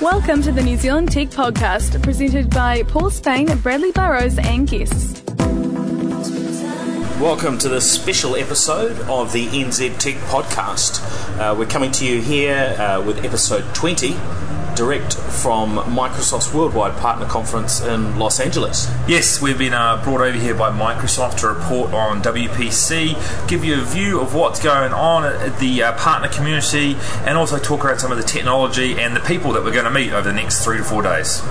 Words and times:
Welcome 0.00 0.42
to 0.42 0.52
the 0.52 0.62
New 0.62 0.76
Zealand 0.76 1.10
Tech 1.10 1.26
Podcast, 1.30 2.00
presented 2.04 2.50
by 2.50 2.84
Paul 2.84 3.10
Spain, 3.10 3.48
Bradley 3.58 3.90
Burrows, 3.90 4.38
and 4.38 4.68
guests. 4.68 5.24
Welcome 7.20 7.58
to 7.58 7.68
this 7.68 7.90
special 7.90 8.36
episode 8.36 8.96
of 9.08 9.32
the 9.32 9.48
NZ 9.48 9.98
Tech 9.98 10.14
Podcast. 10.28 11.00
Uh, 11.40 11.52
we're 11.58 11.66
coming 11.66 11.90
to 11.90 12.06
you 12.06 12.22
here 12.22 12.76
uh, 12.78 13.02
with 13.04 13.24
episode 13.24 13.64
20 13.74 14.12
direct 14.78 15.14
from 15.14 15.76
Microsoft's 15.76 16.54
Worldwide 16.54 16.96
Partner 16.98 17.26
Conference 17.26 17.80
in 17.80 18.16
Los 18.16 18.38
Angeles. 18.38 18.86
Yes, 19.08 19.42
we've 19.42 19.58
been 19.58 19.74
uh, 19.74 20.00
brought 20.04 20.20
over 20.20 20.38
here 20.38 20.54
by 20.54 20.70
Microsoft 20.70 21.40
to 21.40 21.48
report 21.48 21.92
on 21.92 22.22
WPC, 22.22 23.48
give 23.48 23.64
you 23.64 23.80
a 23.80 23.84
view 23.84 24.20
of 24.20 24.36
what's 24.36 24.62
going 24.62 24.92
on 24.92 25.24
at 25.24 25.58
the 25.58 25.82
uh, 25.82 25.92
partner 25.98 26.28
community, 26.28 26.96
and 27.26 27.36
also 27.36 27.58
talk 27.58 27.82
about 27.82 27.98
some 27.98 28.12
of 28.12 28.18
the 28.18 28.24
technology 28.24 29.00
and 29.00 29.16
the 29.16 29.20
people 29.20 29.52
that 29.52 29.64
we're 29.64 29.72
going 29.72 29.84
to 29.84 29.90
meet 29.90 30.12
over 30.12 30.28
the 30.28 30.32
next 30.32 30.64
three 30.64 30.76
to 30.76 30.84
four 30.84 31.02
days. 31.02 31.42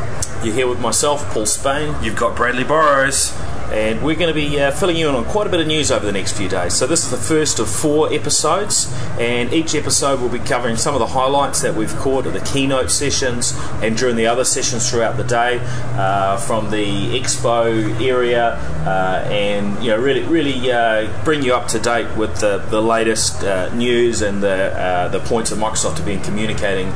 You're 0.42 0.54
here 0.54 0.68
with 0.70 0.80
myself, 0.80 1.26
Paul 1.34 1.46
Spain. 1.46 2.02
You've 2.02 2.16
got 2.16 2.34
Bradley 2.34 2.64
Burrows 2.64 3.38
and 3.72 4.04
we're 4.04 4.16
going 4.16 4.34
to 4.34 4.34
be 4.34 4.60
uh, 4.60 4.72
filling 4.72 4.96
you 4.96 5.10
in 5.10 5.16
on 5.16 5.26
quite 5.26 5.48
a 5.48 5.50
bit 5.50 5.60
of 5.60 5.68
news 5.68 5.92
over 5.92 6.06
the 6.06 6.12
next 6.12 6.38
few 6.38 6.48
days. 6.48 6.74
So, 6.74 6.88
this 6.88 7.04
is 7.04 7.12
the 7.12 7.18
first 7.18 7.60
of 7.60 7.70
four 7.70 8.12
episodes, 8.14 8.94
and 9.20 9.52
each 9.54 9.76
episode 9.76 10.22
will 10.22 10.30
be 10.30 10.40
covering 10.40 10.78
some 10.78 10.96
of 10.96 11.00
the 11.00 11.08
highlights 11.08 11.62
that 11.62 11.76
we've 11.76 11.94
caught 11.98 12.26
at 12.26 12.34
the 12.34 12.40
keynote 12.42 12.92
sessions 12.92 13.54
and 13.82 13.98
during 13.98 14.16
the 14.16 14.28
other 14.28 14.46
sessions 14.46 14.90
throughout 14.90 15.18
the 15.18 15.24
day 15.24 15.60
uh, 15.98 16.38
from 16.38 16.70
the 16.72 17.20
expo 17.20 17.68
area, 18.02 18.54
uh, 18.86 19.28
and 19.30 19.84
you 19.84 19.92
know, 19.92 19.98
really, 19.98 20.24
really 20.24 20.72
uh, 20.72 21.12
bring 21.24 21.44
you 21.44 21.54
up 21.54 21.68
to 21.68 21.80
date 21.80 22.16
with 22.18 22.40
the, 22.40 22.60
the 22.70 22.82
latest 22.82 23.44
uh, 23.44 23.74
news 23.76 24.22
and 24.22 24.42
the, 24.42 24.78
uh, 24.78 25.08
the 25.10 25.20
points 25.22 25.50
that 25.50 25.60
Microsoft 25.60 25.98
have 25.98 26.06
been 26.06 26.22
communicating 26.22 26.92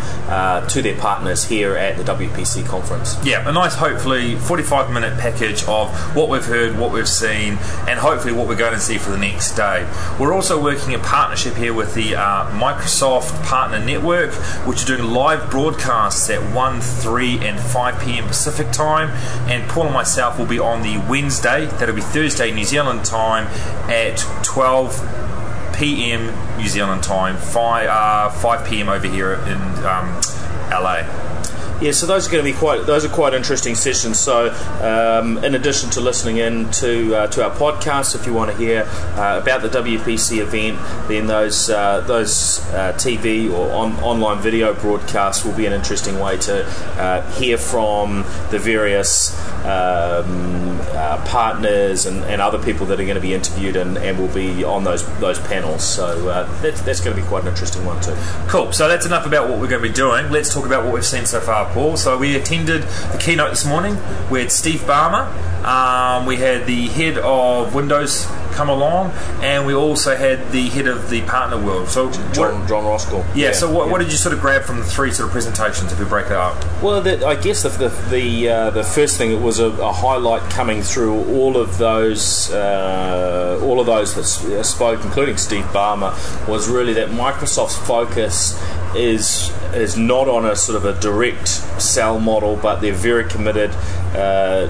to 0.67 0.81
their 0.81 0.97
partners 0.97 1.43
here 1.43 1.75
at 1.75 1.97
the 1.97 2.03
WPC 2.03 2.65
conference. 2.65 3.15
Yeah, 3.25 3.47
a 3.47 3.51
nice, 3.51 3.75
hopefully, 3.75 4.35
45 4.35 4.91
minute 4.91 5.19
package 5.19 5.63
of 5.63 5.89
what 6.15 6.29
we've 6.29 6.45
heard 6.45 6.60
heard, 6.61 6.77
what 6.77 6.91
we've 6.91 7.07
seen, 7.07 7.57
and 7.87 7.99
hopefully 7.99 8.33
what 8.33 8.47
we're 8.47 8.55
going 8.55 8.73
to 8.73 8.79
see 8.79 8.97
for 8.97 9.11
the 9.11 9.17
next 9.17 9.55
day. 9.55 9.89
We're 10.19 10.33
also 10.33 10.61
working 10.61 10.93
in 10.93 10.99
partnership 11.01 11.55
here 11.55 11.73
with 11.73 11.93
the 11.95 12.15
uh, 12.15 12.49
Microsoft 12.51 13.43
Partner 13.45 13.83
Network, 13.83 14.33
which 14.65 14.83
are 14.83 14.97
doing 14.97 15.11
live 15.11 15.49
broadcasts 15.49 16.29
at 16.29 16.53
1, 16.53 16.81
3, 16.81 17.39
and 17.39 17.59
5 17.59 18.01
p.m. 18.01 18.27
Pacific 18.27 18.71
time. 18.71 19.09
And 19.49 19.67
Paul 19.69 19.85
and 19.85 19.93
myself 19.93 20.37
will 20.37 20.45
be 20.45 20.59
on 20.59 20.81
the 20.81 21.03
Wednesday, 21.09 21.65
that'll 21.65 21.95
be 21.95 22.01
Thursday 22.01 22.51
New 22.51 22.65
Zealand 22.65 23.05
time, 23.05 23.47
at 23.89 24.17
12 24.43 25.73
p.m. 25.75 26.57
New 26.57 26.67
Zealand 26.67 27.03
time, 27.03 27.37
5, 27.37 27.87
uh, 27.87 28.29
5 28.29 28.67
p.m. 28.67 28.89
over 28.89 29.07
here 29.07 29.33
in 29.33 29.61
um, 29.85 30.21
LA. 30.69 31.40
Yeah, 31.81 31.93
so 31.93 32.05
those 32.05 32.27
are 32.27 32.31
going 32.31 32.45
to 32.45 32.51
be 32.51 32.55
quite 32.55 32.85
those 32.85 33.05
are 33.05 33.09
quite 33.09 33.33
interesting 33.33 33.73
sessions. 33.73 34.19
So, 34.19 34.51
um, 34.81 35.43
in 35.43 35.55
addition 35.55 35.89
to 35.91 35.99
listening 35.99 36.37
in 36.37 36.69
to 36.73 37.15
uh, 37.15 37.27
to 37.29 37.43
our 37.43 37.49
podcast, 37.55 38.13
if 38.13 38.27
you 38.27 38.35
want 38.35 38.51
to 38.51 38.57
hear 38.57 38.83
uh, 39.15 39.39
about 39.41 39.63
the 39.63 39.69
WPC 39.69 40.37
event, 40.37 40.77
then 41.07 41.25
those 41.25 41.71
uh, 41.71 42.01
those 42.01 42.59
uh, 42.69 42.93
TV 42.97 43.51
or 43.51 43.71
on, 43.71 43.93
online 44.01 44.39
video 44.43 44.75
broadcasts 44.75 45.43
will 45.43 45.53
be 45.53 45.65
an 45.65 45.73
interesting 45.73 46.19
way 46.19 46.37
to 46.37 46.63
uh, 47.01 47.27
hear 47.31 47.57
from 47.57 48.25
the 48.51 48.59
various 48.59 49.35
um, 49.65 50.79
uh, 50.91 51.23
partners 51.25 52.05
and, 52.05 52.23
and, 52.25 52.41
other 52.41 52.57
people 52.63 52.85
that 52.87 52.99
are 52.99 53.05
going 53.05 53.15
to 53.15 53.21
be 53.21 53.33
interviewed 53.33 53.75
and, 53.75 53.97
and 53.97 54.19
will 54.19 54.33
be 54.33 54.63
on 54.63 54.83
those 54.83 55.03
those 55.19 55.39
panels. 55.39 55.83
So 55.83 56.25
that's, 56.61 56.81
that's 56.81 57.01
going 57.01 57.15
to 57.15 57.21
be 57.21 57.27
quite 57.27 57.41
an 57.41 57.49
interesting 57.49 57.83
one 57.85 57.99
too. 58.01 58.15
Cool. 58.47 58.71
So 58.71 58.87
that's 58.87 59.07
enough 59.07 59.25
about 59.25 59.49
what 59.49 59.59
we're 59.59 59.67
going 59.67 59.81
to 59.81 59.89
be 59.89 59.93
doing. 59.93 60.29
Let's 60.29 60.53
talk 60.53 60.67
about 60.67 60.83
what 60.83 60.93
we've 60.93 61.03
seen 61.03 61.25
so 61.25 61.39
far. 61.39 61.70
Paul. 61.71 61.97
So 61.97 62.17
we 62.17 62.35
attended 62.35 62.83
the 62.83 63.17
keynote 63.19 63.49
this 63.51 63.65
morning 63.65 63.97
with 64.29 64.51
Steve 64.51 64.81
Ballmer. 64.81 65.27
Um, 65.63 66.25
we 66.25 66.37
had 66.37 66.65
the 66.65 66.87
head 66.87 67.17
of 67.17 67.73
Windows 67.75 68.25
come 68.51 68.69
along, 68.69 69.11
and 69.41 69.65
we 69.65 69.73
also 69.73 70.15
had 70.15 70.51
the 70.51 70.69
head 70.69 70.87
of 70.87 71.09
the 71.09 71.21
partner 71.23 71.57
world. 71.63 71.89
So 71.89 72.11
John, 72.33 72.59
what, 72.59 72.69
Jon 72.69 72.83
Roskill. 72.83 73.25
Yeah. 73.35 73.47
yeah 73.47 73.51
so 73.51 73.71
what, 73.71 73.85
yeah. 73.85 73.91
what, 73.91 73.99
did 73.99 74.11
you 74.11 74.17
sort 74.17 74.33
of 74.33 74.41
grab 74.41 74.63
from 74.63 74.77
the 74.77 74.85
three 74.85 75.11
sort 75.11 75.27
of 75.27 75.31
presentations 75.31 75.91
if 75.91 75.99
we 75.99 76.05
break 76.05 76.27
it 76.27 76.33
up? 76.33 76.63
Well, 76.81 77.01
the, 77.01 77.25
I 77.25 77.35
guess 77.35 77.63
the 77.63 77.69
the 77.69 77.89
the, 78.09 78.49
uh, 78.49 78.69
the 78.71 78.83
first 78.83 79.17
thing 79.17 79.31
that 79.31 79.41
was 79.41 79.59
a, 79.59 79.67
a, 79.67 79.91
highlight 79.91 80.49
coming 80.51 80.81
through 80.81 81.25
all 81.35 81.57
of 81.57 81.77
those 81.77 82.51
uh, 82.51 83.59
all 83.63 83.79
of 83.79 83.85
those 83.85 84.15
that 84.15 84.53
uh, 84.53 84.63
spoke, 84.63 85.03
including 85.03 85.37
Steve 85.37 85.65
Ballmer, 85.65 86.11
was 86.47 86.67
really 86.69 86.93
that 86.93 87.09
Microsoft's 87.09 87.77
focus 87.77 88.59
is 88.95 89.51
is 89.73 89.97
not 89.97 90.27
on 90.27 90.45
a 90.45 90.55
sort 90.55 90.75
of 90.75 90.85
a 90.85 90.99
direct 90.99 91.47
sell 91.81 92.19
model, 92.19 92.55
but 92.57 92.81
they're 92.81 92.93
very 92.93 93.27
committed, 93.27 93.71
uh, 94.15 94.67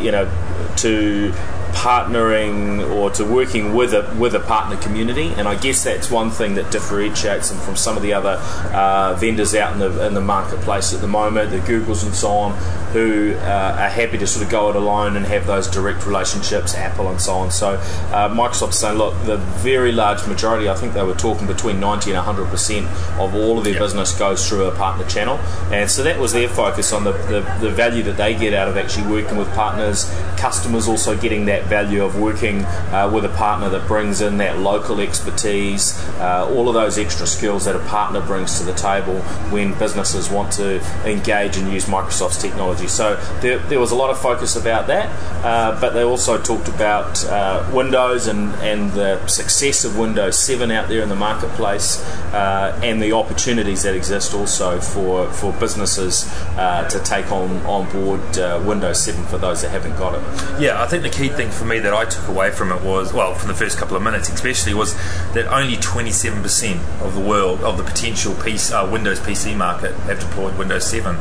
you 0.00 0.10
know, 0.10 0.30
to 0.76 1.32
partnering 1.72 2.88
or 2.94 3.10
to 3.10 3.24
working 3.24 3.74
with 3.74 3.92
a 3.94 4.14
with 4.18 4.34
a 4.34 4.40
partner 4.40 4.76
community, 4.76 5.28
and 5.36 5.48
I 5.48 5.54
guess 5.54 5.84
that's 5.84 6.10
one 6.10 6.30
thing 6.30 6.54
that 6.54 6.70
differentiates 6.70 7.50
them 7.50 7.58
from 7.58 7.76
some 7.76 7.96
of 7.96 8.02
the 8.02 8.12
other 8.12 8.38
uh, 8.72 9.14
vendors 9.14 9.54
out 9.54 9.72
in 9.72 9.78
the 9.78 10.06
in 10.06 10.14
the 10.14 10.20
marketplace 10.20 10.92
at 10.92 11.00
the 11.00 11.08
moment, 11.08 11.50
the 11.50 11.58
Googles 11.58 12.04
and 12.04 12.14
so 12.14 12.30
on, 12.30 12.56
who 12.92 13.34
uh, 13.38 13.76
are 13.78 13.88
happy 13.88 14.18
to 14.18 14.26
sort 14.26 14.44
of 14.44 14.50
go 14.50 14.70
it 14.70 14.76
alone 14.76 15.16
and 15.16 15.26
have 15.26 15.46
those 15.46 15.68
direct 15.68 16.06
relationships, 16.06 16.74
Apple 16.74 17.08
and 17.08 17.20
so 17.20 17.34
on. 17.34 17.50
So 17.50 17.74
uh, 18.12 18.28
Microsoft's 18.28 18.78
saying, 18.78 18.98
look, 18.98 19.14
the 19.24 19.36
very 19.36 19.92
large 19.92 20.26
majority, 20.26 20.68
I 20.68 20.74
think 20.74 20.94
they 20.94 21.02
were 21.02 21.14
talking 21.14 21.46
between 21.46 21.80
90 21.80 22.10
and 22.10 22.16
100 22.16 22.46
percent 22.48 22.86
of 23.18 23.34
all 23.34 23.58
of 23.58 23.64
their 23.64 23.74
yep. 23.74 23.82
business 23.82 24.16
goes 24.18 24.48
through 24.48 24.64
a 24.64 24.74
partner 24.76 25.06
channel, 25.06 25.36
and 25.72 25.90
so 25.90 26.02
that 26.02 26.18
was 26.18 26.32
their 26.32 26.48
focus 26.48 26.92
on 26.92 27.04
the, 27.04 27.12
the 27.12 27.40
the 27.60 27.70
value 27.70 28.02
that 28.02 28.16
they 28.16 28.34
get 28.34 28.54
out 28.54 28.68
of 28.68 28.76
actually 28.76 29.06
working 29.10 29.36
with 29.36 29.48
partners, 29.54 30.10
customers 30.36 30.88
also 30.88 31.16
getting 31.16 31.46
that 31.46 31.59
value 31.64 32.04
of 32.04 32.18
working 32.18 32.64
uh, 32.92 33.10
with 33.12 33.24
a 33.24 33.28
partner 33.30 33.68
that 33.68 33.86
brings 33.86 34.20
in 34.20 34.38
that 34.38 34.58
local 34.58 35.00
expertise, 35.00 35.98
uh, 36.18 36.48
all 36.54 36.68
of 36.68 36.74
those 36.74 36.98
extra 36.98 37.26
skills 37.26 37.64
that 37.64 37.76
a 37.76 37.84
partner 37.86 38.20
brings 38.20 38.58
to 38.58 38.64
the 38.64 38.74
table 38.74 39.20
when 39.50 39.74
businesses 39.78 40.30
want 40.30 40.52
to 40.52 40.80
engage 41.04 41.56
and 41.56 41.72
use 41.72 41.86
Microsoft's 41.86 42.40
technology. 42.40 42.86
So 42.86 43.16
there, 43.40 43.58
there 43.58 43.80
was 43.80 43.90
a 43.90 43.96
lot 43.96 44.10
of 44.10 44.18
focus 44.18 44.56
about 44.56 44.86
that, 44.88 45.08
uh, 45.44 45.80
but 45.80 45.90
they 45.90 46.02
also 46.02 46.40
talked 46.40 46.68
about 46.68 47.24
uh, 47.26 47.68
Windows 47.72 48.26
and, 48.26 48.54
and 48.56 48.92
the 48.92 49.26
success 49.26 49.84
of 49.84 49.98
Windows 49.98 50.38
7 50.38 50.70
out 50.70 50.88
there 50.88 51.02
in 51.02 51.08
the 51.08 51.16
marketplace 51.16 52.02
uh, 52.32 52.78
and 52.82 53.02
the 53.02 53.12
opportunities 53.12 53.82
that 53.82 53.94
exist 53.94 54.34
also 54.34 54.80
for, 54.80 55.30
for 55.32 55.52
businesses 55.54 56.28
uh, 56.56 56.88
to 56.88 56.98
take 57.00 57.30
on, 57.32 57.50
on 57.66 57.90
board 57.92 58.20
Windows 58.66 59.02
7 59.04 59.24
for 59.26 59.38
those 59.38 59.62
that 59.62 59.70
haven't 59.70 59.96
got 59.96 60.14
it. 60.14 60.60
Yeah, 60.60 60.82
I 60.82 60.86
think 60.86 61.02
the 61.02 61.10
key 61.10 61.28
thing 61.28 61.49
for 61.52 61.64
me 61.64 61.78
that 61.80 61.92
I 61.92 62.04
took 62.04 62.28
away 62.28 62.50
from 62.50 62.72
it 62.72 62.82
was, 62.82 63.12
well, 63.12 63.34
from 63.34 63.48
the 63.48 63.54
first 63.54 63.78
couple 63.78 63.96
of 63.96 64.02
minutes 64.02 64.28
especially, 64.28 64.74
was 64.74 64.94
that 65.34 65.46
only 65.52 65.76
27% 65.76 67.02
of 67.02 67.14
the 67.14 67.20
world, 67.20 67.60
of 67.62 67.76
the 67.76 67.84
potential 67.84 68.32
PC, 68.34 68.72
uh, 68.72 68.90
Windows 68.90 69.20
PC 69.20 69.56
market, 69.56 69.92
have 70.00 70.20
deployed 70.20 70.56
Windows 70.58 70.86
7. 70.86 71.16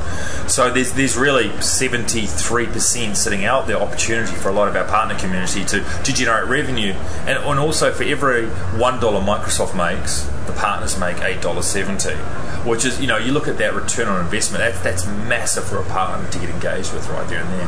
So 0.48 0.72
there's 0.72 0.94
there's 0.94 1.18
really 1.18 1.50
73% 1.50 3.16
sitting 3.16 3.46
out 3.46 3.68
there, 3.68 3.78
opportunity 3.78 4.34
for 4.36 4.50
a 4.50 4.54
lot 4.54 4.68
of 4.68 4.76
our 4.76 4.86
partner 4.86 5.18
community 5.18 5.64
to, 5.66 5.84
to 6.04 6.14
generate 6.14 6.48
revenue. 6.48 6.94
And, 7.26 7.38
and 7.38 7.60
also 7.60 7.92
for 7.92 8.04
every 8.04 8.48
$1 8.48 9.00
Microsoft 9.00 9.76
makes, 9.76 10.30
the 10.50 10.60
partners 10.60 11.00
make 11.00 11.18
$8.70 11.18 12.50
which 12.66 12.86
is, 12.86 13.00
you 13.00 13.08
know, 13.08 13.18
you 13.18 13.32
look 13.32 13.48
at 13.48 13.58
that 13.58 13.74
return 13.74 14.08
on 14.08 14.24
investment, 14.24 14.62
that's, 14.62 14.82
that's 14.82 15.06
massive 15.28 15.64
for 15.64 15.78
a 15.78 15.86
partner 15.86 16.30
to 16.30 16.40
get 16.40 16.50
engaged 16.50 16.94
with 16.94 17.08
right 17.10 17.28
there 17.30 17.42
and 17.42 17.50
then. 17.54 17.68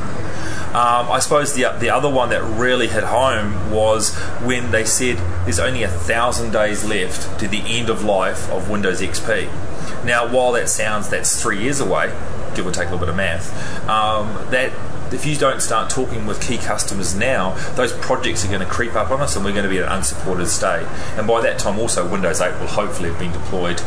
Um, 0.71 1.11
I 1.11 1.19
suppose 1.19 1.53
the 1.53 1.63
the 1.79 1.89
other 1.89 2.09
one 2.09 2.29
that 2.29 2.41
really 2.43 2.87
hit 2.87 3.03
home 3.03 3.71
was 3.71 4.15
when 4.41 4.71
they 4.71 4.85
said 4.85 5.17
there's 5.43 5.59
only 5.59 5.83
a 5.83 5.89
thousand 5.89 6.51
days 6.53 6.85
left 6.85 7.39
to 7.41 7.47
the 7.49 7.59
end 7.65 7.89
of 7.89 8.05
life 8.05 8.49
of 8.49 8.69
Windows 8.69 9.01
XP. 9.01 10.05
Now, 10.05 10.33
while 10.33 10.53
that 10.53 10.69
sounds 10.69 11.09
that's 11.09 11.41
three 11.41 11.61
years 11.61 11.81
away, 11.81 12.15
give 12.55 12.65
or 12.65 12.71
take 12.71 12.87
a 12.87 12.91
little 12.91 12.99
bit 12.99 13.09
of 13.09 13.17
math, 13.17 13.51
um, 13.89 14.49
that 14.51 14.71
if 15.13 15.25
you 15.25 15.35
don't 15.35 15.61
start 15.61 15.89
talking 15.89 16.25
with 16.25 16.41
key 16.41 16.57
customers 16.57 17.15
now, 17.15 17.53
those 17.75 17.93
projects 17.93 18.45
are 18.45 18.47
going 18.47 18.61
to 18.61 18.65
creep 18.65 18.95
up 18.95 19.11
on 19.11 19.21
us 19.21 19.35
and 19.35 19.43
we're 19.43 19.51
going 19.51 19.63
to 19.63 19.69
be 19.69 19.79
at 19.79 19.85
an 19.85 19.91
unsupported 19.91 20.47
state. 20.47 20.87
And 21.17 21.27
by 21.27 21.41
that 21.41 21.59
time, 21.59 21.79
also, 21.79 22.07
Windows 22.07 22.41
8 22.41 22.59
will 22.59 22.67
hopefully 22.67 23.09
have 23.09 23.19
been 23.19 23.31
deployed 23.31 23.81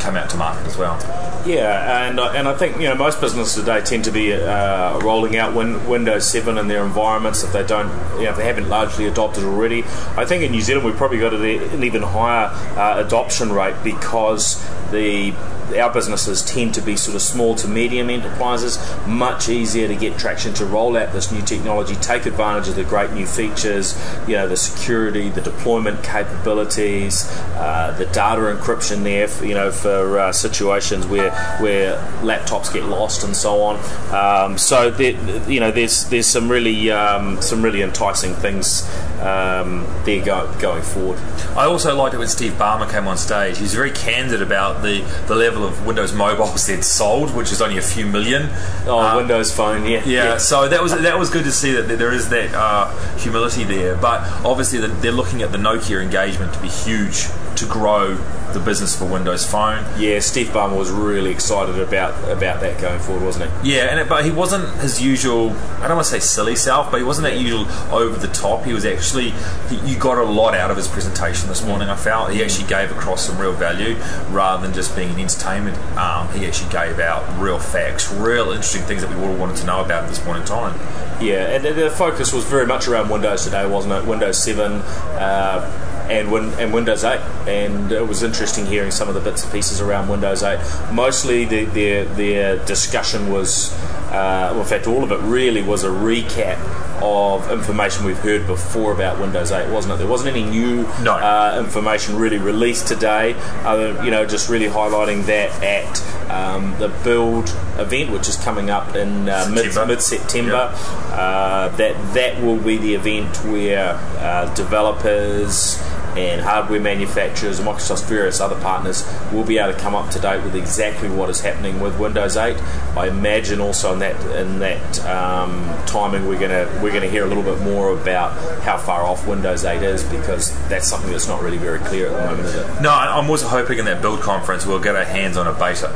come 0.00 0.16
out 0.16 0.30
to 0.30 0.36
market 0.36 0.66
as 0.66 0.76
well. 0.76 0.98
Yeah, 1.46 2.08
and 2.08 2.18
and 2.18 2.48
I 2.48 2.56
think 2.56 2.76
you 2.76 2.88
know 2.88 2.96
most 2.96 3.20
businesses 3.20 3.54
today 3.54 3.80
tend 3.80 4.04
to 4.04 4.10
be 4.10 4.32
uh, 4.32 4.98
rolling 5.00 5.36
out 5.36 5.54
win- 5.54 5.86
Windows 5.88 6.28
7 6.28 6.58
in 6.58 6.66
their 6.66 6.84
environments 6.84 7.44
if 7.44 7.52
they 7.52 7.64
don't, 7.64 7.88
you 8.18 8.24
know, 8.24 8.30
if 8.30 8.36
they 8.36 8.44
haven't 8.44 8.68
largely 8.68 9.06
adopted 9.06 9.44
already. 9.44 9.84
I 10.16 10.24
think 10.24 10.42
in 10.42 10.50
New 10.50 10.60
Zealand 10.60 10.84
we've 10.84 10.96
probably 10.96 11.18
got 11.18 11.34
an 11.34 11.84
even 11.84 12.02
higher 12.02 12.46
uh, 12.76 13.04
adoption 13.04 13.52
rate 13.52 13.76
because 13.84 14.60
the 14.90 15.34
our 15.74 15.92
businesses 15.92 16.44
tend 16.44 16.74
to 16.74 16.80
be 16.80 16.96
sort 16.96 17.16
of 17.16 17.22
small 17.22 17.54
to 17.56 17.66
medium 17.68 18.08
enterprises, 18.08 18.78
much 19.06 19.48
easier 19.48 19.88
to 19.88 19.96
get 19.96 20.18
traction 20.18 20.54
to 20.54 20.64
roll 20.64 20.96
out 20.96 21.12
this 21.12 21.32
new 21.32 21.42
technology, 21.42 21.94
take 21.96 22.26
advantage 22.26 22.68
of 22.68 22.76
the 22.76 22.84
great 22.84 23.10
new 23.12 23.26
features, 23.26 24.00
you 24.28 24.34
know, 24.34 24.46
the 24.46 24.56
security, 24.56 25.28
the 25.28 25.40
deployment 25.40 26.02
capabilities, 26.04 27.28
uh, 27.56 27.94
the 27.98 28.06
data 28.06 28.42
encryption 28.42 29.02
there, 29.02 29.28
you 29.44 29.54
know, 29.54 29.72
for 29.76 30.18
uh, 30.18 30.32
situations 30.32 31.06
where 31.06 31.30
where 31.60 31.96
laptops 32.22 32.72
get 32.72 32.84
lost 32.84 33.24
and 33.24 33.36
so 33.36 33.62
on. 33.62 33.76
Um, 34.12 34.58
so 34.58 34.90
there, 34.90 35.12
you 35.48 35.60
know, 35.60 35.70
there's 35.70 36.08
there's 36.08 36.26
some 36.26 36.50
really 36.50 36.90
um, 36.90 37.40
some 37.42 37.62
really 37.62 37.82
enticing 37.82 38.34
things 38.34 38.88
um, 39.20 39.86
there 40.04 40.24
go, 40.24 40.52
going 40.60 40.82
forward. 40.82 41.18
I 41.56 41.64
also 41.64 41.94
liked 41.96 42.14
it 42.14 42.18
when 42.18 42.28
Steve 42.28 42.52
Ballmer 42.52 42.90
came 42.90 43.06
on 43.08 43.16
stage. 43.16 43.58
He's 43.58 43.74
very 43.74 43.90
candid 43.90 44.42
about 44.42 44.82
the, 44.82 45.00
the 45.26 45.34
level 45.34 45.64
of 45.64 45.86
Windows 45.86 46.12
mobiles 46.12 46.66
they'd 46.66 46.84
sold, 46.84 47.34
which 47.34 47.52
is 47.52 47.62
only 47.62 47.78
a 47.78 47.82
few 47.82 48.06
million. 48.06 48.48
Oh, 48.86 48.98
Um, 48.98 49.16
Windows 49.16 49.54
Phone, 49.54 49.86
yeah, 49.86 50.02
Yeah, 50.04 50.36
so 50.36 50.68
that 50.68 50.82
was 50.82 50.92
that 50.92 51.18
was 51.18 51.30
good 51.30 51.44
to 51.44 51.52
see 51.52 51.72
that 51.72 51.98
there 51.98 52.12
is 52.12 52.28
that 52.30 52.54
uh, 52.54 52.90
humility 53.18 53.64
there. 53.64 53.96
But 53.96 54.22
obviously, 54.44 54.78
they're 54.78 55.12
looking 55.12 55.42
at 55.42 55.52
the 55.52 55.58
Nokia 55.58 56.02
engagement 56.02 56.52
to 56.54 56.60
be 56.60 56.68
huge 56.68 57.26
to 57.56 57.66
grow 57.66 58.16
the 58.52 58.60
business 58.60 58.96
for 58.96 59.04
Windows 59.04 59.44
Phone. 59.44 59.84
Yeah, 59.98 60.20
Steve 60.20 60.48
Ballmer 60.48 60.78
was 60.78 60.90
really 60.90 61.30
excited 61.30 61.78
about 61.78 62.14
about 62.30 62.60
that 62.60 62.80
going 62.80 63.00
forward, 63.00 63.24
wasn't 63.24 63.50
he? 63.62 63.74
Yeah, 63.74 63.84
and 63.90 64.00
it, 64.00 64.08
but 64.08 64.24
he 64.24 64.30
wasn't 64.30 64.68
his 64.80 65.00
usual. 65.00 65.50
I 65.50 65.88
don't 65.88 65.96
want 65.96 66.06
to 66.06 66.12
say 66.12 66.20
silly 66.20 66.56
self, 66.56 66.90
but 66.90 66.98
he 66.98 67.04
wasn't 67.04 67.26
that 67.26 67.38
usual 67.38 67.66
over 67.92 68.18
the 68.18 68.32
top. 68.32 68.64
He 68.64 68.72
was 68.72 68.84
actually 68.84 69.30
he, 69.68 69.76
you 69.90 69.98
got 69.98 70.18
a 70.18 70.24
lot 70.24 70.54
out 70.54 70.70
of 70.70 70.76
his 70.76 70.88
presentation 70.88 71.48
this 71.48 71.64
morning. 71.64 71.88
I 71.88 71.96
felt 71.96 72.32
he 72.32 72.42
actually 72.42 72.68
gave 72.68 72.90
across 72.90 73.26
some 73.26 73.38
real 73.38 73.52
value 73.52 73.96
rather 74.30 74.62
than 74.62 74.74
just 74.74 74.96
being 74.96 75.10
an 75.10 75.20
entertainment. 75.20 75.76
Um, 75.96 76.28
he 76.32 76.46
actually 76.46 76.70
gave 76.70 76.98
out 76.98 77.40
real 77.40 77.58
facts, 77.58 78.12
real 78.12 78.50
interesting 78.50 78.82
things 78.82 79.02
that 79.02 79.10
we 79.10 79.22
all 79.22 79.34
wanted 79.36 79.56
to 79.56 79.66
know 79.66 79.84
about 79.84 80.04
at 80.04 80.08
this 80.08 80.18
point 80.18 80.38
in 80.38 80.44
time. 80.44 80.78
Yeah, 81.20 81.54
and 81.54 81.64
the, 81.64 81.72
the 81.72 81.90
focus 81.90 82.32
was 82.32 82.44
very 82.44 82.66
much 82.66 82.88
around 82.88 83.08
Windows 83.08 83.44
today, 83.44 83.66
wasn't 83.66 83.94
it? 83.94 84.06
Windows 84.06 84.42
7 84.42 84.72
uh, 84.72 85.95
and, 86.10 86.30
Win- 86.30 86.52
and 86.58 86.72
Windows 86.72 87.04
8. 87.04 87.18
And 87.48 87.92
it 87.92 88.06
was 88.06 88.22
interesting 88.22 88.66
hearing 88.66 88.90
some 88.90 89.08
of 89.08 89.14
the 89.14 89.20
bits 89.20 89.42
and 89.44 89.52
pieces 89.52 89.80
around 89.80 90.08
Windows 90.08 90.42
8. 90.42 90.58
Mostly 90.92 91.44
the, 91.44 91.64
their, 91.66 92.04
their 92.04 92.64
discussion 92.64 93.30
was, 93.32 93.72
uh, 94.10 94.50
well, 94.52 94.60
in 94.60 94.66
fact, 94.66 94.86
all 94.86 95.02
of 95.04 95.12
it 95.12 95.20
really 95.20 95.62
was 95.62 95.84
a 95.84 95.88
recap 95.88 96.58
of 97.02 97.50
information 97.50 98.06
we've 98.06 98.18
heard 98.18 98.46
before 98.46 98.90
about 98.92 99.20
Windows 99.20 99.52
8, 99.52 99.70
wasn't 99.70 99.92
it? 99.94 99.98
There 99.98 100.06
wasn't 100.06 100.34
any 100.34 100.44
new 100.48 100.82
No. 101.02 101.12
uh, 101.12 101.60
information 101.62 102.16
really 102.16 102.38
released 102.38 102.88
today, 102.88 103.34
other 103.64 104.02
you 104.02 104.10
know, 104.10 104.24
just 104.24 104.48
really 104.48 104.66
highlighting 104.66 105.26
that 105.26 105.62
at 105.62 106.30
um, 106.30 106.74
the 106.78 106.88
build 107.04 107.50
event, 107.78 108.10
which 108.12 108.28
is 108.30 108.36
coming 108.36 108.70
up 108.70 108.96
in 108.96 109.28
uh, 109.28 109.46
mid 109.50 109.64
September. 109.64 109.86
mid 109.92 110.02
September. 110.02 110.70
Uh, 111.12 111.68
that 111.76 111.94
that 112.14 112.42
will 112.42 112.56
be 112.56 112.78
the 112.78 112.94
event 112.94 113.36
where 113.44 113.90
uh, 114.18 114.52
developers 114.54 115.78
and 116.16 116.40
hardware 116.40 116.80
manufacturers, 116.80 117.60
Microsoft's 117.60 118.02
various 118.02 118.40
other 118.40 118.58
partners, 118.60 119.06
will 119.32 119.44
be 119.44 119.58
able 119.58 119.72
to 119.72 119.78
come 119.78 119.94
up 119.94 120.10
to 120.10 120.18
date 120.18 120.42
with 120.42 120.54
exactly 120.54 121.08
what 121.08 121.28
is 121.28 121.40
happening 121.40 121.80
with 121.80 121.98
Windows 121.98 122.36
8. 122.36 122.56
I 122.96 123.08
imagine 123.08 123.60
also 123.60 123.92
in 123.92 123.98
that 124.00 124.16
in 124.36 124.58
that 124.60 125.04
um, 125.04 125.64
timing 125.86 126.26
we're 126.26 126.40
gonna 126.40 126.66
we're 126.82 126.92
gonna 126.92 127.08
hear 127.08 127.24
a 127.24 127.28
little 127.28 127.42
bit 127.42 127.60
more 127.60 127.90
about 127.92 128.32
how 128.62 128.78
far 128.78 129.02
off 129.02 129.26
Windows 129.26 129.64
8 129.64 129.82
is 129.82 130.04
because 130.04 130.52
that's 130.68 130.88
something 130.88 131.10
that's 131.10 131.28
not 131.28 131.42
really 131.42 131.58
very 131.58 131.78
clear 131.80 132.06
at 132.08 132.12
the 132.12 132.26
moment, 132.26 132.48
is 132.48 132.54
it? 132.54 132.82
No, 132.82 132.90
I'm 132.90 133.28
also 133.28 133.46
hoping 133.48 133.78
in 133.78 133.84
that 133.84 134.00
build 134.00 134.20
conference 134.20 134.66
we'll 134.66 134.80
get 134.80 134.96
our 134.96 135.04
hands 135.04 135.36
on 135.36 135.46
a 135.46 135.52
beta. 135.52 135.92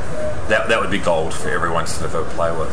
That, 0.49 0.67
that 0.67 0.81
would 0.81 0.91
be 0.91 0.97
gold 0.97 1.33
for 1.33 1.49
everyone 1.49 1.85
to 1.85 1.91
sort 1.91 2.13
of 2.13 2.27
play 2.29 2.51
with. 2.51 2.69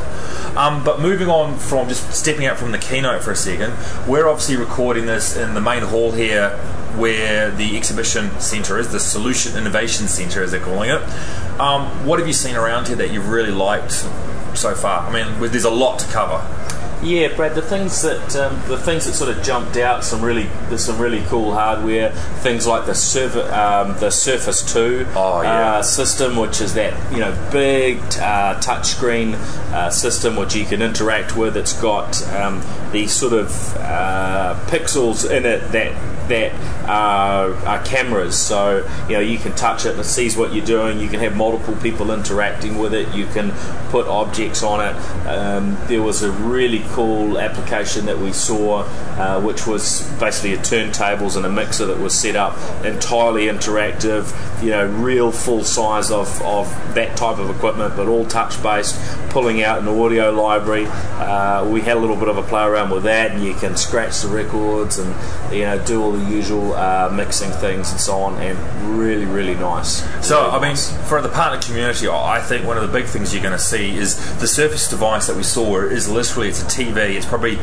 Um, 0.57 0.83
but 0.83 1.01
moving 1.01 1.29
on 1.29 1.57
from 1.59 1.89
just 1.89 2.13
stepping 2.13 2.47
out 2.47 2.59
from 2.59 2.73
the 2.73 2.79
keynote 2.79 3.23
for 3.23 3.31
a 3.31 3.37
second, 3.37 3.73
we're 4.09 4.27
obviously 4.27 4.57
recording 4.57 5.07
this 5.07 5.37
in 5.37 5.55
the 5.55 5.61
main 5.61 5.83
hall 5.83 6.11
here 6.11 6.59
where 6.97 7.51
the 7.51 7.77
exhibition 7.77 8.31
centre 8.41 8.79
is, 8.79 8.91
the 8.93 9.01
Solution 9.01 9.57
Innovation 9.57 10.09
Centre 10.09 10.43
as 10.43 10.51
they're 10.51 10.61
calling 10.61 10.91
it. 10.91 11.03
Um, 11.61 12.07
what 12.07 12.19
have 12.19 12.29
you 12.29 12.35
seen 12.35 12.57
around 12.57 12.89
here 12.89 12.97
that 12.97 13.11
you've 13.11 13.29
really 13.29 13.51
liked 13.51 13.93
so 14.55 14.75
far? 14.75 15.09
I 15.09 15.13
mean, 15.13 15.51
there's 15.51 15.65
a 15.65 15.71
lot 15.71 15.99
to 16.01 16.07
cover. 16.07 16.39
Yeah, 17.03 17.35
Brad. 17.37 17.55
The 17.55 17.63
things 17.63 18.03
that 18.03 18.35
um, 18.35 18.61
the 18.69 18.77
things 18.77 19.07
that 19.07 19.13
sort 19.13 19.31
of 19.35 19.41
jumped 19.45 19.77
out, 19.77 20.03
some 20.03 20.21
really 20.21 20.49
there's 20.69 20.85
some 20.85 20.99
really 20.99 21.23
cool 21.27 21.55
hardware. 21.55 22.11
Things 22.41 22.67
like 22.67 22.87
the 22.87 22.95
Surf- 22.95 23.37
um, 23.53 23.97
the 24.01 24.11
Surface 24.11 24.63
Two 24.73 25.07
Oh, 25.15 25.43
yeah. 25.43 25.77
uh, 25.77 25.83
system, 25.83 26.37
which 26.37 26.61
is 26.61 26.75
that 26.75 27.13
you 27.13 27.21
know 27.21 27.31
big 27.53 27.99
uh, 28.21 28.59
touchscreen 28.61 29.35
uh, 29.73 29.91
system 29.91 30.35
which 30.35 30.57
you 30.57 30.65
can 30.65 30.83
interact 30.83 31.37
with. 31.37 31.57
It's 31.57 31.81
got 31.81 32.21
um, 32.33 32.63
these 32.91 33.13
sort 33.13 33.33
of 33.33 33.77
uh, 33.77 34.59
pixels 34.67 35.25
in 35.31 35.47
it 35.47 35.71
that 35.71 35.95
that 36.29 36.53
are, 36.87 37.55
are 37.67 37.83
cameras. 37.85 38.37
So 38.37 38.87
you 39.09 39.15
know 39.15 39.21
you 39.21 39.39
can 39.39 39.53
touch 39.55 39.87
it 39.87 39.93
and 39.93 40.01
it 40.01 40.05
sees 40.05 40.37
what 40.37 40.53
you're 40.53 40.67
doing. 40.67 40.99
You 40.99 41.09
can 41.09 41.21
have 41.21 41.37
multiple 41.37 41.77
people 41.77 42.11
interacting 42.11 42.77
with 42.77 42.93
it. 42.93 43.15
You 43.15 43.27
can 43.27 43.53
put 43.91 44.07
objects 44.09 44.63
on 44.65 44.81
it. 44.81 44.97
Um, 45.27 45.79
there 45.87 46.03
was 46.03 46.23
a 46.23 46.31
really 46.33 46.81
cool 46.89 47.39
application 47.39 48.07
that 48.07 48.19
we 48.19 48.33
saw, 48.33 48.81
uh, 49.19 49.41
which 49.41 49.67
was 49.67 50.03
basically 50.19 50.55
a 50.55 50.59
turntables 50.59 51.37
and 51.37 51.45
a 51.45 51.49
mixer 51.49 51.87
that 51.87 51.99
was 51.99 52.15
set 52.15 52.37
up 52.37 52.57
entirely 52.85 53.47
interactive. 53.47 54.35
You 54.63 54.71
know, 54.71 54.87
real 54.87 55.31
full 55.31 55.65
size 55.65 56.11
of, 56.11 56.43
of 56.43 56.69
that 56.95 57.17
type 57.17 57.39
of 57.39 57.51
equipment, 57.51 57.97
but 57.97 58.09
all 58.09 58.27
touch 58.27 58.61
based. 58.63 58.97
Pulling 59.31 59.63
out 59.63 59.79
an 59.81 59.89
audio 59.89 60.33
library. 60.33 60.87
Uh, 60.89 61.69
we 61.71 61.81
had 61.83 61.97
a 61.97 62.01
little 62.01 62.17
bit 62.17 62.29
of 62.29 62.39
a 62.39 62.43
play 62.43 62.65
around 62.65 62.91
with 62.91 63.05
that, 63.05 63.31
and 63.31 63.45
you 63.45 63.55
can 63.55 63.77
scratch 63.77 64.23
the 64.23 64.29
records 64.29 64.99
and 64.99 65.15
you 65.53 65.63
know 65.63 65.83
do 65.85 66.03
all 66.03 66.13
the 66.13 66.25
usual 66.31 66.75
uh, 66.75 67.11
mixing 67.13 67.51
things 67.53 67.91
and 67.91 68.01
so 68.01 68.17
on. 68.19 68.35
And 68.41 68.59
really, 68.99 69.27
really 69.27 69.55
nice. 69.55 70.03
So, 70.27 70.41
Really 70.41 70.51
I 70.51 70.69
mean, 70.69 70.77
for 71.07 71.21
the 71.21 71.29
partner 71.29 71.61
community, 71.61 72.09
I 72.09 72.41
think 72.41 72.67
one 72.67 72.77
of 72.77 72.83
the 72.83 72.93
big 72.93 73.07
things 73.07 73.33
you're 73.33 73.43
going 73.43 73.53
to 73.53 73.59
see 73.59 73.97
is 73.97 74.17
the 74.41 74.49
Surface 74.49 74.89
device 74.89 75.27
that 75.27 75.37
we 75.37 75.43
saw 75.43 75.79
is 75.81 76.09
literally 76.09 76.49
it's 76.49 76.63
a 76.63 76.69
TV. 76.79 77.17
It's 77.17 77.27
probably 77.27 77.59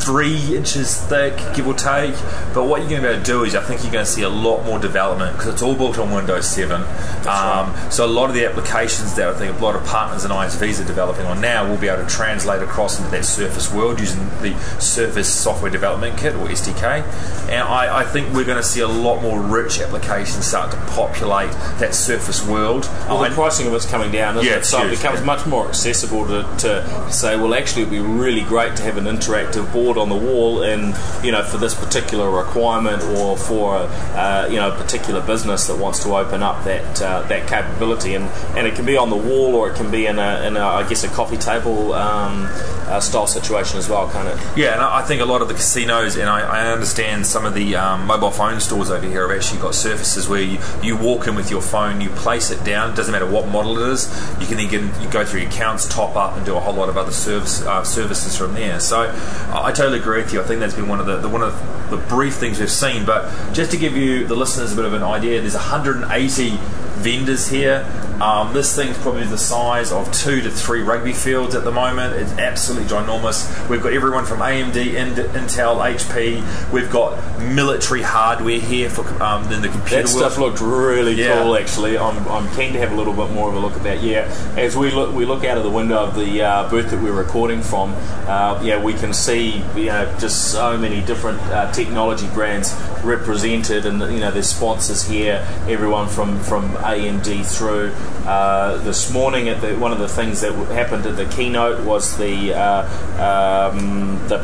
three 0.00 0.56
inches 0.56 0.96
thick, 1.02 1.36
give 1.54 1.66
or 1.66 1.74
take. 1.74 2.14
But 2.54 2.64
what 2.64 2.80
you're 2.80 2.90
going 2.90 3.02
to 3.02 3.08
be 3.08 3.14
able 3.14 3.24
to 3.24 3.30
do 3.30 3.44
is, 3.44 3.54
I 3.54 3.62
think 3.62 3.82
you're 3.82 3.92
going 3.92 4.04
to 4.04 4.10
see 4.10 4.22
a 4.22 4.28
lot 4.28 4.64
more 4.64 4.78
development 4.78 5.36
because 5.36 5.52
it's 5.54 5.62
all 5.62 5.74
built 5.74 5.98
on 5.98 6.10
Windows 6.12 6.48
7. 6.48 6.82
Um, 7.26 7.72
So 7.90 8.04
a 8.04 8.06
lot 8.06 8.28
of 8.28 8.34
the 8.34 8.44
applications 8.46 9.14
that 9.16 9.28
I 9.28 9.34
think 9.38 9.58
a 9.58 9.62
lot 9.64 9.76
of 9.76 9.84
partners 9.86 10.24
and 10.24 10.32
ISVs 10.32 10.80
are 10.82 10.86
developing 10.86 11.26
on 11.26 11.40
now 11.40 11.68
will 11.68 11.76
be 11.76 11.88
able 11.88 12.04
to 12.04 12.08
translate 12.10 12.62
across 12.62 12.98
into 12.98 13.10
that 13.12 13.24
Surface 13.24 13.72
world 13.72 14.00
using 14.00 14.20
the 14.42 14.54
Surface 14.80 15.32
Software 15.32 15.70
Development 15.70 16.16
Kit 16.18 16.34
or 16.34 16.46
SDK. 16.48 17.02
And 17.48 17.62
I, 17.62 18.00
I 18.00 18.04
think 18.04 18.32
we're 18.34 18.44
going 18.44 18.56
to 18.58 18.62
see 18.62 18.80
a 18.80 18.88
lot 18.88 19.22
more 19.22 19.40
rich 19.40 19.80
applications 19.80 20.46
start 20.46 20.70
to 20.72 20.76
populate 20.92 21.50
that 21.78 21.94
Surface 21.94 22.44
world. 22.46 22.84
Well, 23.08 23.22
the 23.22 23.30
pricing 23.34 23.66
of 23.66 23.74
it's 23.74 23.86
coming 23.88 24.10
down, 24.10 24.36
isn't 24.38 24.46
Yeah, 24.50 24.58
it? 24.58 24.64
So 24.64 24.84
it 24.86 24.90
becomes 24.90 25.20
yeah. 25.20 25.26
much 25.26 25.46
more 25.46 25.68
accessible 25.68 26.26
to, 26.26 26.42
to 26.58 27.10
say, 27.12 27.36
well, 27.36 27.54
actually, 27.54 27.82
it'd 27.82 27.92
be 27.92 28.00
really 28.00 28.42
great 28.42 28.76
to 28.76 28.82
have 28.82 28.96
an 28.96 29.04
interactive 29.04 29.70
board 29.72 29.83
on 29.92 30.08
the 30.08 30.16
wall, 30.16 30.62
in 30.62 30.94
you 31.22 31.32
know, 31.32 31.42
for 31.42 31.58
this 31.58 31.74
particular 31.74 32.30
requirement 32.30 33.02
or 33.02 33.36
for 33.36 33.76
uh, 33.76 34.48
you 34.50 34.56
know 34.56 34.72
a 34.72 34.76
particular 34.76 35.20
business 35.20 35.66
that 35.66 35.78
wants 35.78 36.02
to 36.04 36.16
open 36.16 36.42
up 36.42 36.64
that 36.64 37.02
uh, 37.02 37.22
that 37.22 37.48
capability, 37.48 38.14
and, 38.14 38.24
and 38.56 38.66
it 38.66 38.74
can 38.74 38.84
be 38.84 38.96
on 38.96 39.10
the 39.10 39.16
wall 39.16 39.54
or 39.54 39.70
it 39.70 39.76
can 39.76 39.90
be 39.90 40.06
in 40.06 40.18
a, 40.18 40.46
in 40.46 40.56
a 40.56 40.64
I 40.64 40.88
guess 40.88 41.04
a 41.04 41.08
coffee 41.08 41.36
table 41.36 41.92
um, 41.92 42.48
uh, 42.86 43.00
style 43.00 43.26
situation 43.26 43.78
as 43.78 43.88
well, 43.88 44.08
can't 44.10 44.28
it? 44.28 44.38
Yeah, 44.56 44.74
and 44.74 44.82
I 44.82 45.02
think 45.02 45.20
a 45.20 45.24
lot 45.24 45.42
of 45.42 45.48
the 45.48 45.54
casinos, 45.54 46.16
and 46.16 46.28
I, 46.28 46.40
I 46.40 46.72
understand 46.72 47.26
some 47.26 47.44
of 47.44 47.54
the 47.54 47.76
um, 47.76 48.06
mobile 48.06 48.30
phone 48.30 48.60
stores 48.60 48.90
over 48.90 49.06
here 49.06 49.28
have 49.28 49.36
actually 49.36 49.60
got 49.60 49.74
surfaces 49.74 50.28
where 50.28 50.42
you, 50.42 50.58
you 50.82 50.96
walk 50.96 51.26
in 51.26 51.34
with 51.34 51.50
your 51.50 51.62
phone, 51.62 52.00
you 52.00 52.10
place 52.10 52.50
it 52.50 52.62
down, 52.64 52.94
doesn't 52.94 53.12
matter 53.12 53.30
what 53.30 53.48
model 53.48 53.78
it 53.78 53.92
is, 53.92 54.06
you 54.40 54.46
can 54.46 54.56
then 54.56 54.68
get, 54.68 55.02
you 55.02 55.10
go 55.10 55.24
through 55.24 55.40
your 55.40 55.50
accounts, 55.50 55.88
top 55.88 56.16
up, 56.16 56.36
and 56.36 56.44
do 56.44 56.56
a 56.56 56.60
whole 56.60 56.74
lot 56.74 56.88
of 56.88 56.96
other 56.96 57.12
service, 57.12 57.62
uh, 57.62 57.82
services 57.84 58.36
from 58.36 58.54
there. 58.54 58.80
So 58.80 59.10
I 59.52 59.72
totally 59.74 59.98
agree 59.98 60.22
with 60.22 60.32
you. 60.32 60.40
I 60.40 60.44
think 60.44 60.60
that's 60.60 60.74
been 60.74 60.88
one 60.88 61.00
of 61.00 61.06
the, 61.06 61.18
the 61.18 61.28
one 61.28 61.42
of 61.42 61.90
the 61.90 61.96
brief 61.96 62.34
things 62.34 62.58
we've 62.58 62.70
seen. 62.70 63.04
But 63.04 63.52
just 63.52 63.70
to 63.72 63.76
give 63.76 63.96
you 63.96 64.26
the 64.26 64.34
listeners 64.34 64.72
a 64.72 64.76
bit 64.76 64.84
of 64.84 64.94
an 64.94 65.02
idea, 65.02 65.40
there's 65.40 65.54
180 65.54 66.58
vendors 67.04 67.46
here. 67.48 67.86
Um, 68.20 68.54
this 68.54 68.74
thing's 68.74 68.96
probably 68.98 69.24
the 69.24 69.36
size 69.36 69.92
of 69.92 70.10
two 70.12 70.40
to 70.40 70.50
three 70.50 70.82
rugby 70.82 71.12
fields 71.12 71.54
at 71.54 71.64
the 71.64 71.72
moment. 71.72 72.14
It's 72.14 72.32
absolutely 72.32 72.88
ginormous. 72.88 73.68
We've 73.68 73.82
got 73.82 73.92
everyone 73.92 74.24
from 74.24 74.38
AMD, 74.38 74.72
Intel, 74.72 75.76
HP. 75.84 76.72
We've 76.72 76.90
got 76.90 77.18
military 77.40 78.02
hardware 78.02 78.60
here 78.60 78.88
for 78.88 79.02
um, 79.22 79.50
in 79.52 79.60
the 79.62 79.68
computer 79.68 79.96
That 80.04 80.14
world. 80.14 80.32
stuff 80.32 80.38
looked 80.38 80.60
really 80.60 81.14
Yeah. 81.14 81.42
cool. 81.42 81.56
Actually, 81.56 81.98
I'm, 81.98 82.26
I'm 82.28 82.48
keen 82.56 82.72
to 82.72 82.78
have 82.78 82.92
a 82.92 82.94
little 82.94 83.12
bit 83.12 83.30
more 83.32 83.48
of 83.48 83.56
a 83.56 83.58
look 83.58 83.72
at 83.74 83.82
that. 83.82 84.00
Yeah, 84.02 84.22
as 84.56 84.76
we 84.76 84.90
look 84.90 85.12
we 85.14 85.24
look 85.26 85.44
out 85.44 85.58
of 85.58 85.64
the 85.64 85.70
window 85.70 85.96
of 85.98 86.14
the 86.14 86.42
uh, 86.42 86.70
booth 86.70 86.90
that 86.90 87.02
we're 87.02 87.12
recording 87.12 87.62
from, 87.62 87.92
uh, 88.28 88.60
yeah, 88.64 88.82
we 88.82 88.94
can 88.94 89.12
see 89.12 89.58
you 89.76 89.86
know 89.86 90.16
just 90.20 90.52
so 90.52 90.78
many 90.78 91.00
different 91.02 91.40
uh, 91.42 91.70
technology 91.72 92.28
brands 92.28 92.72
represented, 93.02 93.86
and 93.86 94.00
you 94.12 94.20
know 94.20 94.30
there's 94.30 94.48
sponsors 94.48 95.02
here, 95.02 95.44
everyone 95.68 96.08
from 96.08 96.38
from 96.40 96.76
AMD 96.98 97.44
through. 97.46 97.92
Uh, 98.26 98.78
this 98.78 99.12
morning, 99.12 99.48
at 99.48 99.60
the, 99.60 99.76
one 99.76 99.92
of 99.92 99.98
the 99.98 100.08
things 100.08 100.40
that 100.40 100.52
happened 100.68 101.04
at 101.06 101.16
the 101.16 101.26
keynote 101.26 101.84
was 101.84 102.16
the 102.16 102.54
uh, 102.54 102.82
um, 103.20 104.18
the 104.28 104.38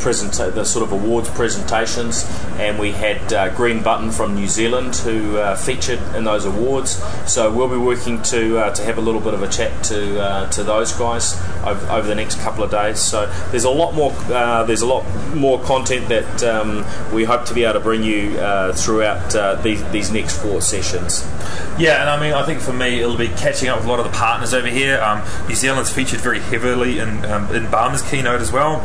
the 0.55 0.65
sort 0.65 0.83
of 0.83 0.93
awards 0.93 1.31
presentations, 1.31 2.27
and 2.59 2.79
we 2.79 2.93
had 2.93 3.33
uh, 3.33 3.55
Green 3.55 3.83
Button 3.83 4.11
from 4.11 4.35
New 4.35 4.49
Zealand 4.49 4.97
who 4.97 5.39
uh, 5.39 5.57
featured 5.57 6.01
in 6.15 6.25
those 6.25 6.45
awards. 6.45 7.03
So 7.27 7.53
we'll 7.53 7.69
be 7.69 7.77
working 7.77 8.23
to 8.25 8.59
uh, 8.59 8.75
to 8.75 8.85
have 8.85 8.99
a 8.99 9.01
little 9.01 9.21
bit 9.21 9.33
of 9.33 9.43
a 9.43 9.49
chat 9.49 9.83
to 9.85 10.21
uh, 10.21 10.51
to 10.51 10.63
those 10.63 10.93
guys 10.93 11.41
over, 11.65 11.87
over, 11.91 12.07
the 12.07 12.15
next 12.15 12.39
couple 12.41 12.63
of 12.63 12.71
days. 12.71 13.01
So 13.01 13.33
there's 13.51 13.65
a 13.65 13.71
lot 13.71 13.95
more 13.95 14.13
there's 14.67 14.83
a 14.83 14.87
lot 14.87 15.07
more 15.35 15.59
content 15.63 16.09
that 16.09 16.43
um, 16.43 16.85
we 17.15 17.25
hope 17.25 17.47
to 17.47 17.55
be 17.55 17.65
able 17.65 17.75
to 17.75 17.81
bring 17.81 18.03
you 18.03 18.33
throughout 18.75 19.63
these 19.63 19.83
these 19.91 20.11
next 20.11 20.41
four 20.43 20.61
sessions. 20.61 21.25
Yeah, 21.79 22.03
and 22.03 22.11
I 22.11 22.21
mean, 22.21 22.35
I 22.41 22.47
think 22.47 22.61
for 22.63 22.73
me, 22.73 23.01
it'll 23.01 23.19
be 23.19 23.29
catching 23.29 23.69
up 23.69 23.77
with 23.77 23.87
a 23.87 23.89
lot 23.91 24.01
of 24.01 24.07
the 24.07 24.17
partners 24.17 24.55
over 24.55 24.67
here. 24.67 24.99
Um, 25.03 25.23
New 25.47 25.55
Zealand's 25.55 25.93
featured 25.93 26.21
very 26.21 26.41
heavily 26.41 26.99
in, 26.99 27.23
um, 27.27 27.55
in 27.55 27.67
Ballmer's 27.67 28.01
keynote 28.01 28.41
as 28.41 28.51
well. 28.51 28.81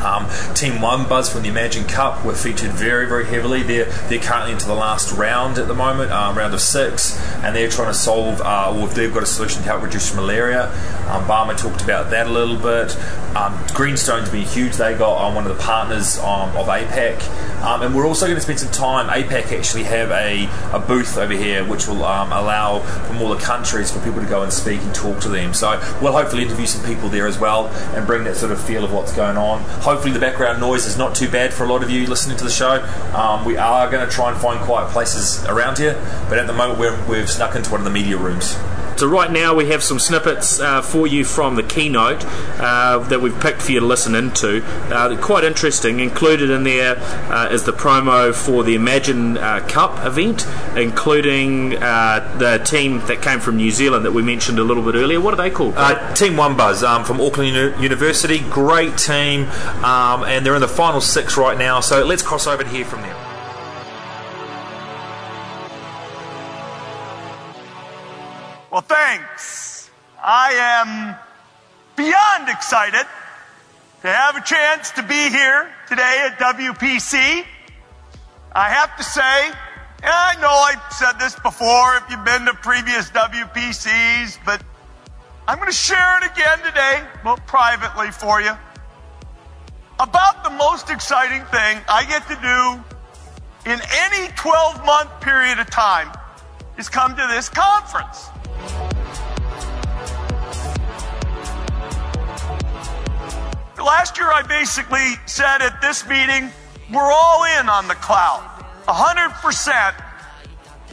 Um, 0.00 0.26
Team 0.54 0.80
One 0.80 1.08
Buzz 1.08 1.32
from 1.32 1.42
the 1.42 1.48
Imagine 1.48 1.84
Cup 1.84 2.24
were 2.24 2.34
featured 2.34 2.70
very, 2.70 3.06
very 3.06 3.26
heavily. 3.26 3.62
They're 3.62 3.90
they're 4.08 4.20
currently 4.20 4.52
into 4.52 4.66
the 4.66 4.74
last 4.74 5.12
round 5.12 5.58
at 5.58 5.68
the 5.68 5.74
moment, 5.74 6.10
uh, 6.10 6.32
round 6.36 6.54
of 6.54 6.60
six, 6.60 7.18
and 7.42 7.54
they're 7.54 7.68
trying 7.68 7.88
to 7.88 7.94
solve. 7.94 8.40
Uh, 8.40 8.72
well, 8.74 8.86
they've 8.86 9.12
got 9.12 9.22
a 9.22 9.26
solution 9.26 9.62
to 9.62 9.68
help 9.68 9.82
reduce 9.82 10.14
malaria. 10.14 10.68
Um, 11.08 11.24
Ballmer 11.24 11.58
talked 11.58 11.82
about 11.82 12.10
that 12.10 12.26
a 12.26 12.30
little 12.30 12.56
bit. 12.56 12.96
Um, 13.36 13.58
Greenstone's 13.74 14.30
been 14.30 14.46
huge. 14.46 14.74
They 14.74 14.96
got 14.96 15.16
on 15.16 15.28
um, 15.30 15.34
one 15.34 15.46
of 15.46 15.56
the 15.56 15.62
partners 15.62 16.18
um, 16.18 16.56
of 16.56 16.66
APAC, 16.66 17.62
um, 17.62 17.82
and 17.82 17.94
we're 17.94 18.06
also 18.06 18.26
going 18.26 18.36
to 18.36 18.42
spend 18.42 18.60
some 18.60 18.72
time. 18.72 19.08
APAC 19.08 19.56
actually 19.56 19.84
have 19.84 20.10
a, 20.10 20.48
a 20.72 20.80
booth 20.80 21.16
over 21.16 21.32
here, 21.32 21.64
which 21.64 21.86
will 21.86 22.04
um, 22.04 22.32
allow 22.32 22.80
from 22.80 23.22
all 23.22 23.28
the 23.28 23.40
countries 23.40 23.90
for 23.90 24.00
people 24.00 24.20
to 24.20 24.26
go 24.26 24.42
and 24.42 24.52
speak 24.52 24.80
and 24.80 24.94
talk 24.94 25.20
to 25.20 25.28
them. 25.28 25.54
So 25.54 25.80
we'll 26.00 26.12
hopefully 26.12 26.42
interview 26.42 26.66
some 26.66 26.84
people 26.84 27.08
there 27.08 27.26
as 27.26 27.38
well 27.38 27.68
and 27.94 28.06
bring 28.06 28.24
that 28.24 28.36
sort 28.36 28.52
of 28.52 28.60
feel 28.60 28.84
of 28.84 28.92
what's 28.92 29.14
going 29.14 29.36
on 29.36 29.62
hopefully 29.90 30.12
the 30.12 30.20
background 30.20 30.60
noise 30.60 30.86
is 30.86 30.96
not 30.96 31.16
too 31.16 31.28
bad 31.28 31.52
for 31.52 31.64
a 31.64 31.66
lot 31.66 31.82
of 31.82 31.90
you 31.90 32.06
listening 32.06 32.36
to 32.36 32.44
the 32.44 32.50
show. 32.50 32.80
Um, 33.12 33.44
we 33.44 33.56
are 33.56 33.90
going 33.90 34.08
to 34.08 34.12
try 34.12 34.30
and 34.30 34.40
find 34.40 34.60
quiet 34.60 34.88
places 34.92 35.44
around 35.46 35.78
here, 35.78 35.94
but 36.28 36.38
at 36.38 36.46
the 36.46 36.52
moment 36.52 36.78
we 37.08 37.18
have 37.18 37.28
snuck 37.28 37.56
into 37.56 37.72
one 37.72 37.80
of 37.80 37.84
the 37.84 37.90
media 37.90 38.16
rooms. 38.16 38.56
So 39.00 39.06
right 39.06 39.32
now 39.32 39.54
we 39.54 39.68
have 39.68 39.82
some 39.82 39.98
snippets 39.98 40.60
uh, 40.60 40.82
for 40.82 41.06
you 41.06 41.24
from 41.24 41.54
the 41.54 41.62
keynote 41.62 42.22
uh, 42.60 42.98
that 43.08 43.22
we've 43.22 43.40
picked 43.40 43.62
for 43.62 43.72
you 43.72 43.80
to 43.80 43.86
listen 43.86 44.14
into. 44.14 44.62
Uh, 44.92 45.18
quite 45.18 45.42
interesting. 45.42 46.00
Included 46.00 46.50
in 46.50 46.64
there 46.64 46.98
uh, 47.32 47.48
is 47.50 47.64
the 47.64 47.72
promo 47.72 48.34
for 48.34 48.62
the 48.62 48.74
Imagine 48.74 49.38
uh, 49.38 49.66
Cup 49.66 50.04
event, 50.04 50.46
including 50.76 51.70
the 51.70 52.60
team 52.62 52.98
that 53.06 53.22
came 53.22 53.40
from 53.40 53.56
New 53.56 53.70
Zealand 53.70 54.04
that 54.04 54.12
we 54.12 54.20
mentioned 54.20 54.58
a 54.58 54.64
little 54.64 54.82
bit 54.82 54.96
earlier. 54.96 55.18
What 55.18 55.32
are 55.32 55.38
they 55.38 55.50
called? 55.50 55.76
team 56.14 56.36
One 56.36 56.54
Buzz 56.54 56.82
um, 56.82 57.02
from 57.02 57.22
Auckland 57.22 57.56
Uni- 57.56 57.82
University. 57.82 58.40
Great 58.50 58.98
team, 58.98 59.48
um, 59.82 60.24
and 60.24 60.44
they're 60.44 60.54
in 60.56 60.60
the 60.60 60.68
final 60.68 61.00
six 61.00 61.38
right 61.38 61.56
now. 61.56 61.80
So 61.80 62.04
let's 62.04 62.20
cross 62.20 62.46
over 62.46 62.64
to 62.64 62.68
hear 62.68 62.84
from 62.84 63.00
them. 63.00 63.29
Well, 68.80 68.98
thanks. 68.98 69.90
I 70.24 70.52
am 70.54 71.14
beyond 71.96 72.48
excited 72.48 73.06
to 74.00 74.08
have 74.08 74.36
a 74.36 74.40
chance 74.40 74.90
to 74.92 75.02
be 75.02 75.28
here 75.28 75.70
today 75.86 76.26
at 76.26 76.38
WPC. 76.38 77.44
I 78.52 78.70
have 78.70 78.96
to 78.96 79.02
say, 79.02 79.48
and 80.02 80.10
I 80.10 80.34
know 80.40 80.48
I've 80.48 80.92
said 80.94 81.18
this 81.18 81.38
before 81.40 81.96
if 81.96 82.04
you've 82.08 82.24
been 82.24 82.46
to 82.46 82.54
previous 82.54 83.10
WPCs, 83.10 84.38
but 84.46 84.62
I'm 85.46 85.58
going 85.58 85.68
to 85.68 85.76
share 85.76 86.24
it 86.24 86.32
again 86.32 86.60
today, 86.60 87.02
well, 87.22 87.36
privately 87.46 88.10
for 88.10 88.40
you. 88.40 88.52
About 89.98 90.42
the 90.42 90.56
most 90.56 90.88
exciting 90.88 91.44
thing 91.52 91.82
I 91.86 92.06
get 92.06 92.26
to 92.28 92.36
do 92.40 93.70
in 93.70 93.78
any 93.92 94.32
12 94.36 94.86
month 94.86 95.10
period 95.20 95.58
of 95.58 95.68
time 95.68 96.08
is 96.78 96.88
come 96.88 97.14
to 97.14 97.28
this 97.30 97.50
conference. 97.50 98.30
Last 103.78 104.18
year, 104.18 104.30
I 104.30 104.42
basically 104.42 105.14
said 105.26 105.62
at 105.62 105.80
this 105.80 106.06
meeting, 106.06 106.50
we're 106.92 107.12
all 107.12 107.44
in 107.58 107.68
on 107.68 107.88
the 107.88 107.94
cloud, 107.94 108.42
100%, 108.86 110.04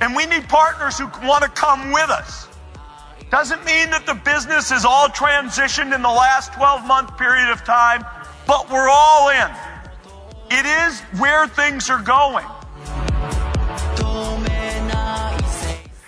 and 0.02 0.16
we 0.16 0.26
need 0.26 0.48
partners 0.50 0.98
who 0.98 1.08
want 1.28 1.44
to 1.44 1.50
come 1.50 1.92
with 1.92 2.10
us. 2.10 2.48
Doesn't 3.30 3.64
mean 3.66 3.90
that 3.92 4.06
the 4.06 4.14
business 4.14 4.72
is 4.72 4.86
all 4.86 5.10
transitioned 5.10 5.94
in 5.94 6.02
the 6.02 6.10
last 6.10 6.54
12 6.54 6.86
month 6.86 7.18
period 7.18 7.50
of 7.50 7.64
time, 7.64 8.06
but 8.46 8.72
we're 8.72 8.90
all 8.90 9.30
in. 9.30 9.52
It 10.50 10.66
is 10.66 11.02
where 11.20 11.48
things 11.48 11.90
are 11.90 12.02
going. 12.02 12.46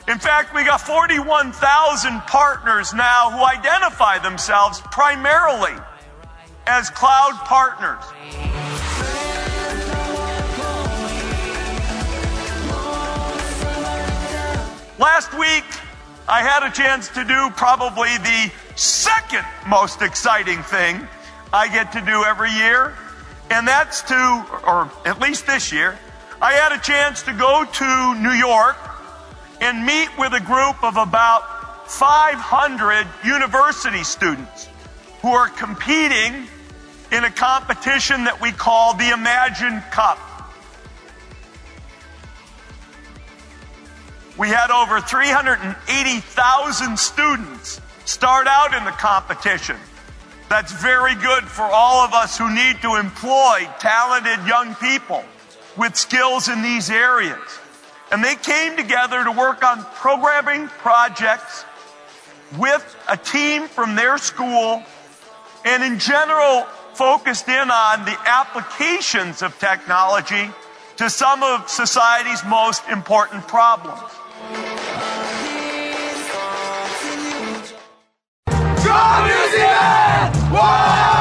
In 0.09 0.17
fact, 0.17 0.55
we 0.55 0.63
got 0.63 0.81
41,000 0.81 2.21
partners 2.21 2.95
now 2.95 3.29
who 3.29 3.45
identify 3.45 4.17
themselves 4.17 4.81
primarily 4.89 5.75
as 6.65 6.89
cloud 6.89 7.33
partners. 7.45 8.03
Last 14.97 15.31
week, 15.37 15.63
I 16.27 16.41
had 16.41 16.63
a 16.63 16.71
chance 16.71 17.09
to 17.09 17.23
do 17.23 17.51
probably 17.51 18.09
the 18.17 18.51
second 18.75 19.45
most 19.67 20.01
exciting 20.01 20.63
thing 20.63 21.07
I 21.53 21.67
get 21.67 21.91
to 21.91 22.01
do 22.01 22.23
every 22.23 22.51
year, 22.53 22.95
and 23.51 23.67
that's 23.67 24.01
to, 24.03 24.45
or 24.65 24.91
at 25.05 25.21
least 25.21 25.45
this 25.45 25.71
year, 25.71 25.99
I 26.41 26.53
had 26.53 26.71
a 26.71 26.79
chance 26.79 27.21
to 27.23 27.33
go 27.33 27.63
to 27.63 28.15
New 28.15 28.31
York 28.31 28.88
and 29.61 29.85
meet 29.85 30.09
with 30.17 30.33
a 30.33 30.39
group 30.39 30.83
of 30.83 30.97
about 30.97 31.89
500 31.89 33.07
university 33.25 34.03
students 34.03 34.69
who 35.21 35.29
are 35.29 35.49
competing 35.49 36.47
in 37.11 37.23
a 37.23 37.31
competition 37.31 38.25
that 38.25 38.39
we 38.41 38.51
call 38.51 38.93
the 38.93 39.09
Imagine 39.09 39.81
Cup. 39.91 40.19
We 44.37 44.47
had 44.47 44.71
over 44.71 45.01
380,000 45.01 46.97
students 46.97 47.81
start 48.05 48.47
out 48.47 48.73
in 48.73 48.85
the 48.85 48.91
competition. 48.91 49.75
That's 50.49 50.71
very 50.71 51.15
good 51.15 51.43
for 51.43 51.63
all 51.63 52.05
of 52.05 52.13
us 52.13 52.37
who 52.37 52.53
need 52.53 52.81
to 52.81 52.95
employ 52.95 53.67
talented 53.79 54.47
young 54.47 54.75
people 54.75 55.23
with 55.75 55.95
skills 55.95 56.47
in 56.47 56.61
these 56.61 56.89
areas. 56.89 57.37
And 58.11 58.23
they 58.23 58.35
came 58.35 58.75
together 58.75 59.23
to 59.23 59.31
work 59.31 59.63
on 59.63 59.83
programming 59.95 60.67
projects 60.67 61.65
with 62.57 62.95
a 63.07 63.15
team 63.15 63.67
from 63.67 63.95
their 63.95 64.17
school 64.17 64.83
and 65.65 65.83
in 65.83 65.99
general 65.99 66.63
focused 66.93 67.47
in 67.47 67.71
on 67.71 68.05
the 68.05 68.17
applications 68.25 69.41
of 69.41 69.57
technology 69.59 70.49
to 70.97 71.09
some 71.09 71.43
of 71.43 71.69
society's 71.69 72.43
most 72.45 72.83
important 72.89 73.47
problems. 73.47 74.01
New 79.25 79.51
Zealand! 79.51 80.35
Whoa! 80.51 81.18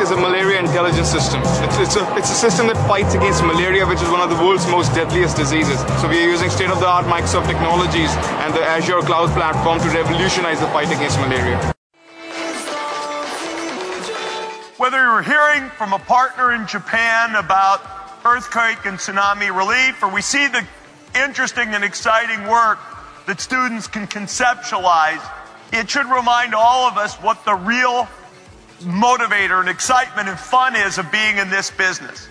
Is 0.00 0.12
a 0.12 0.16
malaria 0.16 0.58
intelligence 0.58 1.10
system. 1.10 1.42
It's, 1.44 1.76
it's, 1.76 1.96
a, 1.96 2.16
it's 2.16 2.30
a 2.30 2.34
system 2.34 2.66
that 2.68 2.76
fights 2.88 3.12
against 3.12 3.44
malaria, 3.44 3.86
which 3.86 4.00
is 4.00 4.08
one 4.08 4.22
of 4.22 4.30
the 4.30 4.36
world's 4.42 4.66
most 4.66 4.94
deadliest 4.94 5.36
diseases. 5.36 5.78
So 6.00 6.08
we 6.08 6.24
are 6.24 6.26
using 6.26 6.48
state-of-the-art 6.48 7.04
Microsoft 7.04 7.46
technologies 7.46 8.08
and 8.40 8.54
the 8.54 8.64
Azure 8.64 9.02
cloud 9.02 9.28
platform 9.36 9.78
to 9.80 9.88
revolutionize 9.94 10.58
the 10.58 10.68
fight 10.68 10.88
against 10.88 11.20
malaria. 11.20 11.60
Whether 14.78 14.96
you're 15.04 15.20
hearing 15.20 15.68
from 15.76 15.92
a 15.92 15.98
partner 15.98 16.54
in 16.54 16.66
Japan 16.66 17.36
about 17.36 17.84
earthquake 18.24 18.86
and 18.86 18.96
tsunami 18.96 19.54
relief, 19.54 20.02
or 20.02 20.08
we 20.08 20.22
see 20.22 20.48
the 20.48 20.66
interesting 21.14 21.74
and 21.74 21.84
exciting 21.84 22.48
work 22.48 22.78
that 23.26 23.38
students 23.38 23.86
can 23.86 24.06
conceptualize, 24.06 25.20
it 25.74 25.90
should 25.90 26.06
remind 26.06 26.54
all 26.54 26.88
of 26.88 26.96
us 26.96 27.16
what 27.16 27.44
the 27.44 27.54
real 27.54 28.08
motivator 28.80 29.60
and 29.60 29.68
excitement 29.68 30.28
and 30.28 30.38
fun 30.38 30.74
is 30.74 30.98
of 30.98 31.10
being 31.12 31.38
in 31.38 31.50
this 31.50 31.70
business. 31.70 32.28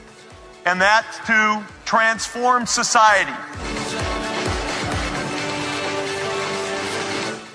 And 0.66 0.82
that's 0.82 1.18
to 1.28 1.64
transform 1.86 2.66
society. 2.66 3.32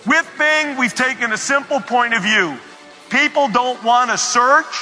With 0.07 0.29
Bing, 0.39 0.77
we've 0.77 0.95
taken 0.95 1.33
a 1.33 1.37
simple 1.37 1.81
point 1.81 2.15
of 2.15 2.23
view. 2.23 2.57
People 3.11 3.49
don't 3.49 3.83
want 3.85 4.11
to 4.11 4.19
search, 4.19 4.75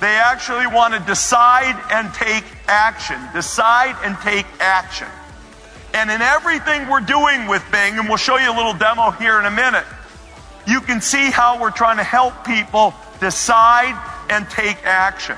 They 0.00 0.14
actually 0.14 0.66
want 0.68 0.94
to 0.94 1.00
decide 1.00 1.76
and 1.90 2.12
take 2.14 2.44
action. 2.68 3.18
Decide 3.34 3.96
and 4.04 4.16
take 4.18 4.46
action. 4.60 5.08
And 5.92 6.10
in 6.10 6.22
everything 6.22 6.88
we're 6.88 7.00
doing 7.00 7.48
with 7.48 7.64
Bing, 7.72 7.98
and 7.98 8.08
we'll 8.08 8.16
show 8.16 8.36
you 8.36 8.52
a 8.52 8.56
little 8.56 8.74
demo 8.74 9.10
here 9.10 9.40
in 9.40 9.46
a 9.46 9.50
minute, 9.50 9.84
you 10.66 10.80
can 10.80 11.00
see 11.00 11.30
how 11.30 11.60
we're 11.60 11.72
trying 11.72 11.96
to 11.96 12.04
help 12.04 12.44
people 12.44 12.94
decide 13.20 13.96
and 14.30 14.48
take 14.50 14.84
action. 14.84 15.36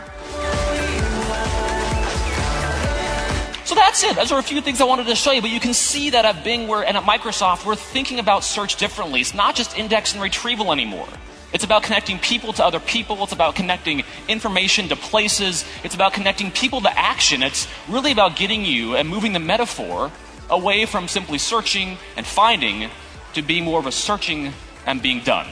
So 3.65 3.77
that's 3.77 4.03
it. 4.03 4.17
Those 4.17 4.33
are 4.33 4.39
a 4.41 4.43
few 4.43 4.61
things 4.61 4.81
I 4.81 4.85
wanted 4.85 5.07
to 5.07 5.15
show 5.15 5.31
you, 5.31 5.41
but 5.41 5.51
you 5.51 5.61
can 5.61 5.75
see 5.75 6.11
that 6.11 6.25
at 6.25 6.43
Bing 6.43 6.67
we're, 6.67 6.83
and 6.83 6.97
at 6.97 7.05
Microsoft, 7.05 7.65
we're 7.65 7.77
thinking 7.77 8.19
about 8.19 8.43
search 8.43 8.75
differently. 8.77 9.21
It's 9.21 9.33
not 9.33 9.55
just 9.55 9.79
index 9.79 10.13
and 10.13 10.21
retrieval 10.21 10.73
anymore. 10.73 11.07
It's 11.53 11.65
about 11.65 11.83
connecting 11.83 12.19
people 12.19 12.53
to 12.55 12.65
other 12.65 12.81
people. 12.81 13.23
It's 13.23 13.33
about 13.33 13.55
connecting 13.55 14.03
information 14.29 14.89
to 14.89 14.97
places. 14.97 15.65
It's 15.85 15.95
about 15.95 16.13
connecting 16.13 16.51
people 16.51 16.81
to 16.81 16.99
action. 16.99 17.43
It's 17.43 17.69
really 17.89 18.13
about 18.13 18.37
getting 18.37 18.65
you 18.65 18.97
and 18.97 19.09
moving 19.09 19.33
the 19.33 19.41
metaphor 19.41 20.11
away 20.49 20.85
from 20.85 21.07
simply 21.07 21.39
searching 21.39 21.97
and 22.17 22.27
finding 22.27 22.91
to 23.35 23.43
being 23.43 23.65
more 23.65 23.79
of 23.79 23.87
a 23.87 23.93
searching 23.93 24.53
and 24.87 25.01
being 25.01 25.21
done. 25.21 25.47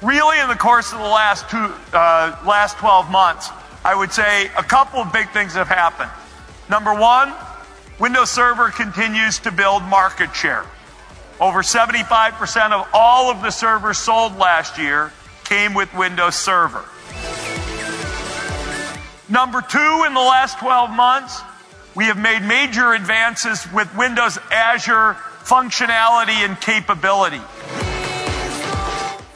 Really, 0.00 0.38
in 0.38 0.48
the 0.48 0.54
course 0.54 0.92
of 0.92 0.98
the 0.98 1.04
last 1.04 1.50
two, 1.50 1.56
uh, 1.92 2.36
last 2.46 2.76
12 2.78 3.10
months, 3.10 3.50
I 3.84 3.96
would 3.96 4.12
say 4.12 4.46
a 4.56 4.62
couple 4.62 5.00
of 5.00 5.12
big 5.12 5.28
things 5.30 5.54
have 5.54 5.66
happened. 5.66 6.10
Number 6.70 6.94
one, 6.94 7.34
Windows 7.98 8.30
Server 8.30 8.70
continues 8.70 9.40
to 9.40 9.50
build 9.50 9.82
market 9.82 10.34
share. 10.36 10.64
Over 11.40 11.62
75% 11.62 12.70
of 12.70 12.88
all 12.92 13.30
of 13.30 13.42
the 13.42 13.50
servers 13.50 13.98
sold 13.98 14.36
last 14.36 14.78
year 14.78 15.12
came 15.44 15.74
with 15.74 15.92
Windows 15.94 16.36
Server. 16.36 16.84
Number 19.28 19.62
two, 19.62 20.04
in 20.06 20.14
the 20.14 20.20
last 20.20 20.60
12 20.60 20.90
months, 20.90 21.40
we 21.96 22.04
have 22.04 22.18
made 22.18 22.42
major 22.42 22.92
advances 22.92 23.66
with 23.72 23.92
Windows 23.96 24.38
Azure 24.52 25.14
functionality 25.42 26.44
and 26.46 26.60
capability. 26.60 27.40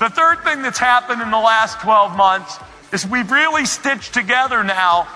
The 0.02 0.10
third 0.10 0.42
thing 0.42 0.62
that's 0.62 0.80
happened 0.80 1.22
in 1.22 1.30
the 1.30 1.38
last 1.38 1.78
12 1.78 2.16
months 2.16 2.58
is 2.92 3.06
we've 3.06 3.30
really 3.30 3.64
stitched 3.64 4.12
together 4.12 4.64
now 4.64 5.06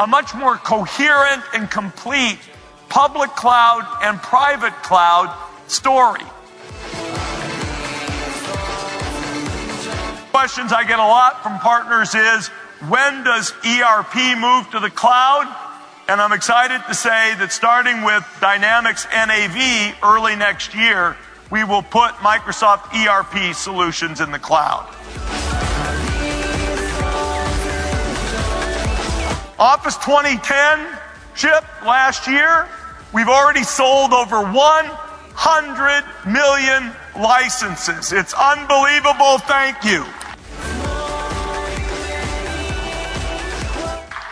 a 0.00 0.06
much 0.08 0.34
more 0.34 0.56
coherent 0.56 1.44
and 1.54 1.70
complete 1.70 2.40
public 2.88 3.30
cloud 3.36 3.86
and 4.02 4.20
private 4.20 4.72
cloud 4.82 5.32
story. 5.68 6.24
Questions 10.32 10.72
I 10.72 10.82
get 10.88 10.98
a 10.98 11.06
lot 11.06 11.44
from 11.44 11.60
partners 11.60 12.12
is 12.16 12.48
when 12.88 13.22
does 13.22 13.52
ERP 13.64 14.36
move 14.40 14.68
to 14.72 14.80
the 14.80 14.90
cloud? 14.90 15.46
And 16.08 16.20
I'm 16.20 16.32
excited 16.32 16.82
to 16.88 16.94
say 16.94 17.36
that 17.36 17.52
starting 17.52 18.02
with 18.02 18.26
Dynamics 18.40 19.06
NAV 19.14 19.94
early 20.02 20.34
next 20.34 20.74
year, 20.74 21.16
we 21.52 21.62
will 21.64 21.82
put 21.82 22.12
Microsoft 22.24 22.94
ERP 22.96 23.54
solutions 23.54 24.22
in 24.22 24.32
the 24.32 24.38
cloud. 24.38 24.88
Office 29.58 29.98
2010 29.98 30.98
shipped 31.34 31.84
last 31.84 32.26
year. 32.26 32.66
We've 33.12 33.28
already 33.28 33.64
sold 33.64 34.14
over 34.14 34.40
100 34.40 36.04
million 36.26 36.90
licenses. 37.20 38.14
It's 38.14 38.32
unbelievable. 38.32 39.36
Thank 39.44 39.84
you. 39.84 40.06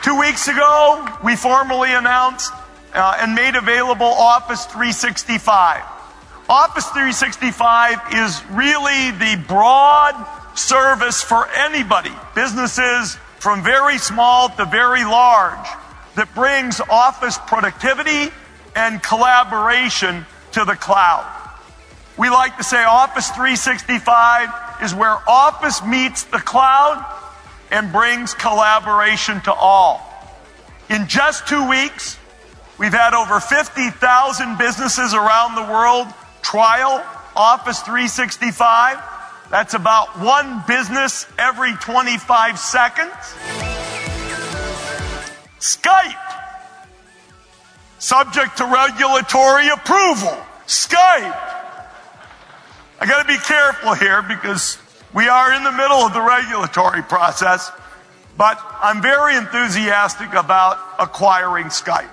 Two 0.02 0.18
weeks 0.18 0.48
ago, 0.48 1.06
we 1.22 1.36
formally 1.36 1.92
announced 1.92 2.50
uh, 2.94 3.18
and 3.20 3.34
made 3.34 3.56
available 3.56 4.06
Office 4.06 4.64
365. 4.64 5.99
Office 6.50 6.86
365 6.86 8.12
is 8.12 8.42
really 8.50 9.12
the 9.12 9.40
broad 9.46 10.16
service 10.58 11.22
for 11.22 11.48
anybody, 11.50 12.10
businesses 12.34 13.14
from 13.38 13.62
very 13.62 13.98
small 13.98 14.48
to 14.48 14.64
very 14.64 15.04
large, 15.04 15.64
that 16.16 16.28
brings 16.34 16.80
office 16.90 17.38
productivity 17.46 18.34
and 18.74 19.00
collaboration 19.00 20.26
to 20.50 20.64
the 20.64 20.74
cloud. 20.74 21.24
We 22.18 22.30
like 22.30 22.56
to 22.56 22.64
say 22.64 22.82
Office 22.82 23.28
365 23.28 24.82
is 24.82 24.92
where 24.92 25.18
Office 25.28 25.84
meets 25.84 26.24
the 26.24 26.40
cloud 26.40 27.06
and 27.70 27.92
brings 27.92 28.34
collaboration 28.34 29.40
to 29.42 29.52
all. 29.52 30.04
In 30.88 31.06
just 31.06 31.46
two 31.46 31.68
weeks, 31.70 32.18
we've 32.76 32.92
had 32.92 33.14
over 33.14 33.38
50,000 33.38 34.58
businesses 34.58 35.14
around 35.14 35.54
the 35.54 35.72
world 35.72 36.08
trial 36.42 37.04
Office 37.36 37.80
365. 37.80 38.98
That's 39.50 39.74
about 39.74 40.18
one 40.18 40.62
business 40.66 41.26
every 41.38 41.72
25 41.74 42.58
seconds. 42.58 43.12
Skype, 45.58 46.14
subject 47.98 48.56
to 48.58 48.64
regulatory 48.64 49.68
approval. 49.68 50.36
Skype. 50.66 51.36
I 53.00 53.06
got 53.06 53.22
to 53.22 53.28
be 53.28 53.38
careful 53.38 53.94
here 53.94 54.22
because 54.22 54.78
we 55.12 55.28
are 55.28 55.52
in 55.52 55.64
the 55.64 55.72
middle 55.72 55.98
of 55.98 56.14
the 56.14 56.20
regulatory 56.20 57.02
process, 57.02 57.72
but 58.36 58.60
I'm 58.80 59.02
very 59.02 59.36
enthusiastic 59.36 60.32
about 60.34 60.78
acquiring 60.98 61.66
Skype. 61.66 62.08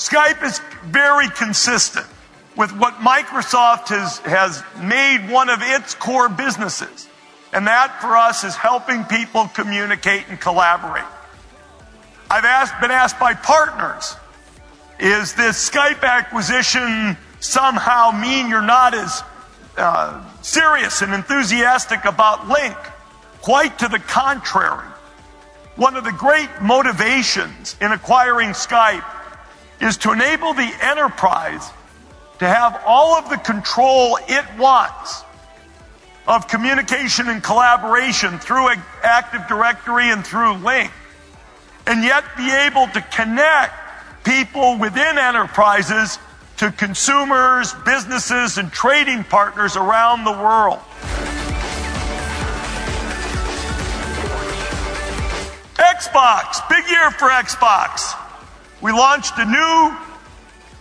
Skype 0.00 0.42
is 0.42 0.58
very 0.82 1.28
consistent 1.28 2.06
with 2.56 2.74
what 2.74 2.94
Microsoft 2.94 3.88
has, 3.88 4.18
has 4.20 4.62
made 4.82 5.30
one 5.30 5.50
of 5.50 5.58
its 5.60 5.94
core 5.94 6.30
businesses. 6.30 7.06
And 7.52 7.66
that 7.66 8.00
for 8.00 8.16
us 8.16 8.42
is 8.42 8.56
helping 8.56 9.04
people 9.04 9.48
communicate 9.48 10.24
and 10.30 10.40
collaborate. 10.40 11.04
I've 12.30 12.46
asked, 12.46 12.80
been 12.80 12.90
asked 12.90 13.20
by 13.20 13.34
partners, 13.34 14.16
is 14.98 15.34
this 15.34 15.68
Skype 15.68 16.02
acquisition 16.02 17.18
somehow 17.40 18.10
mean 18.10 18.48
you're 18.48 18.62
not 18.62 18.94
as 18.94 19.22
uh, 19.76 20.24
serious 20.40 21.02
and 21.02 21.12
enthusiastic 21.12 22.06
about 22.06 22.48
Lync? 22.48 22.78
Quite 23.42 23.78
to 23.80 23.88
the 23.88 23.98
contrary. 23.98 24.88
One 25.76 25.94
of 25.94 26.04
the 26.04 26.12
great 26.12 26.48
motivations 26.62 27.76
in 27.82 27.92
acquiring 27.92 28.50
Skype 28.50 29.04
is 29.80 29.96
to 29.98 30.12
enable 30.12 30.52
the 30.54 30.70
enterprise 30.82 31.70
to 32.38 32.46
have 32.46 32.82
all 32.86 33.14
of 33.14 33.28
the 33.28 33.36
control 33.36 34.18
it 34.28 34.44
wants 34.58 35.24
of 36.26 36.46
communication 36.48 37.28
and 37.28 37.42
collaboration 37.42 38.38
through 38.38 38.68
Active 39.02 39.46
Directory 39.48 40.10
and 40.10 40.24
through 40.24 40.54
Lync, 40.54 40.90
and 41.86 42.04
yet 42.04 42.24
be 42.36 42.50
able 42.50 42.86
to 42.88 43.00
connect 43.00 43.74
people 44.24 44.78
within 44.78 45.18
enterprises 45.18 46.18
to 46.58 46.70
consumers, 46.72 47.74
businesses, 47.86 48.58
and 48.58 48.70
trading 48.70 49.24
partners 49.24 49.76
around 49.76 50.24
the 50.24 50.32
world. 50.32 50.78
Xbox, 55.76 56.68
big 56.68 56.88
year 56.88 57.10
for 57.10 57.28
Xbox. 57.28 58.14
We 58.80 58.92
launched 58.92 59.34
a 59.36 59.44
new 59.44 59.96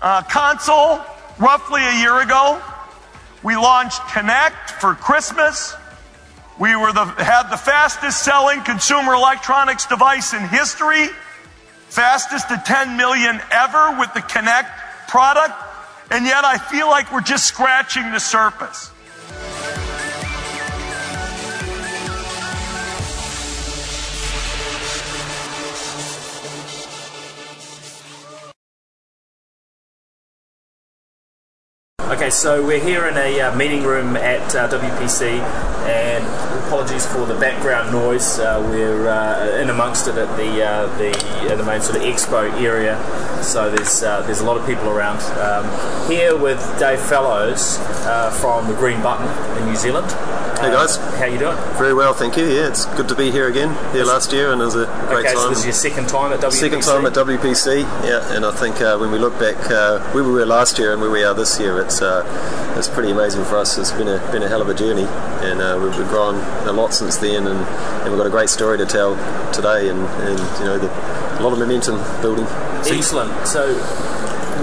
uh, 0.02 0.24
console 0.24 1.00
roughly 1.38 1.82
a 1.82 2.00
year 2.00 2.22
ago. 2.22 2.62
We 3.44 3.56
launched 3.56 4.00
Kinect 4.02 4.80
for 4.80 4.96
Christmas. 4.96 5.74
We 6.60 6.76
were 6.76 6.92
the, 6.92 7.06
had 7.06 7.50
the 7.50 7.58
fastest 7.58 8.24
selling 8.24 8.62
consumer 8.62 9.14
electronics 9.14 9.86
device 9.86 10.34
in 10.34 10.48
history, 10.48 11.08
fastest 11.88 12.50
to 12.50 12.62
10 12.66 12.98
million 12.98 13.40
ever 13.52 13.98
with 14.00 14.14
the 14.14 14.22
Kinect 14.22 14.70
product 15.08 15.54
and 16.12 16.26
yet 16.26 16.44
I 16.44 16.58
feel 16.58 16.88
like 16.88 17.12
we're 17.12 17.22
just 17.22 17.46
scratching 17.46 18.12
the 18.12 18.20
surface. 18.20 18.92
Okay, 32.20 32.32
so 32.32 32.62
we're 32.62 32.84
here 32.84 33.08
in 33.08 33.16
a 33.16 33.40
uh, 33.40 33.56
meeting 33.56 33.82
room 33.82 34.18
at 34.18 34.54
uh, 34.54 34.68
WPC, 34.68 35.40
and 35.88 36.66
apologies 36.66 37.08
for 37.08 37.26
the 37.26 37.34
background 37.36 37.94
noise. 37.94 38.40
Uh, 38.40 38.62
we're 38.70 39.08
uh, 39.08 39.62
in 39.62 39.70
amongst 39.70 40.10
it 40.10 40.18
at 40.18 40.28
the 40.36 40.62
uh, 40.62 40.98
the 40.98 41.56
the 41.56 41.64
main 41.64 41.80
sort 41.80 41.96
of 41.96 42.04
expo 42.04 42.52
area. 42.60 42.98
So 43.44 43.70
there's 43.70 44.04
uh, 44.04 44.22
there's 44.24 44.42
a 44.42 44.46
lot 44.46 44.58
of 44.58 44.66
people 44.66 44.90
around. 44.90 45.20
Um, 45.40 46.10
here 46.10 46.36
with 46.38 46.60
Dave 46.80 47.00
Fellows 47.00 47.78
uh, 48.06 48.32
from 48.40 48.68
the 48.68 48.74
Green 48.76 49.02
Button 49.02 49.28
in 49.62 49.70
New 49.70 49.76
Zealand. 49.76 50.10
Hey 50.60 50.72
guys, 50.72 50.98
how 50.98 51.26
you 51.26 51.40
doing? 51.40 51.56
Very 51.78 51.94
well, 51.94 52.14
thank 52.14 52.36
you. 52.36 52.44
Yeah, 52.44 52.68
it's 52.68 52.86
good 52.98 53.08
to 53.08 53.16
be 53.16 53.32
here 53.32 53.48
again. 53.48 53.70
Here 53.94 54.04
last 54.04 54.34
year, 54.34 54.52
and 54.52 54.62
it 54.62 54.66
was 54.66 54.76
a 54.76 54.86
great 55.08 55.26
okay, 55.26 55.34
time. 55.34 55.44
so 55.44 55.50
this 55.50 55.60
is 55.60 55.66
your 55.66 55.74
second 55.74 56.10
time 56.10 56.34
at 56.34 56.42
WPC. 56.42 56.52
Second 56.52 56.82
time 56.82 57.06
at 57.06 57.14
WPC, 57.14 57.82
yeah. 58.04 58.36
And 58.36 58.46
I 58.46 58.52
think 58.52 58.82
uh, 58.82 58.98
when 58.98 59.10
we 59.10 59.20
look 59.20 59.40
back, 59.40 59.56
uh, 59.72 60.00
where 60.12 60.24
we 60.24 60.32
were 60.32 60.46
last 60.46 60.78
year 60.78 60.92
and 60.92 61.02
where 61.02 61.10
we 61.10 61.24
are 61.24 61.34
this 61.34 61.60
year, 61.62 61.80
it's 61.80 62.02
uh, 62.02 62.26
it's 62.78 62.90
pretty 62.90 63.12
amazing 63.12 63.46
for 63.46 63.56
us. 63.56 63.78
It's 63.78 63.94
been 63.94 64.10
a 64.10 64.20
been 64.32 64.44
a 64.44 64.50
hell 64.50 64.62
of 64.62 64.68
a 64.68 64.74
journey, 64.74 65.08
and 65.48 65.62
uh, 65.62 65.80
we've, 65.82 65.98
we've 65.98 66.10
grown 66.10 66.36
a 66.68 66.74
lot 66.74 66.94
since 66.94 67.16
then, 67.18 67.48
and, 67.48 67.60
and 67.60 68.10
we've 68.10 68.18
got 68.18 68.28
a 68.28 68.30
great 68.30 68.50
story 68.50 68.78
to 68.80 68.86
tell 68.86 69.16
today, 69.54 69.88
and, 69.88 70.00
and 70.00 70.40
you 70.60 70.66
know, 70.66 70.78
the, 70.78 70.90
a 71.40 71.42
lot 71.42 71.54
of 71.54 71.60
momentum 71.60 71.96
building. 72.22 72.46
Excellent. 72.84 73.29
So, 73.46 73.70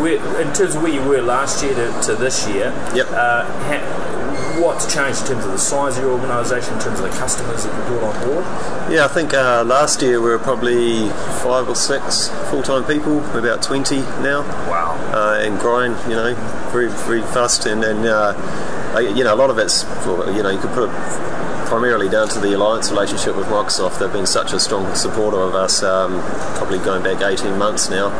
in 0.04 0.52
terms 0.52 0.74
of 0.74 0.82
where 0.82 0.92
you 0.92 1.02
were 1.02 1.22
last 1.22 1.62
year 1.64 1.74
to, 1.74 2.00
to 2.02 2.14
this 2.14 2.46
year, 2.48 2.72
Yep. 2.94 3.06
uh, 3.10 3.44
ha- 3.44 4.60
what's 4.60 4.92
changed 4.92 5.20
in 5.22 5.26
terms 5.28 5.44
of 5.44 5.52
the 5.52 5.58
size 5.58 5.96
of 5.96 6.04
your 6.04 6.12
organisation, 6.12 6.74
in 6.74 6.80
terms 6.80 7.00
of 7.00 7.10
the 7.10 7.16
customers 7.18 7.64
that 7.64 7.74
you 7.76 7.98
brought 7.98 8.14
on 8.14 8.26
board? 8.26 8.44
Yeah, 8.92 9.04
I 9.04 9.08
think 9.08 9.34
uh, 9.34 9.64
last 9.66 10.02
year 10.02 10.20
we 10.20 10.28
were 10.30 10.38
probably 10.38 11.08
five 11.42 11.68
or 11.68 11.74
six 11.74 12.28
full-time 12.50 12.84
people. 12.84 13.16
We're 13.32 13.40
about 13.40 13.62
20 13.62 13.96
now. 14.22 14.42
Wow. 14.68 14.96
uh, 15.12 15.40
and 15.42 15.58
growing, 15.58 15.92
you 16.08 16.14
know, 16.16 16.34
very 16.72 16.88
very 16.88 17.22
fast, 17.22 17.66
and 17.66 17.82
and 17.84 18.04
uh, 18.06 18.34
you 18.98 19.24
know 19.24 19.34
a 19.34 19.36
lot 19.36 19.50
of 19.50 19.58
it's 19.58 19.84
you 20.36 20.42
know 20.42 20.50
you 20.50 20.58
could 20.58 20.70
put 20.72 20.88
it 20.88 20.92
primarily 21.66 22.08
down 22.08 22.28
to 22.28 22.38
the 22.38 22.54
alliance 22.54 22.90
relationship 22.90 23.34
with 23.36 23.46
Microsoft. 23.46 23.98
They've 23.98 24.12
been 24.12 24.26
such 24.26 24.52
a 24.52 24.60
strong 24.60 24.94
supporter 24.94 25.38
of 25.38 25.54
us, 25.54 25.82
um, 25.82 26.20
probably 26.56 26.78
going 26.78 27.02
back 27.02 27.20
18 27.22 27.58
months 27.58 27.90
now. 27.90 28.10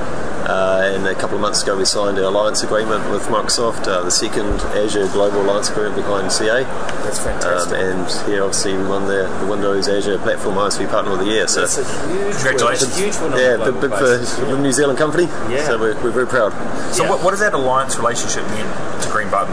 Uh, 0.47 0.93
and 0.95 1.07
a 1.09 1.15
couple 1.15 1.35
of 1.35 1.41
months 1.43 1.63
ago, 1.65 1.77
we 1.77 1.85
signed 1.85 2.19
an 2.19 2.25
alliance 2.25 2.63
agreement 2.63 3.03
with 3.11 3.23
Microsoft, 3.27 3.89
uh, 3.89 4.03
the 4.03 4.11
second 4.11 4.47
Azure 4.79 5.09
Global 5.09 5.43
Alliance 5.43 5.69
Agreement 5.71 5.97
behind 5.97 6.31
CA. 6.31 6.63
That's 7.03 7.19
Um, 7.19 7.25
fantastic. 7.41 7.79
and 7.79 8.07
here, 8.31 8.45
obviously, 8.45 8.77
we 8.77 8.85
won 8.87 9.07
the, 9.09 9.27
the 9.41 9.47
Windows 9.47 9.89
Azure 9.89 10.19
Platform 10.19 10.55
ISV 10.55 10.89
Partner 10.89 11.13
of 11.13 11.19
the 11.19 11.25
Year. 11.27 11.49
So, 11.49 11.63
That's 11.63 11.79
a 11.79 11.85
huge 12.09 12.35
Congratulations. 12.37 12.95
Win. 12.95 13.05
Huge 13.05 13.19
win 13.19 13.33
yeah, 13.33 13.55
a 13.59 13.73
big, 13.73 13.81
big 13.81 13.91
for 13.91 14.19
basis. 14.19 14.39
a 14.39 14.57
New 14.59 14.73
Zealand 14.73 14.99
company. 14.99 15.25
Yeah. 15.51 15.67
So, 15.67 15.79
we're, 15.81 15.95
we're 16.03 16.11
very 16.15 16.29
proud. 16.29 16.53
So, 16.95 17.03
Yeah. 17.03 17.11
what, 17.11 17.25
what 17.25 17.31
does 17.33 17.41
that 17.41 17.53
alliance 17.55 17.97
relationship 17.99 18.47
mean 18.51 18.67
to 19.03 19.09
Green 19.11 19.29
Button? 19.31 19.53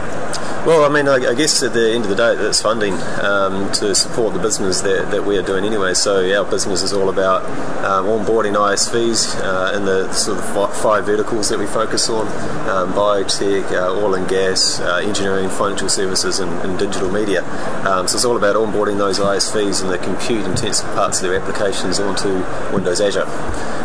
Well, 0.66 0.82
I 0.82 0.88
mean, 0.88 1.08
I, 1.08 1.16
I 1.16 1.34
guess 1.34 1.62
at 1.62 1.74
the 1.74 1.92
end 1.92 2.04
of 2.04 2.08
the 2.08 2.16
day, 2.16 2.32
it's 2.38 2.62
funding 2.62 2.94
um, 3.20 3.70
to 3.72 3.94
support 3.94 4.32
the 4.32 4.40
business 4.40 4.80
that, 4.80 5.10
that 5.10 5.22
we 5.22 5.36
are 5.36 5.42
doing 5.42 5.66
anyway. 5.66 5.92
So 5.92 6.24
our 6.34 6.50
business 6.50 6.80
is 6.80 6.94
all 6.94 7.10
about 7.10 7.44
um, 7.84 8.06
onboarding 8.06 8.54
ISVs 8.56 9.44
uh, 9.44 9.76
in 9.76 9.84
the 9.84 10.10
sort 10.14 10.38
of 10.38 10.74
five 10.78 11.04
verticals 11.04 11.50
that 11.50 11.58
we 11.58 11.66
focus 11.66 12.08
on: 12.08 12.26
um, 12.70 12.94
biotech, 12.94 13.72
uh, 13.72 13.92
oil 13.92 14.14
and 14.14 14.26
gas, 14.26 14.80
uh, 14.80 15.02
engineering, 15.04 15.50
financial 15.50 15.90
services, 15.90 16.38
and, 16.38 16.50
and 16.62 16.78
digital 16.78 17.12
media. 17.12 17.44
Um, 17.86 18.08
so 18.08 18.16
it's 18.16 18.24
all 18.24 18.38
about 18.38 18.56
onboarding 18.56 18.96
those 18.96 19.18
ISVs 19.18 19.82
and 19.82 19.90
the 19.90 19.98
compute-intensive 19.98 20.86
parts 20.94 21.18
of 21.20 21.28
their 21.28 21.38
applications 21.38 22.00
onto 22.00 22.42
Windows 22.74 23.02
Azure. 23.02 23.28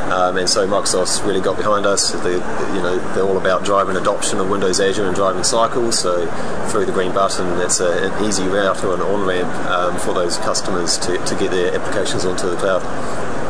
Um, 0.09 0.37
and 0.37 0.49
so 0.49 0.67
Microsoft's 0.67 1.21
really 1.21 1.39
got 1.39 1.55
behind 1.55 1.85
us. 1.85 2.11
They, 2.23 2.33
you 2.33 2.81
know, 2.81 2.97
they're 3.13 3.23
all 3.23 3.37
about 3.37 3.63
driving 3.63 3.95
adoption 3.95 4.39
of 4.39 4.49
Windows 4.49 4.79
Azure 4.79 5.05
and 5.05 5.15
driving 5.15 5.43
cycles. 5.43 5.99
So 5.99 6.25
through 6.69 6.85
the 6.85 6.91
green 6.91 7.13
button, 7.13 7.57
that's 7.57 7.79
a, 7.79 8.11
an 8.11 8.25
easy 8.25 8.47
route 8.47 8.83
or 8.83 8.93
an 8.93 9.01
on 9.01 9.25
ramp 9.25 9.53
um, 9.69 9.97
for 9.99 10.13
those 10.13 10.37
customers 10.37 10.97
to, 10.99 11.17
to 11.25 11.35
get 11.35 11.51
their 11.51 11.73
applications 11.73 12.25
onto 12.25 12.49
the 12.49 12.55
cloud. 12.57 12.81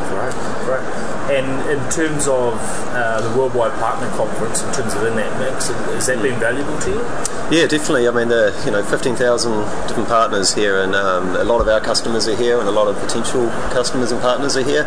Great, 0.10 0.34
great. 0.66 1.19
And 1.30 1.48
in 1.70 1.80
terms 1.92 2.28
of 2.28 2.58
uh, 2.94 3.22
the 3.22 3.38
Worldwide 3.38 3.74
Partner 3.80 4.10
Conference, 4.18 4.64
in 4.64 4.74
terms 4.74 4.94
of 4.96 5.04
in 5.04 5.16
that 5.16 5.40
mix, 5.40 5.68
has 5.70 6.08
that 6.08 6.22
been 6.22 6.40
valuable 6.40 6.78
to 6.80 6.90
you? 6.90 7.02
Yeah, 7.52 7.66
definitely. 7.66 8.08
I 8.08 8.12
mean, 8.12 8.30
the 8.30 8.54
you 8.66 8.72
know, 8.72 8.84
15,000 8.84 9.18
different 9.88 10.08
partners 10.08 10.54
here, 10.54 10.82
and 10.82 10.96
um, 10.96 11.36
a 11.36 11.44
lot 11.44 11.62
of 11.62 11.68
our 11.68 11.82
customers 11.82 12.28
are 12.28 12.36
here, 12.36 12.60
and 12.60 12.68
a 12.68 12.72
lot 12.72 12.88
of 12.88 12.96
potential 13.00 13.50
customers 13.74 14.12
and 14.12 14.22
partners 14.22 14.56
are 14.56 14.64
here. 14.64 14.86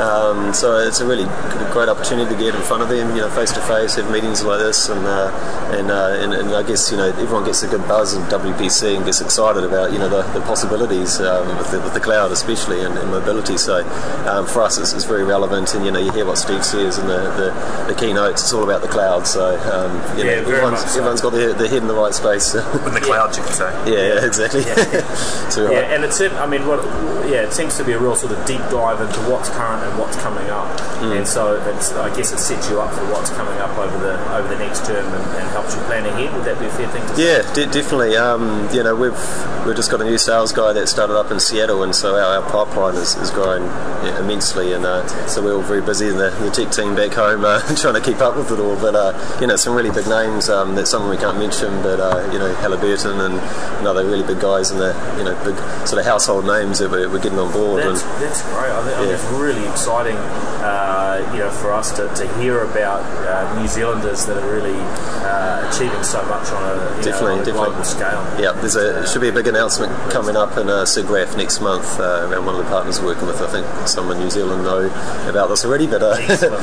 Um, 0.00 0.52
so 0.52 0.78
it's 0.78 1.00
a 1.00 1.06
really 1.06 1.24
great 1.72 1.88
opportunity 1.88 2.30
to 2.30 2.38
get 2.38 2.54
in 2.54 2.60
front 2.62 2.82
of 2.82 2.88
them, 2.88 3.16
you 3.16 3.22
know, 3.22 3.30
face 3.30 3.52
to 3.52 3.60
face, 3.60 3.94
have 3.96 4.10
meetings 4.10 4.44
like 4.44 4.60
this, 4.60 4.88
and 4.88 5.00
uh, 5.06 5.32
and, 5.72 5.90
uh, 5.90 6.16
and 6.20 6.34
and 6.34 6.50
I 6.50 6.62
guess 6.62 6.90
you 6.90 6.98
know 6.98 7.08
everyone 7.08 7.44
gets 7.44 7.62
a 7.62 7.68
good 7.68 7.86
buzz 7.88 8.14
of 8.14 8.22
WPC 8.24 8.96
and 8.96 9.04
gets 9.04 9.20
excited 9.20 9.64
about 9.64 9.92
you 9.92 9.98
know 9.98 10.08
the, 10.08 10.22
the 10.38 10.40
possibilities 10.44 11.20
um, 11.20 11.48
with, 11.56 11.70
the, 11.70 11.80
with 11.80 11.94
the 11.94 12.00
cloud, 12.00 12.30
especially 12.30 12.80
and, 12.84 12.96
and 12.98 13.10
mobility. 13.10 13.56
So 13.56 13.84
um, 14.28 14.46
for 14.46 14.62
us, 14.62 14.78
it's, 14.78 14.92
it's 14.92 15.04
very 15.04 15.24
relevant, 15.24 15.74
and 15.74 15.81
you 15.84 15.90
know, 15.90 15.98
you 15.98 16.12
hear 16.12 16.24
what 16.24 16.38
Steve 16.38 16.64
says 16.64 16.98
in 16.98 17.06
the, 17.06 17.18
the, 17.86 17.92
the 17.92 17.98
keynotes. 17.98 18.42
It's 18.42 18.52
all 18.52 18.64
about 18.64 18.82
the 18.82 18.88
cloud. 18.88 19.26
So 19.26 19.56
um, 19.70 19.92
you 20.18 20.24
Yeah, 20.24 20.40
know, 20.40 20.44
very 20.44 20.56
everyone's, 20.56 20.80
much 20.82 20.90
so. 20.90 20.98
everyone's 20.98 21.20
got 21.20 21.30
their, 21.32 21.52
their 21.54 21.68
head 21.68 21.82
in 21.82 21.88
the 21.88 21.94
right 21.94 22.14
space. 22.14 22.54
In 22.82 22.94
the 22.94 23.00
cloud, 23.00 23.36
you 23.36 23.42
could 23.42 23.54
say. 23.54 23.70
Yeah, 23.90 24.14
yeah, 24.14 24.26
exactly. 24.26 24.62
so, 25.50 25.70
Yeah, 25.72 25.94
and 25.94 26.04
it's 26.04 26.20
I 26.20 26.46
mean, 26.46 26.66
what 26.66 26.82
yeah, 27.28 27.42
it 27.46 27.52
seems 27.52 27.76
to 27.78 27.84
be 27.84 27.92
a 27.92 27.98
real 27.98 28.14
sort 28.16 28.32
of 28.32 28.44
deep 28.46 28.60
dive 28.70 29.00
into 29.00 29.18
what's 29.30 29.48
current 29.50 29.82
and 29.82 29.98
what's 29.98 30.16
coming 30.22 30.48
up, 30.50 30.68
and 31.02 31.26
so 31.26 31.56
it's 31.74 31.92
I 31.92 32.14
guess 32.16 32.32
it 32.32 32.38
sets 32.38 32.68
you 32.70 32.80
up 32.80 32.92
for 32.94 33.04
what's 33.12 33.30
coming 33.30 33.56
up 33.58 33.76
over 33.78 33.96
the 33.98 34.14
over 34.36 34.48
the 34.48 34.58
next 34.58 34.86
term 34.86 35.06
and, 35.06 35.24
and 35.38 35.48
helps 35.50 35.74
you 35.74 35.80
plan 35.82 36.04
ahead. 36.06 36.32
Would 36.34 36.44
that 36.44 36.58
be 36.58 36.66
a 36.66 36.70
fair 36.70 36.88
thing 36.88 37.02
to 37.02 37.14
say? 37.16 37.26
Yeah, 37.26 37.52
de- 37.54 37.66
definitely. 37.72 38.16
Um, 38.16 38.68
you 38.72 38.82
know, 38.82 38.94
we've 38.94 39.18
we've 39.66 39.76
just 39.76 39.90
got 39.90 40.00
a 40.00 40.04
new 40.04 40.18
sales 40.18 40.52
guy 40.52 40.72
that 40.72 40.88
started 40.88 41.16
up 41.18 41.30
in 41.30 41.40
Seattle, 41.40 41.82
and 41.82 41.94
so 41.94 42.14
our, 42.16 42.42
our 42.42 42.50
pipeline 42.50 42.94
is, 42.96 43.14
is 43.16 43.30
growing 43.30 43.62
yeah, 43.64 44.18
immensely, 44.20 44.72
and 44.72 44.84
uh, 44.84 45.06
so 45.26 45.42
we're 45.42 45.52
all 45.62 45.68
very 45.68 45.80
busy 45.82 46.08
in 46.08 46.16
the, 46.16 46.30
the 46.42 46.50
tech 46.50 46.72
team 46.72 46.94
back 46.94 47.12
home 47.12 47.44
uh, 47.44 47.60
trying 47.76 47.94
to 47.94 48.00
keep 48.00 48.20
up 48.20 48.36
with 48.36 48.50
it 48.50 48.58
all. 48.58 48.76
But 48.76 48.94
uh, 48.94 49.38
you 49.40 49.46
know, 49.46 49.56
some 49.56 49.74
really 49.74 49.90
big 49.90 50.06
names 50.08 50.48
um, 50.48 50.74
that 50.74 50.86
some 50.86 51.08
we 51.08 51.16
can't 51.16 51.38
mention, 51.38 51.82
but 51.82 52.00
uh, 52.00 52.28
you 52.32 52.38
know, 52.38 52.52
Halliburton 52.56 53.20
and, 53.20 53.34
and 53.38 53.86
other 53.86 54.04
really 54.04 54.26
big 54.26 54.40
guys 54.40 54.70
and 54.70 54.80
the 54.80 54.92
you 55.18 55.24
know 55.24 55.34
big 55.44 55.56
sort 55.86 55.98
of 56.00 56.04
household 56.04 56.46
names 56.46 56.78
that 56.80 56.90
we're, 56.90 57.08
we're 57.08 57.22
getting 57.22 57.38
on 57.38 57.52
board. 57.52 57.82
That's, 57.82 58.02
and, 58.02 58.22
that's 58.22 58.42
great. 58.42 58.70
I 58.70 58.82
think, 58.84 58.96
I 58.98 59.04
Yeah. 59.06 59.14
it's 59.14 59.24
really 59.32 59.64
exciting, 59.68 60.16
uh, 60.16 61.30
you 61.32 61.38
know, 61.40 61.50
for 61.50 61.72
us 61.72 61.92
to, 61.96 62.08
to 62.14 62.26
hear 62.38 62.62
about 62.62 63.02
uh, 63.26 63.60
New 63.60 63.68
Zealanders 63.68 64.26
that 64.26 64.36
are 64.42 64.50
really 64.52 64.78
uh, 65.24 65.68
achieving 65.70 66.02
so 66.02 66.22
much 66.26 66.50
on 66.50 66.62
a, 66.62 67.02
Definitely, 67.02 67.22
know, 67.22 67.32
on 67.32 67.40
a 67.40 67.44
definitely. 67.44 67.52
global 67.52 67.84
scale. 67.84 68.22
Yeah, 68.40 68.52
there's 68.52 68.76
a 68.76 69.06
should 69.06 69.20
be 69.22 69.28
a 69.28 69.32
big 69.32 69.46
announcement 69.46 69.92
coming 70.10 70.36
up 70.36 70.56
in 70.58 70.68
uh, 70.68 70.84
SIGGRAPH 70.84 71.36
next 71.36 71.60
month 71.60 71.98
uh, 71.98 72.28
around 72.28 72.46
one 72.46 72.54
of 72.54 72.64
the 72.64 72.70
partners 72.70 73.00
we're 73.00 73.06
working 73.06 73.26
with. 73.26 73.40
I 73.40 73.46
think 73.48 73.66
some 73.88 74.10
in 74.10 74.18
New 74.18 74.30
Zealand 74.30 74.62
know 74.64 74.86
about 75.28 75.48
this 75.52 75.64
already, 75.64 75.86
but, 75.86 76.02
uh, 76.02 76.16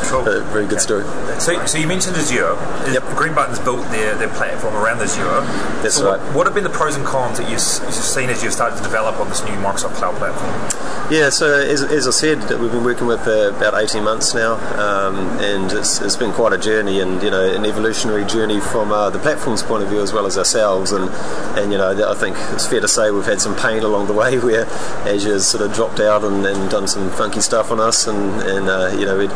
cool. 0.09 0.23
but 0.25 0.43
very 0.51 0.67
good 0.67 0.81
story. 0.81 1.03
So, 1.39 1.65
so 1.65 1.77
you 1.77 1.87
mentioned 1.87 2.15
Azure. 2.17 2.55
Yep. 2.91 3.15
Green 3.15 3.33
Button's 3.33 3.59
built 3.59 3.81
their, 3.91 4.15
their 4.15 4.29
platform 4.29 4.75
around 4.75 4.99
Azure. 4.99 5.41
That's 5.81 5.95
so 5.95 6.11
right. 6.11 6.19
What, 6.19 6.35
what 6.35 6.45
have 6.47 6.55
been 6.55 6.63
the 6.63 6.69
pros 6.69 6.95
and 6.95 7.05
cons 7.05 7.37
that 7.37 7.49
you've, 7.49 7.61
you've 7.85 8.05
seen 8.05 8.29
as 8.29 8.43
you've 8.43 8.53
started 8.53 8.77
to 8.77 8.83
develop 8.83 9.19
on 9.19 9.29
this 9.29 9.43
new 9.43 9.55
Microsoft 9.63 9.95
Cloud 9.95 10.15
platform? 10.17 11.09
Yeah, 11.11 11.29
so 11.29 11.59
as, 11.59 11.81
as 11.81 12.07
I 12.07 12.11
said, 12.11 12.37
we've 12.59 12.71
been 12.71 12.83
working 12.83 13.07
with 13.07 13.27
uh, 13.27 13.53
about 13.55 13.73
18 13.73 14.03
months 14.03 14.35
now, 14.35 14.53
um, 14.77 15.15
and 15.39 15.71
it's, 15.71 16.01
it's 16.01 16.15
been 16.15 16.31
quite 16.31 16.53
a 16.53 16.57
journey 16.57 16.99
and 16.99 17.21
you 17.23 17.31
know 17.31 17.43
an 17.43 17.65
evolutionary 17.65 18.25
journey 18.25 18.59
from 18.59 18.91
uh, 18.91 19.09
the 19.09 19.17
platform's 19.19 19.63
point 19.63 19.83
of 19.83 19.89
view 19.89 20.01
as 20.01 20.13
well 20.13 20.25
as 20.25 20.37
ourselves. 20.37 20.91
And 20.91 21.09
and 21.57 21.71
you 21.71 21.77
know 21.77 22.09
I 22.09 22.13
think 22.13 22.37
it's 22.53 22.67
fair 22.67 22.79
to 22.79 22.87
say 22.87 23.11
we've 23.11 23.25
had 23.25 23.41
some 23.41 23.55
pain 23.55 23.83
along 23.83 24.07
the 24.07 24.13
way 24.13 24.37
where 24.47 24.65
Azure's 25.07 25.47
sort 25.47 25.63
of 25.63 25.73
dropped 25.73 25.99
out 25.99 26.23
and, 26.23 26.45
and 26.45 26.69
done 26.69 26.87
some 26.87 27.09
funky 27.11 27.41
stuff 27.41 27.71
on 27.71 27.79
us. 27.79 28.07
And 28.07 28.41
and 28.43 28.69
uh, 28.69 28.78
you 28.87 29.05
know 29.05 29.27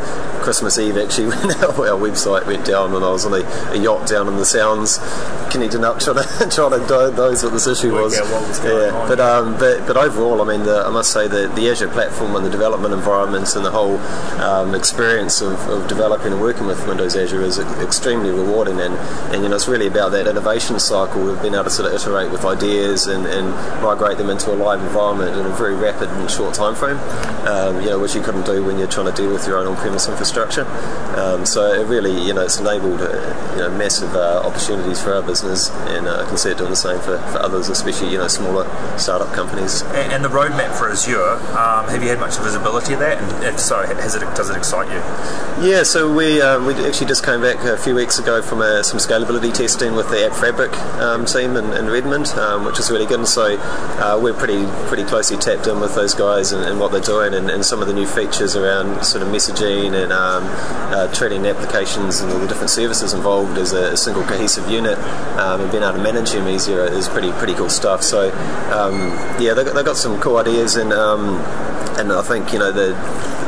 Christmas 0.43 0.77
Eve 0.77 0.97
actually 0.97 1.27
when 1.33 1.51
our, 1.63 1.99
website 2.03 2.45
went 2.45 2.65
down 2.65 2.93
and 2.93 3.03
I 3.03 3.11
was 3.11 3.25
on 3.25 3.33
a, 3.33 3.45
a 3.71 3.77
yacht 3.77 4.07
down 4.07 4.27
in 4.27 4.35
the 4.35 4.45
Sounds, 4.45 4.99
connecting 5.51 5.83
up 5.83 5.99
trying 6.03 6.17
to 6.17 6.49
trying 6.49 6.71
to 6.71 6.85
diagnose 6.87 7.43
what 7.43 7.53
this 7.53 7.67
issue 7.67 7.93
was. 7.93 8.19
was 8.19 8.65
yeah, 8.65 8.91
on. 8.91 9.07
but 9.07 9.19
um, 9.19 9.57
but 9.57 9.85
but 9.87 9.97
overall, 9.97 10.41
I 10.41 10.45
mean, 10.45 10.65
the, 10.65 10.83
I 10.85 10.89
must 10.89 11.11
say 11.11 11.27
that 11.27 11.55
the 11.55 11.69
Azure 11.69 11.89
platform 11.89 12.35
and 12.35 12.45
the 12.45 12.49
development 12.49 12.93
environments 12.93 13.55
and 13.55 13.65
the 13.65 13.71
whole 13.71 13.97
um, 14.41 14.75
experience 14.75 15.41
of, 15.41 15.59
of 15.69 15.87
developing 15.87 16.33
and 16.33 16.41
working 16.41 16.65
with 16.65 16.85
Windows 16.87 17.15
Azure 17.15 17.41
is 17.41 17.59
extremely 17.59 18.31
rewarding. 18.31 18.79
And, 18.79 18.95
and 19.33 19.43
you 19.43 19.49
know, 19.49 19.55
it's 19.55 19.67
really 19.67 19.87
about 19.87 20.11
that 20.11 20.27
innovation 20.27 20.79
cycle. 20.79 21.23
We've 21.23 21.41
been 21.41 21.53
able 21.53 21.65
to 21.65 21.69
sort 21.69 21.87
of 21.87 21.93
iterate 21.93 22.31
with 22.31 22.45
ideas 22.45 23.07
and, 23.07 23.25
and 23.25 23.49
migrate 23.81 24.17
them 24.17 24.29
into 24.29 24.51
a 24.51 24.55
live 24.55 24.81
environment 24.81 25.37
in 25.37 25.45
a 25.45 25.55
very 25.55 25.75
rapid 25.75 26.09
and 26.09 26.29
short 26.29 26.53
time 26.53 26.75
frame. 26.75 26.97
Um, 27.47 27.81
you 27.81 27.89
know, 27.89 27.99
which 27.99 28.15
you 28.15 28.21
couldn't 28.21 28.45
do 28.45 28.63
when 28.63 28.77
you're 28.77 28.87
trying 28.87 29.13
to 29.13 29.21
deal 29.21 29.32
with 29.33 29.47
your 29.47 29.57
own 29.57 29.67
on-premise 29.67 30.07
infrastructure. 30.07 30.65
Um, 31.17 31.45
so 31.45 31.73
it 31.73 31.85
really, 31.87 32.13
you 32.25 32.33
know, 32.33 32.41
it's 32.41 32.59
enabled 32.59 33.01
uh, 33.01 33.51
you 33.53 33.59
know 33.59 33.69
massive 33.77 34.15
uh, 34.15 34.41
opportunities 34.45 35.01
for 35.01 35.13
our 35.13 35.21
business, 35.21 35.69
and 35.89 36.07
uh, 36.07 36.23
I 36.23 36.27
can 36.27 36.37
see 36.37 36.51
it 36.51 36.57
doing 36.57 36.69
the 36.69 36.75
same 36.75 36.99
for, 36.99 37.17
for 37.31 37.39
others, 37.39 37.69
especially 37.69 38.11
you 38.11 38.17
know 38.17 38.27
smaller 38.27 38.65
startup 38.97 39.33
companies. 39.33 39.81
And, 39.81 40.13
and 40.13 40.25
the 40.25 40.29
roadmap 40.29 40.77
for 40.77 40.89
Azure, 40.91 41.37
um, 41.57 41.89
have 41.89 42.01
you 42.01 42.09
had 42.09 42.19
much 42.19 42.37
visibility 42.37 42.93
of 42.93 42.99
that? 42.99 43.21
And 43.21 43.43
if 43.43 43.59
so, 43.59 43.83
has 43.83 44.15
it, 44.15 44.21
does 44.35 44.49
it 44.49 44.57
excite 44.57 44.87
you? 44.87 45.01
Yeah, 45.67 45.83
so 45.83 46.13
we 46.13 46.41
um, 46.41 46.65
we 46.65 46.73
actually 46.85 47.07
just 47.07 47.25
came 47.25 47.41
back 47.41 47.63
a 47.63 47.77
few 47.77 47.95
weeks 47.95 48.19
ago 48.19 48.41
from 48.41 48.61
uh, 48.61 48.83
some 48.83 48.99
scalability 48.99 49.53
testing 49.53 49.95
with 49.95 50.09
the 50.09 50.25
App 50.25 50.33
Fabric 50.33 50.73
um, 50.99 51.25
team 51.25 51.55
in, 51.55 51.65
in 51.73 51.87
Redmond, 51.87 52.27
um, 52.29 52.65
which 52.65 52.79
is 52.79 52.91
really 52.91 53.05
good. 53.05 53.19
And 53.19 53.27
so 53.27 53.57
uh, 53.59 54.19
we're 54.21 54.33
pretty 54.33 54.65
pretty 54.87 55.03
closely 55.03 55.37
tapped 55.37 55.67
in 55.67 55.79
with 55.79 55.95
those 55.95 56.13
guys 56.13 56.51
and, 56.51 56.63
and 56.65 56.79
what 56.79 56.91
they're 56.91 57.01
doing, 57.01 57.33
and, 57.33 57.49
and 57.49 57.65
some 57.65 57.81
of 57.81 57.87
the 57.87 57.93
new 57.93 58.07
features 58.07 58.55
around 58.55 59.03
sort 59.03 59.22
messaging 59.25 59.93
and 60.01 60.11
um, 60.11 60.43
uh, 60.93 61.07
treating 61.13 61.45
applications 61.45 62.21
and 62.21 62.31
all 62.31 62.39
the 62.39 62.47
different 62.47 62.69
services 62.69 63.13
involved 63.13 63.57
as 63.57 63.73
a, 63.73 63.93
a 63.93 63.97
single 63.97 64.23
cohesive 64.23 64.69
unit 64.69 64.97
um, 65.37 65.61
and 65.61 65.71
being 65.71 65.83
able 65.83 65.93
to 65.97 66.03
manage 66.03 66.31
them 66.31 66.47
easier 66.47 66.83
is 66.83 67.07
pretty 67.07 67.31
pretty 67.33 67.53
cool 67.53 67.69
stuff. 67.69 68.03
So 68.03 68.31
um, 68.71 69.11
yeah, 69.41 69.53
they 69.53 69.63
got, 69.63 69.75
they 69.75 69.83
got 69.83 69.97
some 69.97 70.19
cool 70.19 70.37
ideas 70.37 70.75
and 70.75 70.93
um, 70.93 71.37
and 71.97 72.11
I 72.11 72.21
think 72.21 72.53
you 72.53 72.59
know 72.59 72.71
the 72.71 72.93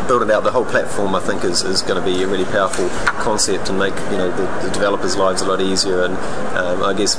building 0.07 0.31
out 0.31 0.43
the 0.43 0.51
whole 0.51 0.65
platform, 0.65 1.15
I 1.15 1.19
think, 1.19 1.43
is, 1.43 1.63
is 1.63 1.81
going 1.81 1.99
to 1.99 2.05
be 2.05 2.23
a 2.23 2.27
really 2.27 2.45
powerful 2.45 2.87
concept 3.21 3.69
and 3.69 3.79
make 3.79 3.95
you 4.11 4.17
know 4.17 4.29
the, 4.31 4.67
the 4.67 4.71
developers' 4.73 5.17
lives 5.17 5.41
a 5.41 5.45
lot 5.45 5.61
easier. 5.61 6.03
And 6.03 6.15
um, 6.57 6.83
I 6.83 6.93
guess 6.93 7.15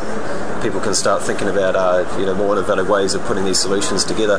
people 0.63 0.81
can 0.81 0.95
start 0.95 1.23
thinking 1.23 1.49
about 1.49 1.77
uh, 1.77 2.05
you 2.19 2.27
know 2.27 2.35
more 2.35 2.57
innovative 2.57 2.89
ways 2.89 3.15
of 3.15 3.23
putting 3.23 3.45
these 3.45 3.59
solutions 3.59 4.05
together. 4.05 4.39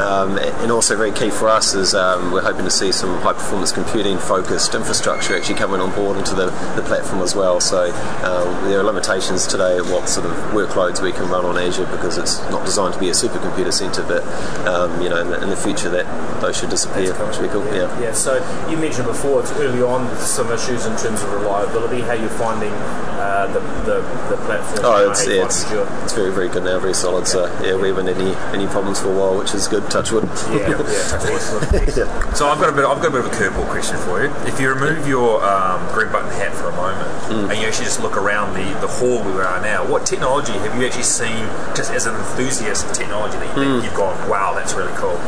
Um, 0.00 0.38
and 0.38 0.70
also 0.70 0.96
very 0.96 1.12
key 1.12 1.30
for 1.30 1.48
us 1.48 1.74
is 1.74 1.94
um, 1.94 2.32
we're 2.32 2.42
hoping 2.42 2.64
to 2.64 2.70
see 2.70 2.92
some 2.92 3.18
high 3.20 3.32
performance 3.32 3.72
computing 3.72 4.18
focused 4.18 4.74
infrastructure 4.74 5.36
actually 5.36 5.56
coming 5.56 5.80
on 5.80 5.94
board 5.94 6.18
into 6.18 6.34
the, 6.34 6.46
the 6.76 6.82
platform 6.82 7.22
as 7.22 7.34
well. 7.34 7.60
So 7.60 7.92
um, 8.24 8.68
there 8.68 8.80
are 8.80 8.84
limitations 8.84 9.46
today 9.46 9.78
at 9.78 9.84
what 9.84 10.08
sort 10.08 10.26
of 10.26 10.32
workloads 10.52 11.02
we 11.02 11.12
can 11.12 11.28
run 11.28 11.44
on 11.44 11.58
Azure 11.58 11.86
because 11.86 12.18
it's 12.18 12.40
not 12.50 12.64
designed 12.64 12.94
to 12.94 13.00
be 13.00 13.08
a 13.08 13.12
supercomputer 13.12 13.72
center. 13.72 14.02
But 14.02 14.22
um, 14.66 15.00
you 15.02 15.08
know 15.08 15.20
in 15.20 15.30
the, 15.30 15.42
in 15.42 15.50
the, 15.50 15.56
future 15.56 15.88
that 15.88 16.06
those 16.40 16.60
should 16.60 16.70
disappear, 16.70 17.12
which 17.14 17.38
would 17.38 17.48
be 17.48 17.52
cool. 17.52 17.64
Yeah. 17.74 17.85
Yeah. 18.00 18.12
So 18.12 18.36
you 18.68 18.76
mentioned 18.76 19.06
before 19.06 19.40
it's 19.40 19.52
early 19.52 19.82
on 19.82 20.14
some 20.18 20.52
issues 20.52 20.86
in 20.86 20.96
terms 20.96 21.22
of 21.22 21.32
reliability. 21.32 22.00
How 22.02 22.12
you're 22.12 22.28
finding 22.28 22.72
uh, 22.72 23.46
the, 23.52 23.60
the, 23.84 24.00
the 24.30 24.36
platform? 24.44 24.80
Oh, 24.84 25.10
it's, 25.10 25.26
yeah, 25.26 25.44
it's, 25.44 25.64
it's, 26.04 26.12
very 26.12 26.32
very 26.32 26.48
good 26.48 26.64
now, 26.64 26.78
very 26.78 26.94
solid. 26.94 27.26
So 27.26 27.46
yeah, 27.62 27.76
we 27.76 27.88
haven't 27.88 28.06
had 28.06 28.18
any 28.18 28.34
any 28.52 28.66
problems 28.66 29.00
for 29.00 29.10
a 29.10 29.16
while, 29.16 29.38
which 29.38 29.54
is 29.54 29.68
good. 29.68 29.90
Touch 29.90 30.12
wood. 30.12 30.24
Yeah, 30.50 30.68
yeah, 30.68 30.76
yeah. 31.96 32.32
So 32.32 32.48
I've 32.48 32.60
got 32.60 32.70
a 32.70 32.76
bit 32.76 32.84
I've 32.84 33.02
got 33.02 33.08
a 33.08 33.10
bit 33.10 33.24
of 33.24 33.26
a 33.26 33.36
curveball 33.36 33.68
question 33.70 33.96
for 33.98 34.22
you. 34.22 34.30
If 34.46 34.60
you 34.60 34.68
remove 34.68 35.06
your 35.06 35.42
um, 35.44 35.80
green 35.92 36.12
button 36.12 36.30
hat 36.30 36.54
for 36.54 36.68
a 36.68 36.76
moment 36.76 37.08
mm. 37.28 37.50
and 37.50 37.58
you 37.58 37.66
actually 37.66 37.86
just 37.86 38.00
look 38.00 38.16
around 38.16 38.54
the, 38.54 38.66
the 38.80 38.88
hall 38.88 39.22
we 39.22 39.32
are 39.40 39.60
now, 39.60 39.86
what 39.88 40.06
technology 40.06 40.52
have 40.52 40.76
you 40.78 40.86
actually 40.86 41.02
seen 41.04 41.46
just 41.74 41.92
as 41.92 42.06
an 42.06 42.14
enthusiast 42.14 42.86
of 42.86 42.92
technology 42.92 43.36
that 43.38 43.56
you 43.56 43.62
mm. 43.62 43.84
you've 43.84 43.94
gone, 43.94 44.16
wow, 44.28 44.54
that's 44.54 44.74
really 44.74 44.94
cool? 44.96 45.18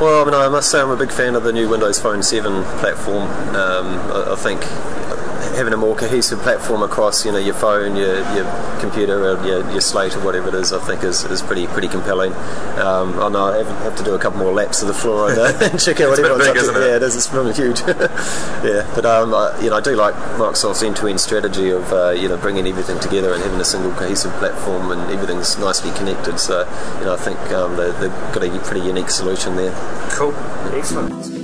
Well, 0.00 0.22
I 0.22 0.24
mean, 0.24 0.34
I 0.34 0.48
must 0.48 0.72
say 0.72 0.80
I'm 0.80 0.90
a 0.90 0.96
big 0.96 1.12
fan 1.12 1.36
of 1.36 1.44
the 1.44 1.52
new 1.52 1.68
Windows 1.68 2.00
Phone 2.00 2.22
7 2.22 2.64
platform. 2.80 3.30
Um, 3.54 3.86
I, 4.10 4.32
I 4.32 4.36
think 4.36 4.60
having 5.54 5.72
a 5.72 5.76
more 5.76 5.96
cohesive 5.96 6.40
platform 6.40 6.82
across 6.82 7.24
you 7.24 7.32
know 7.32 7.38
your 7.38 7.54
phone, 7.54 7.96
your, 7.96 8.16
your 8.34 8.44
computer, 8.80 9.30
or 9.30 9.46
your, 9.46 9.70
your 9.70 9.80
slate, 9.80 10.16
or 10.16 10.20
whatever 10.24 10.48
it 10.48 10.54
is, 10.54 10.72
I 10.72 10.78
think 10.80 11.02
is, 11.02 11.24
is 11.24 11.42
pretty 11.42 11.66
pretty 11.66 11.88
compelling. 11.88 12.32
Um, 12.78 13.18
I 13.20 13.28
know 13.28 13.46
I 13.46 13.58
have, 13.58 13.66
have, 13.66 13.96
to 13.96 14.04
do 14.04 14.14
a 14.14 14.18
couple 14.18 14.40
more 14.40 14.52
laps 14.52 14.82
of 14.82 14.88
the 14.88 14.94
floor 14.94 15.30
and 15.30 15.80
check 15.80 16.00
out 16.00 16.10
what 16.10 16.18
everyone's 16.18 16.46
big, 16.46 16.56
up 16.56 16.64
to. 16.64 16.82
It? 16.82 16.88
Yeah, 16.88 16.96
it 16.96 17.02
is. 17.02 17.16
It's 17.16 17.32
really 17.32 17.52
huge. 17.52 17.80
yeah, 17.86 18.90
but 18.94 19.06
um, 19.06 19.34
I, 19.34 19.58
you 19.62 19.70
know 19.70 19.76
I 19.76 19.80
do 19.80 19.96
like 19.96 20.14
Microsoft's 20.14 20.82
end-to-end 20.82 21.20
strategy 21.20 21.70
of 21.70 21.92
uh, 21.92 22.10
you 22.10 22.28
know 22.28 22.36
bringing 22.36 22.66
everything 22.66 22.98
together 23.00 23.32
and 23.32 23.42
having 23.42 23.60
a 23.60 23.64
single 23.64 23.92
cohesive 23.92 24.32
platform 24.34 24.90
and 24.90 25.00
everything's 25.10 25.58
nicely 25.58 25.92
connected. 25.92 26.38
So 26.38 26.60
you 26.98 27.06
know 27.06 27.14
I 27.14 27.18
think 27.18 27.38
um, 27.52 27.76
they, 27.76 27.90
they've 27.92 28.34
got 28.34 28.42
a 28.42 28.58
pretty 28.60 28.86
unique 28.86 29.10
solution 29.10 29.56
there. 29.56 29.72
Cool, 30.10 30.34
excellent. 30.74 31.43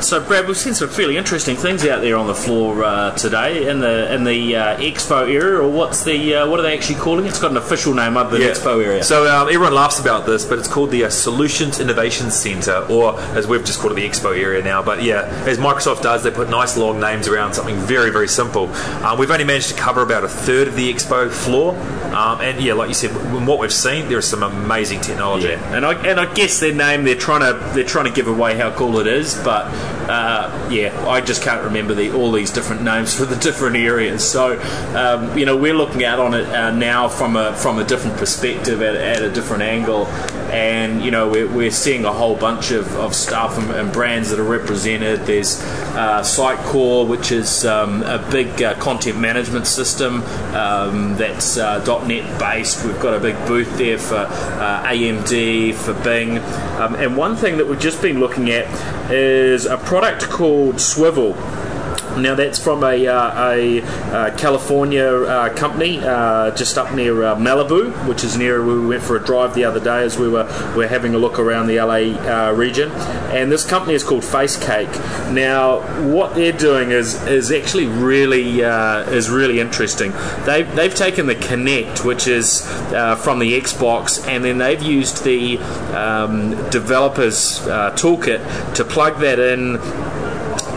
So, 0.00 0.24
Brad, 0.24 0.46
we've 0.46 0.56
seen 0.56 0.74
some 0.74 0.88
fairly 0.88 1.16
interesting 1.16 1.56
things 1.56 1.84
out 1.84 2.02
there 2.02 2.16
on 2.16 2.28
the 2.28 2.34
floor 2.34 2.84
uh, 2.84 3.10
today 3.16 3.68
in 3.68 3.80
the 3.80 4.14
in 4.14 4.22
the 4.22 4.56
uh, 4.56 4.76
expo 4.78 5.22
area, 5.22 5.60
or 5.60 5.68
what's 5.68 6.04
the 6.04 6.36
uh, 6.36 6.48
what 6.48 6.60
are 6.60 6.62
they 6.62 6.76
actually 6.76 7.00
calling 7.00 7.24
it? 7.26 7.30
It's 7.30 7.40
got 7.40 7.50
an 7.50 7.56
official 7.56 7.92
name 7.94 8.16
other 8.16 8.38
than 8.38 8.42
yeah. 8.42 8.54
expo 8.54 8.82
area. 8.82 9.02
So 9.02 9.26
um, 9.26 9.48
everyone 9.48 9.74
laughs 9.74 9.98
about 9.98 10.24
this, 10.24 10.44
but 10.44 10.58
it's 10.58 10.68
called 10.68 10.92
the 10.92 11.04
uh, 11.04 11.10
Solutions 11.10 11.80
Innovation 11.80 12.30
Center, 12.30 12.86
or 12.88 13.18
as 13.34 13.48
we've 13.48 13.64
just 13.64 13.80
called 13.80 13.92
it, 13.92 13.96
the 13.96 14.08
expo 14.08 14.38
area 14.38 14.62
now. 14.62 14.82
But 14.82 15.02
yeah, 15.02 15.22
as 15.46 15.58
Microsoft 15.58 16.02
does, 16.02 16.22
they 16.22 16.30
put 16.30 16.48
nice 16.48 16.76
long 16.76 17.00
names 17.00 17.26
around 17.26 17.54
something 17.54 17.76
very 17.76 18.10
very 18.10 18.28
simple. 18.28 18.68
Um, 19.04 19.18
we've 19.18 19.30
only 19.30 19.44
managed 19.44 19.68
to 19.70 19.74
cover 19.74 20.02
about 20.02 20.22
a 20.22 20.28
third 20.28 20.68
of 20.68 20.76
the 20.76 20.92
expo 20.92 21.28
floor, 21.28 21.74
um, 22.14 22.40
and 22.40 22.60
yeah, 22.60 22.74
like 22.74 22.88
you 22.88 22.94
said, 22.94 23.10
in 23.10 23.46
what 23.46 23.58
we've 23.58 23.72
seen, 23.72 24.08
there 24.08 24.18
is 24.18 24.28
some 24.28 24.44
amazing 24.44 25.00
technology. 25.00 25.48
Yeah. 25.48 25.76
And 25.76 25.84
I 25.84 25.94
and 26.06 26.20
I 26.20 26.32
guess 26.32 26.60
their 26.60 26.74
name 26.74 27.02
they're 27.02 27.16
trying 27.16 27.40
to 27.40 27.58
they're 27.74 27.84
trying 27.84 28.06
to 28.06 28.12
give 28.12 28.28
away 28.28 28.56
how 28.56 28.70
cool 28.70 29.00
it 29.00 29.08
is, 29.08 29.34
but 29.42 29.68
uh, 30.08 30.68
yeah, 30.70 31.06
I 31.06 31.20
just 31.20 31.42
can't 31.42 31.62
remember 31.64 31.94
the, 31.94 32.12
all 32.12 32.32
these 32.32 32.50
different 32.50 32.82
names 32.82 33.14
for 33.14 33.24
the 33.24 33.36
different 33.36 33.76
areas. 33.76 34.28
So, 34.28 34.58
um, 34.96 35.36
you 35.36 35.44
know, 35.46 35.56
we're 35.56 35.74
looking 35.74 36.04
at 36.04 36.18
on 36.18 36.34
it 36.34 36.46
uh, 36.48 36.70
now 36.70 37.08
from 37.08 37.36
a 37.36 37.54
from 37.54 37.78
a 37.78 37.84
different 37.84 38.16
perspective, 38.16 38.82
at, 38.82 38.96
at 38.96 39.22
a 39.22 39.30
different 39.30 39.62
angle, 39.62 40.06
and 40.50 41.02
you 41.02 41.10
know, 41.10 41.28
we're, 41.28 41.48
we're 41.48 41.70
seeing 41.70 42.04
a 42.04 42.12
whole 42.12 42.36
bunch 42.36 42.70
of, 42.70 42.94
of 42.96 43.14
stuff 43.14 43.58
and, 43.58 43.70
and 43.70 43.92
brands 43.92 44.30
that 44.30 44.38
are 44.38 44.44
represented. 44.44 45.20
There's 45.20 45.60
uh, 45.94 46.22
Sitecore, 46.22 47.06
which 47.06 47.32
is 47.32 47.64
um, 47.64 48.02
a 48.02 48.18
big 48.30 48.62
uh, 48.62 48.74
content 48.74 49.18
management 49.18 49.66
system 49.66 50.22
um, 50.54 51.16
that's 51.16 51.56
uh, 51.56 51.84
.NET 52.06 52.38
based. 52.38 52.84
We've 52.84 53.00
got 53.00 53.14
a 53.14 53.20
big 53.20 53.36
booth 53.46 53.76
there 53.78 53.98
for 53.98 54.16
uh, 54.16 54.82
AMD, 54.86 55.74
for 55.74 55.94
Bing, 56.02 56.38
um, 56.38 56.94
and 56.94 57.16
one 57.16 57.36
thing 57.36 57.58
that 57.58 57.66
we've 57.66 57.80
just 57.80 58.00
been 58.00 58.20
looking 58.20 58.50
at 58.50 58.66
is 59.10 59.66
a 59.66 59.76
product 59.76 60.28
called 60.28 60.80
Swivel. 60.80 61.36
Now 62.22 62.34
that's 62.34 62.58
from 62.58 62.82
a, 62.82 63.06
uh, 63.06 63.52
a 63.52 63.82
uh, 63.82 64.36
California 64.36 65.06
uh, 65.06 65.54
company 65.54 66.00
uh, 66.00 66.50
just 66.52 66.76
up 66.76 66.94
near 66.94 67.24
uh, 67.24 67.36
Malibu, 67.36 67.92
which 68.08 68.24
is 68.24 68.36
near 68.36 68.64
where 68.64 68.76
we 68.76 68.86
went 68.86 69.02
for 69.02 69.16
a 69.16 69.24
drive 69.24 69.54
the 69.54 69.64
other 69.64 69.80
day 69.80 70.02
as 70.02 70.18
we 70.18 70.28
were 70.28 70.44
we 70.70 70.78
were 70.78 70.88
having 70.88 71.14
a 71.14 71.18
look 71.18 71.38
around 71.38 71.66
the 71.66 71.76
LA 71.76 72.50
region. 72.50 72.90
And 73.30 73.52
this 73.52 73.64
company 73.64 73.94
is 73.94 74.02
called 74.02 74.22
FaceCake. 74.22 75.32
Now 75.32 75.80
what 76.08 76.34
they're 76.34 76.52
doing 76.52 76.90
is 76.90 77.22
is 77.26 77.50
actually 77.52 77.86
really 77.86 78.60
is 78.60 79.30
really 79.30 79.60
interesting. 79.60 80.12
They've 80.44 80.72
they've 80.74 80.94
taken 80.94 81.26
the 81.26 81.36
Kinect, 81.36 82.04
which 82.04 82.26
is 82.26 82.66
from 83.22 83.38
the 83.38 83.60
Xbox, 83.60 84.26
and 84.26 84.44
then 84.44 84.58
they've 84.58 84.82
used 84.82 85.24
the 85.24 85.58
um, 85.94 86.50
developers 86.70 87.60
toolkit 87.96 88.74
to 88.74 88.84
plug 88.84 89.20
that 89.20 89.38
in 89.38 89.78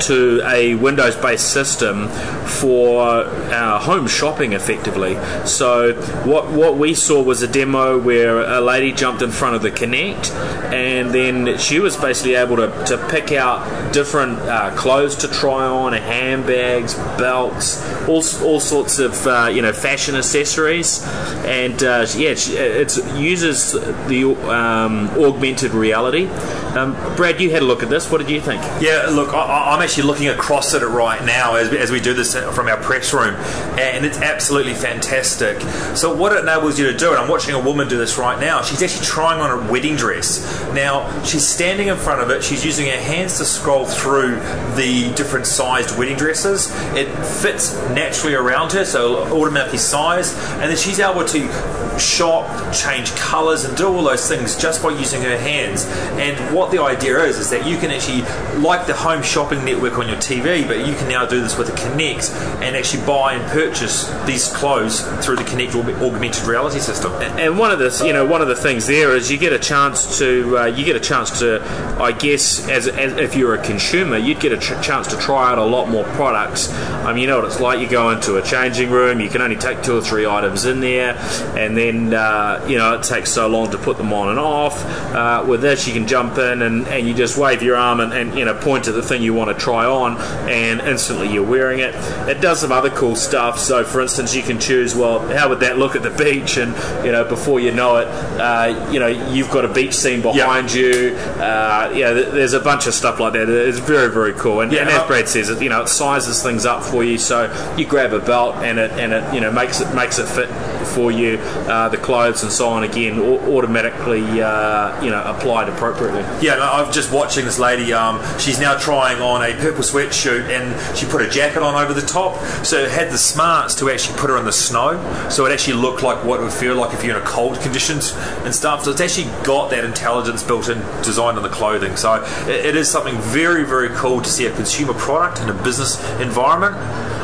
to 0.02 0.42
a 0.46 0.76
Windows 0.76 1.16
based 1.16 1.52
system 1.54 2.08
for 2.46 3.02
our 3.04 3.80
home 3.80 4.08
shopping 4.08 4.54
effectively. 4.54 5.16
So, 5.46 5.94
what, 6.24 6.52
what 6.52 6.78
we 6.78 6.94
saw 6.94 7.22
was 7.22 7.42
a 7.42 7.48
demo 7.48 8.00
where 8.00 8.40
a 8.40 8.62
lady 8.62 8.92
jumped 8.92 9.22
in 9.22 9.32
front 9.32 9.56
of 9.56 9.62
the 9.62 9.72
Kinect 9.72 10.32
and 10.74 11.12
then 11.12 11.58
she 11.58 11.80
was 11.80 11.98
basically 11.98 12.36
able 12.36 12.56
to, 12.58 12.68
to 12.86 13.08
pick 13.10 13.32
out 13.32 13.94
different 13.94 14.40
uh, 14.40 14.74
clothes 14.76 15.16
to 15.18 15.28
try 15.28 15.66
on, 15.66 15.94
handbags, 15.94 16.96
belts, 17.18 17.82
all, 18.08 18.24
all 18.44 18.60
sorts 18.60 19.00
of 19.00 19.28
uh, 19.28 19.50
you 19.52 19.62
know 19.62 19.74
fashion 19.74 20.16
accessories. 20.16 21.06
And 21.46 21.82
uh, 21.84 22.06
yeah, 22.16 22.34
it 22.36 22.98
uses 23.18 23.74
the 23.74 24.36
um, 24.50 25.10
augmented 25.10 25.72
reality. 25.72 26.28
Um, 26.76 26.94
Brad, 27.18 27.42
you 27.42 27.52
had 27.52 27.64
a 27.64 27.66
look 27.66 27.84
at 27.84 27.90
this. 27.90 28.10
What 28.10 28.20
did 28.20 28.30
you 28.30 28.40
think? 28.40 28.62
Yeah, 28.82 29.08
look, 29.12 29.34
I, 29.34 29.76
am 29.76 29.82
actually 29.82 30.04
looking 30.04 30.30
across 30.30 30.74
at 30.74 30.82
it 30.82 30.88
right 30.88 31.24
now 31.26 31.56
as, 31.56 31.74
as 31.74 31.92
we 31.92 32.00
do 32.00 32.14
this 32.14 32.31
from 32.34 32.68
our 32.68 32.78
press 32.78 33.14
room, 33.14 33.36
and 33.80 34.06
it's 34.06 34.18
absolutely 34.20 34.74
fantastic. 34.74 35.62
So, 35.96 36.16
what 36.16 36.34
it 36.34 36.40
enables 36.40 36.80
you 36.80 36.92
to 36.92 36.98
do, 36.98 37.10
and 37.10 37.18
I'm 37.18 37.30
watching 37.30 37.54
a 37.54 37.60
woman 37.60 37.88
do 37.88 37.98
this 37.98 38.18
right 38.18 38.40
now, 38.40 38.62
she's 38.62 38.82
actually 38.82 39.06
trying 39.06 39.40
on 39.40 39.52
a 39.52 39.72
wedding 39.72 39.96
dress. 39.96 40.42
Now, 40.74 41.24
she's 41.24 41.48
standing 41.48 41.88
in 41.88 41.98
front 41.98 42.22
of 42.22 42.30
it, 42.30 42.44
she's 42.44 42.66
using 42.66 42.88
her 42.88 43.00
hands 43.00 43.38
to 43.38 43.46
scroll 43.46 43.86
through 43.86 44.36
the 44.76 45.14
different 45.16 45.46
sized 45.46 45.98
wedding 45.98 46.18
dresses. 46.18 46.72
It 46.96 47.08
fits 47.24 47.76
naturally 47.90 48.36
around 48.36 48.72
her, 48.74 48.86
so 48.86 49.24
automatically 49.34 49.78
size, 49.78 50.34
and 50.54 50.64
then 50.64 50.78
she's 50.78 51.00
able 51.00 51.26
to 51.26 52.00
shop, 52.00 52.74
change 52.74 53.14
colours, 53.16 53.66
and 53.66 53.76
do 53.78 53.88
all 53.88 54.04
those 54.04 54.28
things 54.28 54.56
just 54.56 54.82
by 54.82 54.90
using 54.90 55.22
her 55.22 55.38
hands. 55.38 55.86
And 56.18 56.56
what 56.56 56.72
the 56.72 56.82
idea 56.82 57.20
is, 57.24 57.38
is 57.38 57.50
that 57.50 57.66
you 57.66 57.78
can 57.78 57.92
actually, 57.92 58.22
like 58.62 58.88
the 58.88 58.94
home 58.94 59.22
shopping 59.22 59.64
network 59.66 59.98
on 59.98 60.08
your 60.08 60.18
TV, 60.18 60.68
but 60.68 60.86
you 60.86 60.96
can 60.96 61.08
now 61.08 61.26
do 61.26 61.42
this 61.42 61.58
with 61.58 61.70
a 61.70 61.74
Kinect 61.74 62.21
and 62.30 62.76
actually 62.76 63.06
buy 63.06 63.34
and 63.34 63.52
purchase 63.52 64.08
these 64.26 64.48
clothes 64.54 65.02
through 65.26 65.38
the 65.38 65.44
Kinect 65.44 65.76
augmented 66.02 66.44
reality 66.46 66.80
system. 66.80 67.12
And 67.14 67.58
one 67.58 67.72
of 67.72 67.80
the, 67.80 68.04
you 68.06 68.14
know, 68.14 68.26
one 68.26 68.42
of 68.42 68.48
the 68.48 68.56
things 68.56 68.88
there 68.88 69.16
is 69.16 69.32
you 69.32 69.38
get 69.38 69.54
a 69.54 69.60
chance 69.60 70.20
to, 70.20 70.58
uh, 70.58 70.66
you 70.66 70.86
get 70.86 70.96
a 70.96 71.00
chance 71.00 71.40
to, 71.40 71.62
I 72.00 72.12
guess, 72.12 72.68
as, 72.70 72.88
as 72.88 73.14
if 73.14 73.36
you're 73.36 73.56
a 73.56 73.64
consumer, 73.64 74.18
you'd 74.18 74.40
get 74.40 74.52
a 74.52 74.58
ch- 74.58 74.86
chance 74.86 75.08
to 75.08 75.18
try 75.18 75.52
out 75.52 75.58
a 75.58 75.66
lot 75.66 75.88
more 75.90 76.04
products. 76.16 76.72
I 76.72 77.14
mean, 77.14 77.22
you 77.22 77.28
know 77.28 77.38
what 77.38 77.46
it's 77.46 77.60
like. 77.60 77.80
You 77.80 77.88
go 77.88 78.12
into 78.12 78.38
a 78.38 78.42
changing 78.42 78.92
room, 78.92 79.20
you 79.20 79.30
can 79.30 79.42
only 79.42 79.56
take 79.56 79.82
two 79.82 79.98
or 79.98 80.02
three 80.02 80.26
items 80.26 80.66
in 80.66 80.80
there, 80.80 81.16
and 81.58 81.76
then 81.76 82.14
uh, 82.14 82.64
you 82.68 82.78
know 82.78 82.96
it 82.96 83.04
takes 83.04 83.32
so 83.32 83.48
long 83.48 83.72
to 83.72 83.78
put 83.78 83.98
them 83.98 84.14
on 84.14 84.30
and 84.30 84.40
off. 84.40 84.84
Uh, 85.14 85.46
with 85.48 85.62
this, 85.62 85.88
you 85.88 85.94
can 85.94 86.08
jump 86.08 86.38
in 86.38 86.62
and, 86.62 86.88
and 86.88 87.08
you 87.08 87.14
just 87.14 87.38
wave 87.38 87.62
your 87.62 87.76
arm 87.76 88.00
and, 88.00 88.14
and 88.14 88.38
you 88.38 88.46
know 88.46 88.54
point 88.54 88.86
to 88.86 88.92
the 88.92 89.02
thing 89.02 89.22
you 89.22 89.34
want 89.34 89.50
to 89.50 89.64
try 89.64 89.86
on, 89.86 90.18
and 90.50 90.82
instantly 90.82 91.32
you're 91.32 91.46
wearing 91.46 91.80
it. 91.80 91.94
It 92.30 92.42
does 92.42 92.62
some 92.62 92.72
other 92.72 92.90
cool 92.90 93.16
stuff. 93.16 93.60
So, 93.60 93.84
for 93.84 94.02
instance, 94.02 94.36
you 94.36 94.42
can 94.42 94.60
choose. 94.60 94.96
Well, 94.96 95.20
how 95.30 95.50
would 95.50 95.60
that 95.62 95.78
look 95.78 95.96
at 95.96 96.04
the 96.04 96.10
beach? 96.12 96.58
And 96.58 96.76
you 97.06 97.12
know, 97.12 97.24
before 97.24 97.60
you 97.60 97.72
know 97.72 97.98
it, 97.98 98.08
uh, 98.08 98.90
you 98.92 99.00
know, 99.00 99.08
you've 99.08 99.50
got 99.52 99.66
a 99.66 99.74
beach 99.74 99.94
scene 99.94 100.22
behind 100.22 100.74
you. 100.74 101.16
Uh, 101.40 101.92
you 101.94 102.02
know, 102.02 102.14
there's 102.14 102.54
a 102.54 102.60
bunch 102.60 102.88
of 102.88 102.94
stuff 102.94 103.20
like 103.20 103.34
that. 103.34 103.50
It's 103.50 103.80
very, 103.80 104.12
very 104.12 104.34
cool. 104.34 104.62
And, 104.62 104.72
Yeah, 104.72 104.82
and 104.82 104.90
as 104.90 105.08
Brad 105.08 105.28
says, 105.28 105.50
it 105.50 105.62
you 105.62 105.70
know, 105.70 105.82
it 105.84 105.88
sizes 105.90 106.42
things 106.44 106.66
up 106.66 106.84
for 106.84 107.04
you. 107.04 107.18
So 107.18 107.52
you 107.78 107.86
grab 107.86 108.14
a 108.14 108.20
belt 108.20 108.56
and 108.58 108.80
it 108.80 108.92
and 108.92 109.14
it 109.14 109.34
you 109.34 109.42
know 109.42 109.52
makes 109.52 109.82
it 109.82 109.94
makes 109.94 110.20
it 110.20 110.28
fit 110.28 110.50
for 110.92 111.12
you. 111.12 111.38
Uh, 111.68 111.90
the 111.90 111.98
clothes 111.98 112.44
and 112.44 112.52
so 112.52 112.70
on 112.70 112.84
again 112.84 113.20
au- 113.20 113.58
automatically 113.58 114.42
uh, 114.42 115.02
you 115.04 115.10
know 115.10 115.22
applied 115.24 115.70
appropriately. 115.70 116.22
Yeah, 116.46 116.58
I'm 116.60 116.92
just 116.92 117.12
watching 117.12 117.46
this 117.46 117.60
lady. 117.60 117.94
Um, 117.94 118.22
she's 118.38 118.60
now 118.60 118.78
trying 118.78 119.22
on 119.22 119.42
a 119.42 119.54
purple 119.56 119.84
sweatshirt, 119.84 120.50
and 120.50 120.98
she 120.98 121.06
put 121.06 121.22
a 121.22 121.30
jacket 121.30 121.64
on 121.64 121.82
over 121.82 121.94
the 121.94 122.06
top. 122.06 122.38
So 122.66 122.78
it 122.78 122.92
had 122.92 123.12
the 123.12 123.18
smarts 123.18 123.76
to 123.76 123.90
actually 123.90 124.18
put 124.18 124.30
her 124.30 124.38
in 124.38 124.46
the 124.46 124.52
snow, 124.52 125.00
so 125.30 125.46
it 125.46 125.52
actually 125.52 125.76
looked 125.76 126.04
like 126.04 126.24
what 126.24 126.40
it 126.40 126.44
would 126.44 126.54
feel 126.54 126.76
like 126.76 126.94
if 126.94 127.04
you're 127.04 127.16
in 127.16 127.22
a 127.22 127.26
cold 127.26 127.60
conditions 127.62 128.14
and 128.44 128.54
stuff. 128.54 128.84
So 128.84 128.92
it's 128.92 129.02
actually 129.02 129.32
got 129.44 129.70
that 129.72 129.84
intelligence 129.84 130.44
built 130.44 130.70
in, 130.70 130.80
designed 131.04 131.38
in 131.38 131.44
the 131.44 131.50
clothing. 131.50 131.96
So 131.96 132.24
it, 132.48 132.66
it 132.66 132.76
is 132.76 132.90
something 132.90 133.18
very, 133.18 133.64
very 133.64 133.90
cool 133.90 134.22
to 134.22 134.30
see 134.30 134.46
a 134.46 134.56
consumer 134.56 134.94
product 134.94 135.42
in 135.42 135.50
a 135.50 135.64
business 135.64 135.98
environment. 136.20 136.76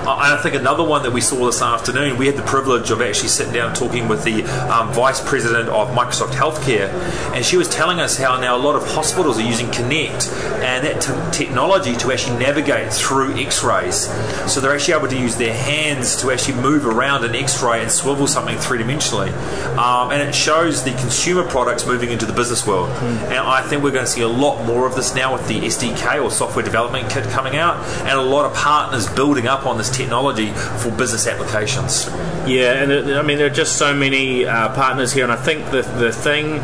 I 0.08 0.38
think 0.42 0.56
another 0.56 0.86
one 0.86 1.04
that 1.04 1.12
we 1.12 1.20
saw 1.20 1.46
this 1.46 1.62
afternoon, 1.62 2.18
we 2.18 2.28
had 2.28 2.38
the 2.38 2.44
privilege 2.44 2.92
of 2.92 3.02
actually 3.02 3.28
sitting 3.28 3.57
down 3.58 3.74
talking 3.74 4.08
with 4.08 4.24
the 4.24 4.44
um, 4.70 4.94
vice 4.94 5.20
president 5.28 5.68
of 5.70 5.90
Microsoft 5.90 6.34
Healthcare, 6.34 6.90
and 7.34 7.44
she 7.44 7.58
was 7.58 7.68
telling 7.68 8.00
us 8.00 8.18
how 8.18 8.40
now 8.40 8.56
a 8.56 8.62
lot 8.62 8.76
of 8.76 8.86
hospitals 8.88 9.40
are 9.40 9.48
using 9.48 9.68
Kinect 9.68 10.32
and 10.62 10.86
that 10.86 11.02
t- 11.02 11.46
technology 11.46 11.96
to 11.98 12.12
actually 12.12 12.38
navigate 12.38 12.94
through 12.94 13.36
X-rays. 13.36 14.08
So 14.52 14.60
they're 14.60 14.74
actually 14.74 14.94
able 14.94 15.08
to 15.08 15.18
use 15.18 15.36
their 15.36 15.54
hands 15.54 16.16
to 16.22 16.32
actually 16.32 16.62
move 16.62 16.86
around 16.86 17.26
an 17.26 17.36
X-ray 17.36 17.82
and 17.82 17.92
swivel 17.92 18.28
something 18.28 18.58
three 18.58 18.80
dimensionally, 18.80 19.32
um, 19.78 20.12
and 20.12 20.22
it 20.22 20.36
shows 20.36 20.84
the 20.84 20.92
consumer 20.92 21.44
products 21.44 21.86
moving 21.88 22.12
into 22.12 22.26
the 22.26 22.34
business 22.34 22.66
world. 22.68 22.90
And 23.00 23.40
I 23.40 23.62
think 23.64 23.84
we're 23.84 23.92
going 23.92 24.06
to 24.06 24.12
see 24.12 24.22
a 24.22 24.28
lot 24.28 24.64
more 24.66 24.86
of 24.86 24.96
this 24.96 25.16
now 25.16 25.34
with 25.34 25.48
the 25.48 25.60
SDK 25.60 26.24
or 26.24 26.30
software 26.30 26.64
development 26.64 27.10
kit 27.10 27.24
coming 27.30 27.56
out, 27.58 27.78
and 28.02 28.20
a 28.20 28.22
lot 28.22 28.46
of 28.46 28.54
partners 28.54 29.10
building 29.10 29.48
up 29.48 29.66
on 29.66 29.78
this 29.78 29.90
technology 29.90 30.52
for 30.52 30.92
business 30.92 31.26
applications. 31.26 32.08
Yeah, 32.48 32.82
and 32.82 32.92
it, 32.92 33.18
I 33.18 33.22
mean 33.24 33.40
there 33.48 33.54
are 33.54 33.56
just 33.56 33.78
so 33.78 33.94
many 33.94 34.46
uh, 34.46 34.76
partners 34.76 35.14
here, 35.14 35.24
and 35.24 35.32
I 35.32 35.38
think 35.38 35.72
the 35.72 35.82
the 35.82 36.12
thing. 36.12 36.60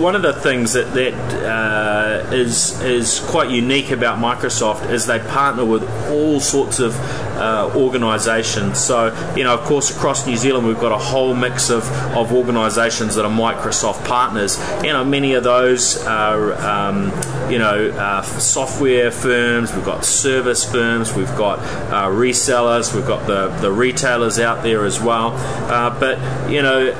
One 0.00 0.14
of 0.16 0.22
the 0.22 0.32
things 0.32 0.72
that 0.72 0.94
that 0.94 1.14
uh, 1.44 2.34
is 2.34 2.80
is 2.80 3.20
quite 3.20 3.50
unique 3.50 3.90
about 3.90 4.18
Microsoft 4.18 4.90
is 4.90 5.04
they 5.04 5.18
partner 5.18 5.66
with 5.66 5.82
all 6.08 6.40
sorts 6.40 6.78
of 6.78 6.94
uh, 7.38 7.72
organisations. 7.74 8.78
So 8.78 9.14
you 9.36 9.44
know, 9.44 9.54
of 9.54 9.60
course, 9.60 9.94
across 9.94 10.26
New 10.26 10.36
Zealand 10.36 10.66
we've 10.66 10.80
got 10.80 10.92
a 10.92 10.98
whole 10.98 11.34
mix 11.34 11.70
of, 11.70 11.84
of 12.16 12.32
organisations 12.32 13.14
that 13.14 13.24
are 13.24 13.30
Microsoft 13.30 14.04
partners. 14.06 14.58
You 14.82 14.92
know, 14.92 15.04
many 15.04 15.34
of 15.34 15.44
those 15.44 16.04
are 16.04 16.54
um, 16.54 17.06
you 17.50 17.58
know 17.58 17.90
uh, 17.90 18.22
software 18.22 19.10
firms. 19.10 19.74
We've 19.74 19.84
got 19.84 20.04
service 20.04 20.70
firms. 20.70 21.14
We've 21.14 21.34
got 21.36 21.58
uh, 21.58 22.08
resellers. 22.08 22.94
We've 22.94 23.06
got 23.06 23.26
the 23.26 23.48
the 23.60 23.70
retailers 23.70 24.38
out 24.38 24.62
there 24.62 24.84
as 24.84 25.00
well. 25.00 25.32
Uh, 25.70 25.98
but 25.98 26.18
you 26.50 26.62
know, 26.62 26.92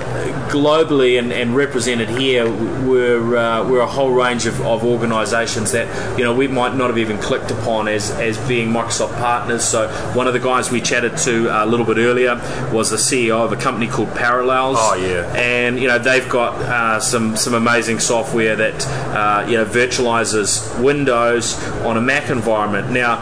globally 0.48 1.18
and, 1.18 1.32
and 1.32 1.56
represented 1.56 2.08
here, 2.08 2.50
we're 2.86 3.36
uh, 3.36 3.68
we're 3.68 3.80
a 3.80 3.86
whole 3.86 4.12
range 4.12 4.46
of, 4.46 4.60
of 4.62 4.84
organisations 4.84 5.72
that 5.72 6.18
you 6.18 6.24
know 6.24 6.34
we 6.34 6.48
might 6.48 6.74
not 6.76 6.88
have 6.88 6.98
even 6.98 7.18
clicked 7.18 7.50
upon 7.50 7.88
as 7.88 8.10
as 8.12 8.38
being 8.48 8.68
Microsoft 8.68 9.16
partners. 9.18 9.64
So 9.64 9.88
one 10.14 10.27
of 10.28 10.34
the 10.34 10.40
guys 10.40 10.70
we 10.70 10.80
chatted 10.80 11.16
to 11.18 11.48
uh, 11.48 11.64
a 11.64 11.66
little 11.66 11.86
bit 11.86 11.98
earlier 11.98 12.36
was 12.72 12.90
the 12.90 12.96
CEO 12.96 13.44
of 13.44 13.52
a 13.52 13.56
company 13.56 13.86
called 13.88 14.14
Parallels. 14.14 14.76
Oh, 14.78 14.94
yeah. 14.94 15.32
and 15.34 15.78
you 15.78 15.88
know 15.88 15.98
they've 15.98 16.28
got 16.28 16.54
uh, 16.54 17.00
some 17.00 17.36
some 17.36 17.54
amazing 17.54 17.98
software 17.98 18.56
that 18.56 18.86
uh, 18.86 19.46
you 19.48 19.56
know 19.56 19.64
virtualizes 19.64 20.82
Windows 20.82 21.62
on 21.82 21.96
a 21.96 22.00
Mac 22.00 22.30
environment. 22.30 22.90
Now 22.90 23.18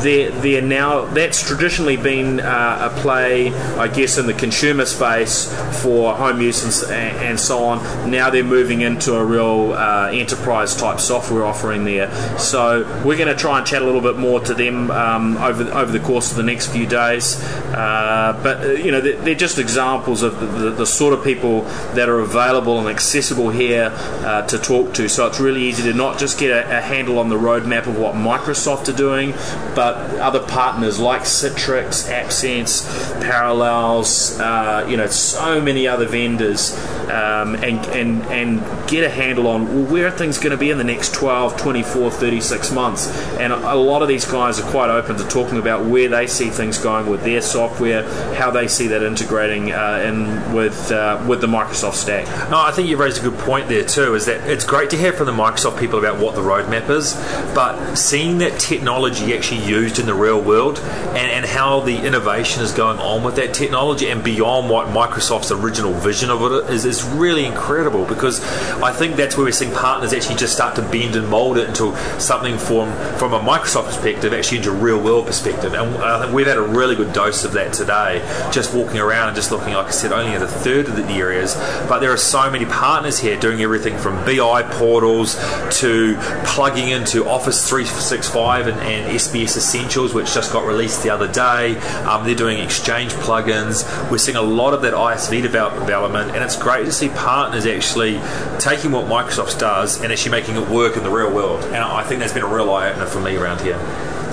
they're, 0.00 0.30
they're 0.30 0.62
now 0.62 1.04
that's 1.06 1.46
traditionally 1.46 1.96
been 1.96 2.40
uh, 2.40 2.90
a 2.92 3.00
play, 3.00 3.52
I 3.52 3.88
guess, 3.88 4.18
in 4.18 4.26
the 4.26 4.34
consumer 4.34 4.86
space 4.86 5.52
for 5.82 6.14
home 6.14 6.40
use 6.40 6.82
and, 6.82 6.92
and 7.18 7.40
so 7.40 7.64
on. 7.64 8.10
Now 8.10 8.30
they're 8.30 8.44
moving 8.44 8.80
into 8.80 9.14
a 9.14 9.24
real 9.24 9.72
uh, 9.72 10.10
enterprise 10.12 10.74
type 10.76 11.00
software 11.00 11.44
offering 11.44 11.84
there. 11.84 12.10
So 12.38 12.82
we're 13.04 13.16
going 13.16 13.28
to 13.28 13.40
try 13.40 13.58
and 13.58 13.66
chat 13.66 13.82
a 13.82 13.84
little 13.84 14.00
bit 14.00 14.16
more 14.16 14.40
to 14.40 14.54
them 14.54 14.90
um, 14.90 15.36
over 15.38 15.64
over 15.70 15.92
the 15.92 16.00
course 16.00 16.30
of 16.30 16.36
the 16.36 16.42
next 16.42 16.68
few 16.68 16.86
days. 16.86 17.42
Uh, 17.72 18.38
but 18.42 18.64
uh, 18.64 18.70
you 18.72 18.90
know, 18.90 19.00
they're, 19.00 19.20
they're 19.22 19.34
just 19.34 19.58
examples 19.58 20.22
of 20.22 20.40
the, 20.40 20.46
the, 20.46 20.70
the 20.70 20.86
sort 20.86 21.12
of 21.14 21.24
people 21.24 21.62
that 21.94 22.08
are 22.08 22.20
available 22.20 22.78
and 22.78 22.88
accessible 22.88 23.50
here 23.50 23.90
uh, 23.94 24.42
to 24.46 24.58
talk 24.58 24.94
to. 24.94 25.08
So 25.08 25.26
it's 25.26 25.40
really 25.40 25.62
easy 25.62 25.82
to 25.84 25.94
not 25.94 26.18
just 26.18 26.38
get 26.38 26.50
a, 26.50 26.78
a 26.78 26.80
handle 26.80 27.18
on 27.18 27.28
the 27.28 27.36
roadmap 27.36 27.86
of 27.86 27.98
what 27.98 28.14
Microsoft 28.14 28.88
are 28.88 28.96
doing, 28.96 29.32
but 29.74 29.89
other 29.96 30.40
partners 30.40 30.98
like 30.98 31.22
Citrix, 31.22 32.08
AppSense, 32.10 33.20
Parallels, 33.22 34.38
uh, 34.40 34.86
you 34.88 34.96
know, 34.96 35.06
so 35.06 35.60
many 35.60 35.86
other 35.86 36.06
vendors, 36.06 36.76
um, 37.08 37.54
and, 37.56 37.84
and, 37.86 38.22
and 38.24 38.88
get 38.88 39.04
a 39.04 39.10
handle 39.10 39.46
on 39.46 39.60
well, 39.74 39.84
where 39.84 40.06
are 40.06 40.10
things 40.10 40.38
going 40.38 40.50
to 40.50 40.56
be 40.56 40.70
in 40.70 40.78
the 40.78 40.84
next 40.84 41.14
12, 41.14 41.56
24, 41.56 42.10
36 42.10 42.72
months. 42.72 43.08
And 43.38 43.52
a, 43.52 43.80
lot 43.80 44.02
of 44.02 44.08
these 44.08 44.24
guys 44.24 44.60
are 44.60 44.70
quite 44.70 44.90
open 44.90 45.16
to 45.16 45.26
talking 45.28 45.58
about 45.58 45.86
where 45.86 46.08
they 46.08 46.26
see 46.26 46.50
things 46.50 46.78
going 46.78 47.08
with 47.08 47.22
their 47.24 47.40
software, 47.40 48.02
how 48.34 48.50
they 48.50 48.68
see 48.68 48.88
that 48.88 49.02
integrating 49.02 49.72
uh, 49.72 50.02
in 50.04 50.54
with, 50.54 50.92
uh, 50.92 51.24
with 51.28 51.40
the 51.40 51.46
Microsoft 51.46 51.94
stack. 51.94 52.26
No, 52.50 52.58
I 52.58 52.72
think 52.72 52.88
you 52.88 52.96
raised 52.96 53.18
a 53.18 53.30
good 53.30 53.38
point 53.40 53.68
there 53.68 53.84
too. 53.84 54.14
Is 54.14 54.26
that 54.26 54.48
it's 54.48 54.64
great 54.64 54.90
to 54.90 54.96
hear 54.96 55.12
from 55.12 55.26
the 55.26 55.32
Microsoft 55.32 55.78
people 55.78 55.98
about 55.98 56.18
what 56.18 56.34
the 56.34 56.42
roadmap 56.42 56.88
is, 56.90 57.14
but 57.54 57.94
seeing 57.96 58.38
that 58.38 58.58
technology 58.60 59.34
actually 59.34 59.60
used 59.80 59.98
in 59.98 60.06
the 60.06 60.14
real 60.14 60.40
world 60.40 60.78
and, 60.78 61.30
and 61.30 61.44
how 61.44 61.80
the 61.80 61.96
innovation 61.96 62.62
is 62.62 62.72
going 62.72 62.98
on 62.98 63.22
with 63.24 63.36
that 63.36 63.54
technology 63.54 64.08
and 64.08 64.22
beyond 64.22 64.68
what 64.68 64.88
Microsoft's 64.88 65.50
original 65.50 65.92
vision 65.92 66.30
of 66.30 66.42
it 66.42 66.70
is, 66.70 66.84
is 66.84 67.02
really 67.02 67.44
incredible 67.44 68.04
because 68.04 68.40
I 68.82 68.92
think 68.92 69.16
that's 69.16 69.36
where 69.36 69.46
we're 69.46 69.52
seeing 69.52 69.72
partners 69.72 70.12
actually 70.12 70.36
just 70.36 70.52
start 70.52 70.76
to 70.76 70.82
bend 70.82 71.16
and 71.16 71.28
mold 71.28 71.58
it 71.58 71.68
into 71.68 71.96
something 72.20 72.58
from 72.58 72.90
from 73.18 73.32
a 73.34 73.40
Microsoft 73.40 73.86
perspective, 73.86 74.32
actually 74.32 74.58
into 74.58 74.70
a 74.70 74.74
real 74.74 75.00
world 75.00 75.26
perspective. 75.26 75.74
And 75.74 75.96
I 75.96 76.20
think 76.22 76.34
we've 76.34 76.46
had 76.46 76.58
a 76.58 76.62
really 76.62 76.96
good 76.96 77.12
dose 77.12 77.44
of 77.44 77.52
that 77.52 77.72
today, 77.72 78.20
just 78.52 78.74
walking 78.74 78.98
around 78.98 79.28
and 79.28 79.36
just 79.36 79.50
looking, 79.50 79.74
like 79.74 79.86
I 79.86 79.90
said, 79.90 80.12
only 80.12 80.32
at 80.32 80.42
a 80.42 80.46
third 80.46 80.88
of 80.88 80.96
the 80.96 81.04
areas. 81.04 81.54
But 81.88 82.00
there 82.00 82.12
are 82.12 82.16
so 82.16 82.50
many 82.50 82.64
partners 82.66 83.18
here 83.18 83.38
doing 83.38 83.60
everything 83.62 83.98
from 83.98 84.16
BI 84.24 84.62
portals 84.70 85.36
to 85.80 86.16
plugging 86.44 86.88
into 86.88 87.28
Office 87.28 87.68
365 87.68 88.68
and, 88.68 88.80
and 88.80 89.12
SBS 89.16 89.56
Essentials, 89.70 90.12
which 90.12 90.34
just 90.34 90.52
got 90.52 90.66
released 90.66 91.04
the 91.04 91.10
other 91.10 91.30
day. 91.30 91.78
Um, 92.02 92.24
they're 92.24 92.34
doing 92.34 92.58
Exchange 92.58 93.12
plugins. 93.12 93.86
We're 94.10 94.18
seeing 94.18 94.36
a 94.36 94.42
lot 94.42 94.74
of 94.74 94.82
that 94.82 94.94
ISV 94.94 95.42
develop, 95.42 95.74
development, 95.74 96.32
and 96.32 96.42
it's 96.42 96.56
great 96.56 96.86
to 96.86 96.92
see 96.92 97.08
partners 97.10 97.66
actually 97.66 98.20
taking 98.58 98.90
what 98.90 99.06
Microsoft 99.06 99.60
does 99.60 100.02
and 100.02 100.12
actually 100.12 100.32
making 100.32 100.56
it 100.56 100.68
work 100.68 100.96
in 100.96 101.04
the 101.04 101.10
real 101.10 101.32
world. 101.32 101.62
And 101.66 101.76
I 101.76 102.02
think 102.02 102.18
that's 102.18 102.32
been 102.32 102.42
a 102.42 102.52
real 102.52 102.68
eye 102.72 102.90
opener 102.90 103.06
for 103.06 103.20
me 103.20 103.36
around 103.36 103.60
here. 103.60 103.76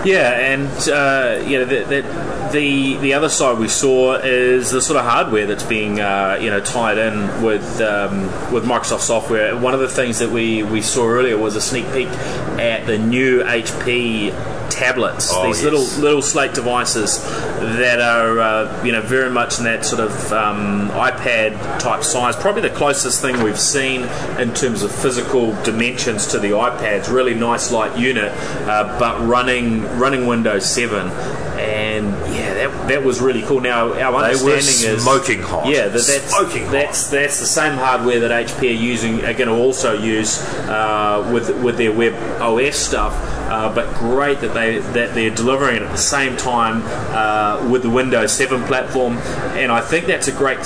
Yeah, 0.03 0.31
and 0.31 0.89
uh, 0.89 1.43
you 1.47 1.59
know 1.59 1.65
the, 1.65 1.83
the 1.83 2.49
the 2.51 2.97
the 2.97 3.13
other 3.13 3.29
side 3.29 3.59
we 3.59 3.67
saw 3.67 4.15
is 4.15 4.71
the 4.71 4.81
sort 4.81 4.97
of 4.97 5.05
hardware 5.05 5.45
that's 5.45 5.63
being 5.63 5.99
uh, 5.99 6.39
you 6.41 6.49
know 6.49 6.61
tied 6.61 6.97
in 6.97 7.43
with 7.43 7.79
um, 7.81 8.23
with 8.51 8.63
Microsoft 8.63 9.01
software. 9.01 9.55
One 9.55 9.75
of 9.75 9.81
the 9.81 9.89
things 9.89 10.17
that 10.19 10.29
we 10.29 10.63
we 10.63 10.81
saw 10.81 11.07
earlier 11.07 11.37
was 11.37 11.55
a 11.55 11.61
sneak 11.61 11.85
peek 11.93 12.07
at 12.07 12.87
the 12.87 12.97
new 12.97 13.43
HP 13.43 14.33
tablets. 14.69 15.31
Oh, 15.33 15.45
these 15.45 15.61
yes. 15.61 15.63
little 15.63 16.01
little 16.01 16.21
slate 16.21 16.53
devices 16.53 17.21
that 17.23 17.99
are 17.99 18.39
uh, 18.39 18.83
you 18.83 18.91
know 18.91 19.01
very 19.01 19.29
much 19.29 19.57
in 19.57 19.65
that 19.65 19.85
sort 19.85 20.01
of 20.01 20.31
um, 20.31 20.89
iPad 20.89 21.79
type 21.79 22.03
size. 22.03 22.35
Probably 22.35 22.61
the 22.61 22.69
closest 22.69 23.21
thing 23.21 23.43
we've 23.43 23.59
seen 23.59 24.03
in 24.39 24.53
terms 24.53 24.83
of 24.83 24.91
physical 24.91 25.53
dimensions 25.63 26.27
to 26.27 26.39
the 26.39 26.49
iPads. 26.49 27.11
Really 27.11 27.33
nice 27.33 27.71
light 27.71 27.97
unit, 27.97 28.31
uh, 28.67 28.97
but 28.99 29.19
running 29.25 29.83
running 29.97 30.27
Windows 30.27 30.69
7. 30.69 31.11
And 31.57 32.07
yeah, 32.33 32.53
that, 32.53 32.87
that 32.87 33.03
was 33.03 33.19
really 33.19 33.41
cool. 33.41 33.59
Now 33.59 33.93
our 33.93 34.23
understanding 34.23 34.95
is 34.95 35.03
smoking 35.03 35.41
hot. 35.41 35.67
Yeah, 35.67 35.87
that, 35.87 35.93
that's 35.93 36.07
Smoking 36.07 36.63
hot. 36.63 36.71
that's 36.71 37.09
that's 37.09 37.39
the 37.39 37.45
same 37.45 37.73
hardware 37.73 38.19
that 38.19 38.47
HP 38.47 38.69
are 38.69 38.71
using 38.71 39.25
are 39.25 39.33
going 39.33 39.49
to 39.49 39.55
also 39.55 39.99
use 39.99 40.39
uh, 40.67 41.29
with 41.33 41.49
with 41.63 41.77
their 41.77 41.91
web 41.91 42.13
OS 42.41 42.75
stuff. 42.75 43.13
Uh, 43.47 43.73
but 43.73 43.93
great 43.95 44.41
that 44.41 44.53
they 44.53 44.79
that 44.79 45.13
they're 45.13 45.33
delivering 45.33 45.77
it 45.77 45.81
at 45.81 45.91
the 45.91 45.97
same 45.97 46.35
time 46.37 46.81
uh, 47.13 47.67
with 47.69 47.83
the 47.83 47.89
Windows 47.89 48.33
7 48.33 48.63
platform. 48.63 49.17
And 49.57 49.71
I 49.71 49.81
think 49.81 50.05
that's 50.05 50.27
a 50.27 50.31
great 50.31 50.59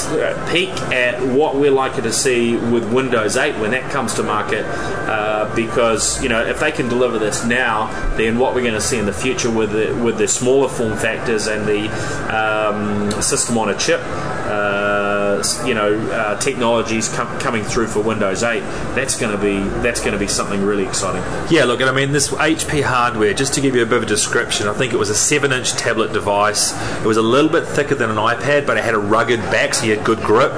peek 0.50 0.70
at 0.92 1.22
what 1.22 1.56
we're 1.56 1.72
likely 1.72 2.04
to 2.04 2.12
see 2.12 2.56
with 2.56 2.92
Windows 2.92 3.38
8 3.38 3.60
when 3.60 3.72
that 3.72 3.92
comes 3.92 4.14
to 4.16 4.24
market. 4.24 4.66
Uh, 4.66 5.54
because 5.56 6.22
you 6.24 6.30
know 6.30 6.46
if 6.46 6.60
they 6.60 6.72
can 6.72 6.88
deliver 6.88 7.20
this 7.20 7.44
now, 7.46 7.88
then 8.18 8.40
what 8.40 8.54
we're 8.54 8.62
going 8.62 8.74
to 8.74 8.82
see 8.82 8.98
in 8.98 9.06
the 9.06 9.14
future 9.14 9.52
with 9.52 9.72
the, 9.72 9.94
with 10.04 10.18
the 10.18 10.28
smaller 10.28 10.70
form 10.70 10.98
factors 10.98 11.48
and 11.48 11.68
the 11.68 11.88
um, 12.36 13.12
system 13.22 13.58
on 13.58 13.70
a 13.70 13.78
chip. 13.78 14.02
You 15.66 15.74
know, 15.74 15.98
uh, 16.12 16.40
technologies 16.40 17.10
com- 17.10 17.40
coming 17.40 17.64
through 17.64 17.88
for 17.88 18.02
Windows 18.02 18.44
8. 18.44 18.60
That's 18.96 19.20
going 19.20 19.36
to 19.36 19.42
be 19.42 19.60
that's 19.82 20.00
going 20.00 20.14
to 20.14 20.20
be 20.20 20.28
something 20.28 20.64
really 20.64 20.86
exciting. 20.86 21.22
Yeah, 21.50 21.66
look, 21.66 21.82
and 21.82 21.90
I 21.90 21.94
mean 21.94 22.12
this 22.12 22.30
HP 22.30 22.84
hardware. 22.84 23.34
Just 23.34 23.54
to 23.56 23.62
give 23.62 23.76
you 23.76 23.84
a 23.84 23.86
bit 23.86 23.98
of 23.98 24.04
a 24.04 24.06
description, 24.06 24.68
I 24.68 24.74
think 24.74 24.94
it 24.94 24.98
was 24.98 25.10
a 25.10 25.16
seven-inch 25.16 25.74
tablet 25.74 26.14
device. 26.14 26.74
It 27.00 27.06
was 27.06 27.18
a 27.18 27.22
little 27.22 27.50
bit 27.50 27.66
thicker 27.66 27.96
than 27.96 28.10
an 28.10 28.18
iPad, 28.18 28.66
but 28.66 28.78
it 28.78 28.84
had 28.84 28.94
a 28.94 29.00
rugged 29.00 29.40
back, 29.52 29.74
so 29.74 29.86
you 29.86 29.96
had 29.96 30.06
good 30.06 30.20
grip. 30.20 30.52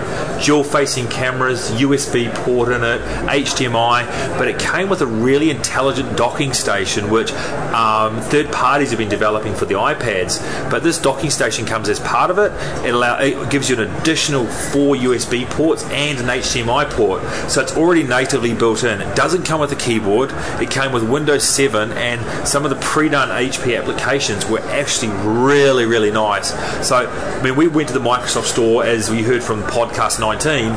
Dual-facing 0.43 1.07
cameras, 1.07 1.71
USB 1.71 2.33
port 2.35 2.71
in 2.71 2.83
it, 2.83 3.01
HDMI, 3.27 4.37
but 4.37 4.47
it 4.47 4.59
came 4.59 4.89
with 4.89 5.01
a 5.01 5.05
really 5.05 5.49
intelligent 5.49 6.17
docking 6.17 6.53
station, 6.53 7.09
which 7.09 7.31
um, 7.73 8.19
third 8.21 8.51
parties 8.51 8.89
have 8.89 8.99
been 8.99 9.09
developing 9.09 9.53
for 9.53 9.65
the 9.65 9.75
iPads. 9.75 10.41
But 10.69 10.83
this 10.83 10.99
docking 10.99 11.29
station 11.29 11.65
comes 11.65 11.89
as 11.89 11.99
part 11.99 12.29
of 12.31 12.37
it. 12.37 12.51
It, 12.85 12.93
allow, 12.93 13.19
it 13.19 13.49
gives 13.49 13.69
you 13.69 13.79
an 13.79 13.91
additional 13.95 14.45
four 14.73 14.95
USB 14.95 15.47
ports 15.51 15.83
and 15.85 16.19
an 16.19 16.25
HDMI 16.25 16.89
port, 16.89 17.21
so 17.47 17.61
it's 17.61 17.77
already 17.77 18.01
natively 18.01 18.55
built 18.55 18.83
in. 18.83 19.01
It 19.01 19.15
doesn't 19.15 19.43
come 19.43 19.61
with 19.61 19.71
a 19.71 19.75
keyboard. 19.75 20.31
It 20.59 20.71
came 20.71 20.91
with 20.91 21.07
Windows 21.07 21.43
7, 21.43 21.91
and 21.91 22.47
some 22.47 22.63
of 22.63 22.71
the 22.71 22.77
pre-done 22.77 23.29
HP 23.29 23.79
applications 23.79 24.47
were 24.49 24.61
actually 24.61 25.11
really, 25.23 25.85
really 25.85 26.09
nice. 26.09 26.49
So, 26.87 27.07
I 27.07 27.43
mean, 27.43 27.55
we 27.55 27.67
went 27.67 27.89
to 27.89 27.93
the 27.93 27.99
Microsoft 27.99 28.45
store 28.45 28.83
as 28.83 29.11
we 29.11 29.21
heard 29.21 29.43
from 29.43 29.61
podcast 29.63 30.19
19, 30.19 30.71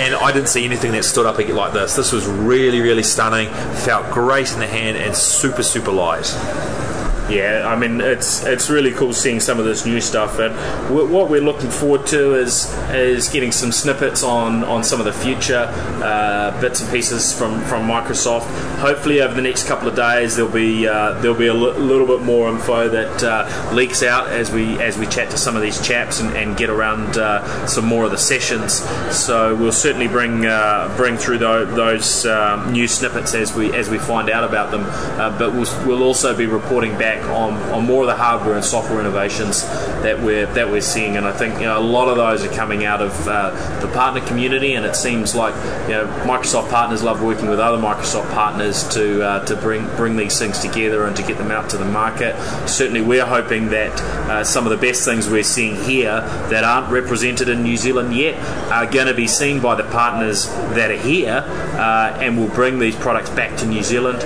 and 0.00 0.14
I 0.14 0.30
didn't 0.30 0.48
see 0.48 0.64
anything 0.64 0.92
that 0.92 1.04
stood 1.04 1.26
up 1.26 1.40
like 1.40 1.72
this. 1.72 1.96
This 1.96 2.12
was 2.12 2.26
really, 2.26 2.80
really 2.80 3.02
stunning. 3.02 3.48
Felt 3.84 4.12
great 4.12 4.52
in 4.52 4.60
the 4.60 4.66
hand 4.66 4.96
and 4.96 5.16
super, 5.16 5.64
super 5.64 5.90
light. 5.90 6.26
Yeah, 7.30 7.64
I 7.68 7.76
mean 7.76 8.00
it's 8.00 8.44
it's 8.44 8.68
really 8.68 8.90
cool 8.90 9.12
seeing 9.12 9.38
some 9.38 9.60
of 9.60 9.64
this 9.64 9.86
new 9.86 10.00
stuff, 10.00 10.40
and 10.40 10.52
what 10.92 11.30
we're 11.30 11.40
looking 11.40 11.70
forward 11.70 12.04
to 12.08 12.34
is 12.34 12.74
is 12.90 13.28
getting 13.28 13.52
some 13.52 13.70
snippets 13.70 14.24
on, 14.24 14.64
on 14.64 14.82
some 14.82 14.98
of 14.98 15.06
the 15.06 15.12
future 15.12 15.66
uh, 16.02 16.60
bits 16.60 16.80
and 16.80 16.90
pieces 16.90 17.32
from, 17.32 17.60
from 17.62 17.86
Microsoft. 17.86 18.46
Hopefully, 18.78 19.22
over 19.22 19.32
the 19.32 19.42
next 19.42 19.68
couple 19.68 19.86
of 19.88 19.94
days, 19.94 20.34
there'll 20.34 20.50
be 20.50 20.88
uh, 20.88 21.20
there'll 21.20 21.38
be 21.38 21.46
a 21.46 21.54
l- 21.54 21.78
little 21.78 22.06
bit 22.06 22.22
more 22.22 22.48
info 22.48 22.88
that 22.88 23.22
uh, 23.22 23.74
leaks 23.74 24.02
out 24.02 24.28
as 24.28 24.50
we 24.50 24.80
as 24.82 24.98
we 24.98 25.06
chat 25.06 25.30
to 25.30 25.36
some 25.38 25.54
of 25.54 25.62
these 25.62 25.80
chaps 25.80 26.18
and, 26.20 26.36
and 26.36 26.56
get 26.56 26.68
around 26.68 27.16
uh, 27.16 27.66
some 27.66 27.84
more 27.84 28.04
of 28.04 28.10
the 28.10 28.18
sessions. 28.18 28.80
So 29.16 29.54
we'll 29.54 29.70
certainly 29.70 30.08
bring 30.08 30.46
uh, 30.46 30.92
bring 30.96 31.16
through 31.16 31.38
those, 31.38 31.74
those 31.76 32.26
um, 32.26 32.72
new 32.72 32.88
snippets 32.88 33.34
as 33.34 33.54
we 33.54 33.72
as 33.72 33.88
we 33.88 33.98
find 33.98 34.28
out 34.28 34.42
about 34.42 34.72
them. 34.72 34.82
Uh, 34.84 35.38
but 35.38 35.52
we'll, 35.52 35.86
we'll 35.86 36.02
also 36.02 36.36
be 36.36 36.46
reporting 36.46 36.98
back 36.98 37.19
on, 37.22 37.54
on 37.72 37.84
more 37.84 38.02
of 38.02 38.08
the 38.08 38.16
hardware 38.16 38.54
and 38.54 38.64
software 38.64 39.00
innovations 39.00 39.62
that 40.02 40.20
we're 40.20 40.46
that 40.54 40.70
we're 40.70 40.80
seeing, 40.80 41.16
and 41.16 41.26
I 41.26 41.32
think 41.32 41.54
you 41.54 41.66
know 41.66 41.78
a 41.78 41.80
lot 41.80 42.08
of 42.08 42.16
those 42.16 42.44
are 42.44 42.52
coming 42.54 42.84
out 42.84 43.02
of 43.02 43.28
uh, 43.28 43.50
the 43.80 43.88
partner 43.88 44.20
community, 44.26 44.74
and 44.74 44.84
it 44.84 44.96
seems 44.96 45.34
like 45.34 45.54
you 45.86 45.94
know 45.94 46.06
Microsoft 46.24 46.70
partners 46.70 47.02
love 47.02 47.22
working 47.22 47.48
with 47.48 47.60
other 47.60 47.78
Microsoft 47.78 48.32
partners 48.32 48.88
to 48.94 49.22
uh, 49.22 49.44
to 49.46 49.56
bring 49.56 49.86
bring 49.96 50.16
these 50.16 50.38
things 50.38 50.58
together 50.58 51.06
and 51.06 51.16
to 51.16 51.22
get 51.22 51.38
them 51.38 51.50
out 51.50 51.70
to 51.70 51.76
the 51.76 51.84
market. 51.84 52.36
Certainly, 52.68 53.02
we're 53.02 53.26
hoping 53.26 53.68
that 53.70 54.00
uh, 54.00 54.44
some 54.44 54.64
of 54.66 54.70
the 54.70 54.76
best 54.76 55.04
things 55.04 55.28
we're 55.28 55.42
seeing 55.42 55.76
here 55.76 56.20
that 56.50 56.64
aren't 56.64 56.90
represented 56.90 57.48
in 57.48 57.62
New 57.62 57.76
Zealand 57.76 58.14
yet 58.14 58.38
are 58.70 58.90
going 58.90 59.06
to 59.06 59.14
be 59.14 59.26
seen 59.26 59.60
by 59.60 59.74
the 59.74 59.84
partners 59.84 60.46
that 60.74 60.90
are 60.90 60.96
here, 60.96 61.44
uh, 61.46 62.18
and 62.20 62.38
will 62.38 62.54
bring 62.54 62.78
these 62.78 62.96
products 62.96 63.30
back 63.30 63.56
to 63.58 63.66
New 63.66 63.82
Zealand. 63.82 64.20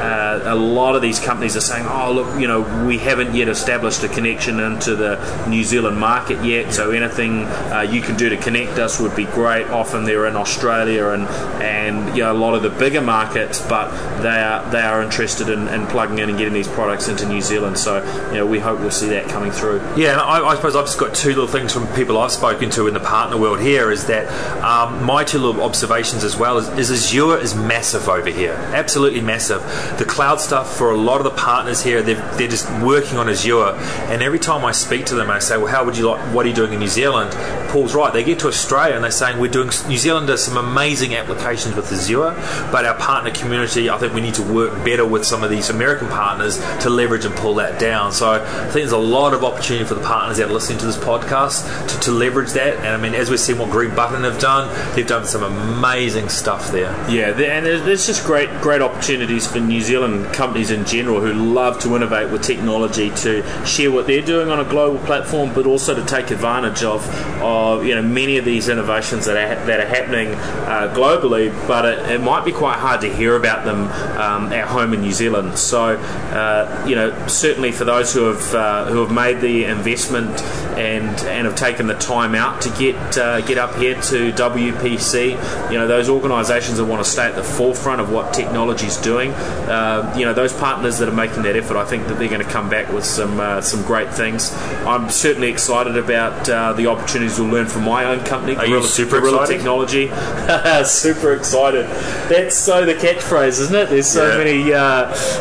Uh, 0.00 0.40
a 0.44 0.54
lot 0.54 0.96
of 0.96 1.02
these 1.02 1.20
companies 1.20 1.56
are 1.56 1.60
saying, 1.60 1.86
"Oh, 1.86 2.12
look, 2.12 2.40
you 2.40 2.48
know, 2.48 2.62
we 2.86 2.98
haven't 2.98 3.34
yet 3.34 3.48
established 3.48 4.02
a 4.02 4.08
connection 4.08 4.58
into 4.60 4.96
the 4.96 5.18
New 5.48 5.64
Zealand 5.64 5.98
market 5.98 6.42
yet. 6.44 6.72
So 6.72 6.90
anything 6.90 7.44
uh, 7.44 7.82
you 7.82 8.00
can 8.00 8.16
do 8.16 8.28
to 8.28 8.36
connect 8.36 8.78
us 8.78 8.98
would 9.00 9.14
be 9.14 9.24
great." 9.26 9.66
Often 9.68 10.04
they're 10.04 10.26
in 10.26 10.36
Australia 10.36 11.08
and 11.08 11.26
and 11.62 12.16
you 12.16 12.22
know 12.22 12.32
a 12.32 12.40
lot 12.40 12.54
of 12.54 12.62
the 12.62 12.70
bigger 12.70 13.00
markets, 13.00 13.60
but 13.60 13.90
they 14.22 14.40
are 14.40 14.68
they 14.70 14.80
are 14.80 15.02
interested 15.02 15.48
in, 15.48 15.68
in 15.68 15.86
plugging 15.86 16.18
in 16.18 16.28
and 16.28 16.38
getting 16.38 16.54
these 16.54 16.68
products 16.68 17.08
into 17.08 17.26
New 17.26 17.40
Zealand. 17.40 17.78
So 17.78 17.98
you 18.28 18.38
know, 18.38 18.46
we 18.46 18.58
hope 18.58 18.80
we'll 18.80 18.90
see 18.90 19.08
that 19.08 19.28
coming 19.28 19.52
through. 19.52 19.80
Yeah, 19.96 20.12
and 20.12 20.20
I, 20.20 20.46
I 20.46 20.56
suppose 20.56 20.76
I've 20.76 20.86
just 20.86 20.98
got 20.98 21.14
two 21.14 21.30
little 21.30 21.46
things 21.46 21.72
from 21.72 21.86
people 21.88 22.18
I've 22.18 22.32
spoken 22.32 22.70
to 22.70 22.86
in 22.86 22.94
the 22.94 23.00
partner 23.00 23.36
world 23.36 23.60
here. 23.60 23.90
Is 23.90 24.06
that 24.06 24.28
um, 24.62 25.04
my 25.04 25.24
two 25.24 25.38
little 25.38 25.62
observations 25.62 26.24
as 26.24 26.36
well 26.36 26.58
is, 26.58 26.68
is 26.78 26.90
Azure 26.90 27.38
is 27.38 27.54
massive 27.54 28.08
over 28.08 28.30
here, 28.30 28.54
absolutely 28.72 29.20
massive. 29.20 29.62
The 29.98 30.04
cloud 30.04 30.40
stuff 30.40 30.76
for 30.76 30.90
a 30.90 30.96
lot 30.96 31.18
of 31.18 31.24
the 31.24 31.30
partners 31.30 31.82
here, 31.82 32.02
they're, 32.02 32.20
they're 32.36 32.48
just 32.48 32.70
working 32.82 33.18
on 33.18 33.28
Azure. 33.28 33.74
And 34.10 34.22
every 34.22 34.38
time 34.38 34.64
I 34.64 34.72
speak 34.72 35.06
to 35.06 35.14
them, 35.14 35.30
I 35.30 35.38
say, 35.38 35.56
"Well, 35.56 35.66
how 35.66 35.84
would 35.84 35.96
you 35.96 36.08
like? 36.08 36.20
What 36.34 36.46
are 36.46 36.48
you 36.48 36.54
doing 36.54 36.72
in 36.72 36.80
New 36.80 36.88
Zealand?" 36.88 37.30
Paul's 37.70 37.94
right. 37.94 38.12
They 38.12 38.24
get 38.24 38.38
to 38.40 38.48
Australia 38.48 38.94
and 38.94 39.04
they're 39.04 39.10
saying, 39.10 39.38
"We're 39.38 39.50
doing 39.50 39.70
New 39.88 39.98
Zealand 39.98 40.26
does 40.26 40.44
some 40.44 40.56
amazing 40.56 41.14
applications 41.14 41.76
with 41.76 41.92
Azure, 41.92 42.34
but 42.72 42.84
our 42.84 42.94
partner 42.94 43.30
community, 43.30 43.88
I 43.90 43.98
think 43.98 44.14
we 44.14 44.20
need 44.20 44.34
to 44.34 44.42
work 44.42 44.84
better 44.84 45.04
with 45.04 45.24
some 45.24 45.42
of 45.42 45.50
these 45.50 45.70
American 45.70 46.08
partners 46.08 46.60
to 46.80 46.90
leverage 46.90 47.24
and 47.24 47.34
pull 47.36 47.54
that 47.56 47.78
down." 47.78 48.12
So 48.12 48.30
I 48.32 48.38
think 48.38 48.74
there's 48.74 48.92
a 48.92 48.98
lot 48.98 49.34
of 49.34 49.44
opportunity 49.44 49.84
for 49.84 49.94
the 49.94 50.02
partners 50.02 50.38
that 50.38 50.48
are 50.48 50.52
listening 50.52 50.78
to 50.78 50.86
this 50.86 50.96
podcast 50.96 51.88
to, 51.88 52.00
to 52.00 52.10
leverage 52.10 52.52
that. 52.52 52.76
And 52.78 52.88
I 52.88 52.96
mean, 52.96 53.14
as 53.14 53.30
we've 53.30 53.40
seen 53.40 53.58
what 53.58 53.70
Green 53.70 53.94
Button 53.94 54.24
have 54.24 54.38
done, 54.40 54.68
they've 54.94 55.06
done 55.06 55.26
some 55.26 55.42
amazing 55.42 56.28
stuff 56.28 56.70
there. 56.70 56.92
Yeah, 57.08 57.30
and 57.30 57.66
there's 57.66 58.06
just 58.06 58.24
great 58.24 58.50
great 58.60 58.82
opportunities 58.82 59.46
for 59.46 59.60
New 59.60 59.79
Zealand 59.82 60.32
companies 60.32 60.70
in 60.70 60.84
general 60.84 61.20
who 61.20 61.32
love 61.32 61.78
to 61.80 61.96
innovate 61.96 62.30
with 62.30 62.42
technology 62.42 63.10
to 63.16 63.42
share 63.66 63.90
what 63.90 64.06
they're 64.06 64.22
doing 64.22 64.48
on 64.50 64.60
a 64.60 64.64
global 64.64 64.98
platform, 65.04 65.52
but 65.54 65.66
also 65.66 65.94
to 65.94 66.04
take 66.04 66.30
advantage 66.30 66.82
of, 66.82 67.06
of 67.42 67.84
you 67.84 67.94
know 67.94 68.02
many 68.02 68.36
of 68.38 68.44
these 68.44 68.68
innovations 68.68 69.26
that 69.26 69.36
are 69.36 69.66
that 69.66 69.80
are 69.80 69.86
happening 69.86 70.28
uh, 70.28 70.92
globally. 70.96 71.50
But 71.66 71.84
it, 71.84 72.10
it, 72.10 72.20
might 72.20 72.44
be 72.44 72.52
quite 72.52 72.78
hard 72.78 73.00
to 73.00 73.12
hear 73.12 73.34
about 73.36 73.64
them 73.64 73.84
um, 74.18 74.52
at 74.52 74.68
home 74.68 74.92
in 74.92 75.00
New 75.00 75.12
Zealand. 75.12 75.58
So 75.58 75.96
uh, 75.96 76.84
you 76.86 76.94
know 76.94 77.26
certainly 77.26 77.72
for 77.72 77.84
those 77.84 78.12
who 78.12 78.24
have 78.24 78.54
uh, 78.54 78.84
who 78.86 79.00
have 79.00 79.12
made 79.12 79.40
the 79.40 79.64
investment 79.64 80.40
and 80.78 81.08
and 81.26 81.46
have 81.46 81.56
taken 81.56 81.86
the 81.86 81.94
time 81.94 82.34
out 82.34 82.60
to 82.62 82.70
get 82.70 83.18
uh, 83.18 83.40
get 83.42 83.58
up 83.58 83.74
here 83.76 83.94
to 83.94 84.32
WPC, 84.32 85.70
you 85.70 85.78
know 85.78 85.86
those 85.86 86.08
organisations 86.08 86.78
that 86.78 86.84
want 86.84 87.04
to 87.04 87.10
stay 87.10 87.26
at 87.26 87.34
the 87.34 87.42
forefront 87.42 88.00
of 88.00 88.10
what 88.10 88.32
technology 88.32 88.86
is 88.86 88.96
doing. 88.98 89.32
Uh, 89.70 90.12
you 90.18 90.24
know 90.24 90.34
those 90.34 90.52
partners 90.52 90.98
that 90.98 91.08
are 91.08 91.12
making 91.14 91.42
that 91.44 91.54
effort, 91.56 91.76
I 91.76 91.84
think 91.84 92.08
that 92.08 92.18
they're 92.18 92.28
going 92.28 92.44
to 92.44 92.50
come 92.50 92.68
back 92.68 92.92
with 92.92 93.04
some 93.04 93.38
uh, 93.38 93.60
some 93.60 93.82
great 93.84 94.12
things. 94.12 94.52
I'm 94.84 95.08
certainly 95.10 95.48
excited 95.48 95.96
about 95.96 96.48
uh, 96.48 96.72
the 96.72 96.88
opportunities 96.88 97.38
we'll 97.38 97.48
learn 97.50 97.66
from 97.66 97.84
my 97.84 98.04
own 98.04 98.24
company, 98.24 98.56
Are 98.56 98.66
Gorilla, 98.66 98.86
super 98.86 99.20
Gorilla 99.20 99.42
excited? 99.42 99.56
Technology. 99.58 100.08
super 100.84 101.34
excited. 101.34 101.86
That's 102.28 102.56
so 102.56 102.84
the 102.84 102.94
catchphrase, 102.94 103.60
isn't 103.60 103.74
it? 103.76 103.88
There's 103.90 104.08
so 104.08 104.28
Yeah. 104.30 104.36
many 104.38 104.72
uh, 104.72 104.80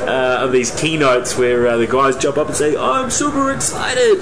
uh, 0.07 0.43
of 0.45 0.51
these 0.51 0.71
keynotes 0.79 1.35
where 1.37 1.67
uh, 1.67 1.77
the 1.77 1.87
guys 1.87 2.15
jump 2.15 2.37
up 2.37 2.47
and 2.47 2.55
say, 2.55 2.75
"I'm 2.77 3.09
super 3.09 3.51
excited." 3.51 4.19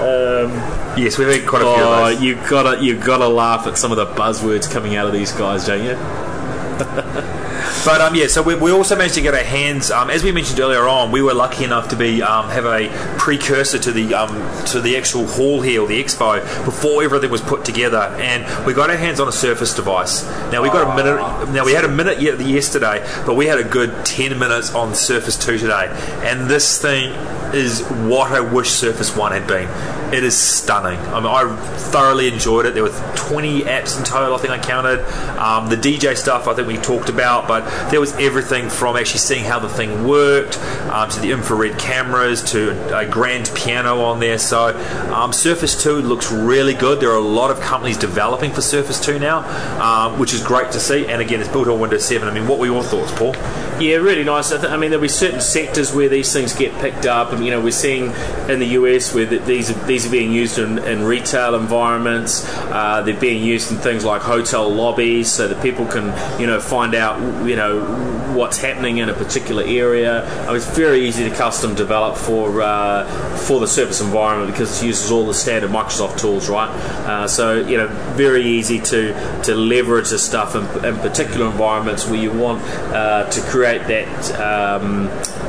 Um, 0.00 0.78
Yes, 0.94 1.16
we've 1.16 1.28
had 1.28 1.46
quite 1.48 1.62
a 1.62 1.64
few 1.64 1.84
oh, 1.84 2.04
of 2.06 2.12
those. 2.14 2.22
you 2.22 2.34
gotta 2.50 2.82
you 2.84 2.96
gotta 2.98 3.26
laugh 3.28 3.66
at 3.66 3.78
some 3.78 3.92
of 3.92 3.96
the 3.96 4.06
buzzwords 4.06 4.70
coming 4.70 4.94
out 4.96 5.06
of 5.06 5.12
these 5.14 5.32
guys, 5.32 5.66
don't 5.66 5.82
you? 5.84 5.96
But 7.84 8.00
um, 8.00 8.14
yeah, 8.14 8.28
so 8.28 8.42
we, 8.42 8.54
we 8.54 8.70
also 8.70 8.94
managed 8.94 9.16
to 9.16 9.20
get 9.22 9.34
our 9.34 9.42
hands, 9.42 9.90
um, 9.90 10.08
as 10.08 10.22
we 10.22 10.30
mentioned 10.30 10.60
earlier 10.60 10.86
on, 10.86 11.10
we 11.10 11.20
were 11.20 11.34
lucky 11.34 11.64
enough 11.64 11.88
to 11.88 11.96
be 11.96 12.22
um, 12.22 12.48
have 12.48 12.64
a 12.64 12.88
precursor 13.18 13.76
to 13.80 13.90
the 13.90 14.14
um, 14.14 14.30
to 14.66 14.80
the 14.80 14.96
actual 14.96 15.26
hall 15.26 15.60
here, 15.60 15.82
or 15.82 15.88
the 15.88 16.02
expo, 16.02 16.40
before 16.64 17.02
everything 17.02 17.28
was 17.28 17.40
put 17.40 17.64
together, 17.64 17.98
and 18.20 18.44
we 18.64 18.72
got 18.72 18.88
our 18.88 18.96
hands 18.96 19.18
on 19.18 19.26
a 19.26 19.32
Surface 19.32 19.74
device. 19.74 20.24
Now 20.52 20.62
we 20.62 20.68
got 20.68 20.92
a 20.92 20.96
minute. 20.96 21.52
Now 21.52 21.64
we 21.64 21.72
had 21.72 21.84
a 21.84 21.88
minute 21.88 22.20
yesterday, 22.20 23.04
but 23.26 23.34
we 23.34 23.46
had 23.46 23.58
a 23.58 23.64
good 23.64 24.06
ten 24.06 24.38
minutes 24.38 24.72
on 24.76 24.94
Surface 24.94 25.36
Two 25.36 25.58
today, 25.58 25.88
and 26.22 26.48
this 26.48 26.80
thing 26.80 27.10
is 27.52 27.82
what 27.82 28.30
I 28.30 28.40
wish 28.40 28.70
Surface 28.70 29.16
One 29.16 29.32
had 29.32 29.48
been. 29.48 29.68
It 30.12 30.24
is 30.24 30.36
stunning. 30.36 30.98
I 30.98 31.20
mean, 31.20 31.26
I 31.26 31.56
thoroughly 31.90 32.28
enjoyed 32.28 32.66
it. 32.66 32.74
There 32.74 32.82
were 32.82 33.12
20 33.16 33.62
apps 33.62 33.98
in 33.98 34.04
total, 34.04 34.34
I 34.34 34.38
think 34.38 34.52
I 34.52 34.58
counted. 34.58 35.00
Um, 35.38 35.70
the 35.70 35.76
DJ 35.76 36.16
stuff, 36.16 36.48
I 36.48 36.54
think 36.54 36.68
we 36.68 36.76
talked 36.76 37.08
about, 37.08 37.48
but 37.48 37.64
there 37.90 38.00
was 38.00 38.12
everything 38.14 38.68
from 38.68 38.96
actually 38.96 39.20
seeing 39.20 39.44
how 39.44 39.58
the 39.58 39.70
thing 39.70 40.06
worked 40.06 40.58
um, 40.90 41.08
to 41.08 41.20
the 41.20 41.30
infrared 41.30 41.78
cameras 41.78 42.42
to 42.52 42.96
a 42.96 43.08
grand 43.08 43.50
piano 43.54 44.02
on 44.02 44.20
there. 44.20 44.38
So 44.38 44.76
um, 45.14 45.32
Surface 45.32 45.82
2 45.82 46.02
looks 46.02 46.30
really 46.30 46.74
good. 46.74 47.00
There 47.00 47.10
are 47.10 47.16
a 47.16 47.20
lot 47.20 47.50
of 47.50 47.60
companies 47.60 47.96
developing 47.96 48.52
for 48.52 48.60
Surface 48.60 49.00
2 49.00 49.18
now, 49.18 49.38
um, 49.80 50.18
which 50.18 50.34
is 50.34 50.42
great 50.42 50.72
to 50.72 50.80
see. 50.80 51.06
And 51.06 51.22
again, 51.22 51.40
it's 51.40 51.48
built 51.48 51.68
on 51.68 51.80
Windows 51.80 52.04
7. 52.04 52.28
I 52.28 52.34
mean, 52.34 52.46
what 52.46 52.58
were 52.58 52.66
your 52.66 52.82
thoughts, 52.82 53.12
Paul? 53.12 53.34
Yeah, 53.80 53.96
really 53.96 54.24
nice. 54.24 54.52
I, 54.52 54.58
th- 54.58 54.70
I 54.70 54.76
mean, 54.76 54.90
there'll 54.90 55.02
be 55.02 55.08
certain 55.08 55.40
sectors 55.40 55.92
where 55.94 56.08
these 56.08 56.32
things 56.32 56.54
get 56.54 56.78
picked 56.80 57.06
up, 57.06 57.32
and 57.32 57.44
you 57.44 57.50
know, 57.50 57.60
we're 57.60 57.72
seeing 57.72 58.12
in 58.48 58.60
the 58.60 58.66
US 58.78 59.14
where 59.14 59.26
th- 59.26 59.42
these 59.42 59.70
are, 59.70 59.86
these 60.02 60.08
are 60.08 60.12
being 60.12 60.32
used 60.32 60.58
in, 60.58 60.78
in 60.78 61.04
retail 61.04 61.54
environments. 61.54 62.44
Uh, 62.56 63.02
they're 63.02 63.18
being 63.18 63.44
used 63.44 63.70
in 63.70 63.78
things 63.78 64.04
like 64.04 64.22
hotel 64.22 64.68
lobbies, 64.68 65.30
so 65.30 65.46
that 65.46 65.62
people 65.62 65.86
can 65.86 66.06
you 66.40 66.46
know 66.46 66.60
find 66.60 66.94
out 66.94 67.20
you 67.46 67.54
know 67.56 67.84
what's 68.34 68.58
happening 68.58 68.98
in 68.98 69.08
a 69.08 69.14
particular 69.14 69.62
area. 69.62 70.26
Mean, 70.46 70.56
it's 70.56 70.66
very 70.76 71.06
easy 71.06 71.28
to 71.28 71.34
custom 71.34 71.74
develop 71.74 72.16
for 72.16 72.62
uh, 72.62 73.06
for 73.36 73.60
the 73.60 73.68
Surface 73.68 74.00
environment 74.00 74.50
because 74.50 74.82
it 74.82 74.86
uses 74.86 75.10
all 75.10 75.26
the 75.26 75.34
standard 75.34 75.70
Microsoft 75.70 76.18
tools, 76.18 76.48
right? 76.48 76.70
Uh, 77.06 77.28
so 77.28 77.60
you 77.60 77.76
know, 77.76 77.88
very 78.14 78.44
easy 78.44 78.80
to 78.80 79.12
to 79.44 79.54
leverage 79.54 80.10
this 80.10 80.24
stuff 80.26 80.56
in, 80.56 80.62
in 80.84 80.96
particular 80.98 81.46
environments 81.46 82.06
where 82.06 82.20
you 82.20 82.32
want 82.32 82.60
uh, 82.92 83.28
to 83.30 83.40
create 83.42 83.86
that 83.86 84.40
um, 84.40 85.06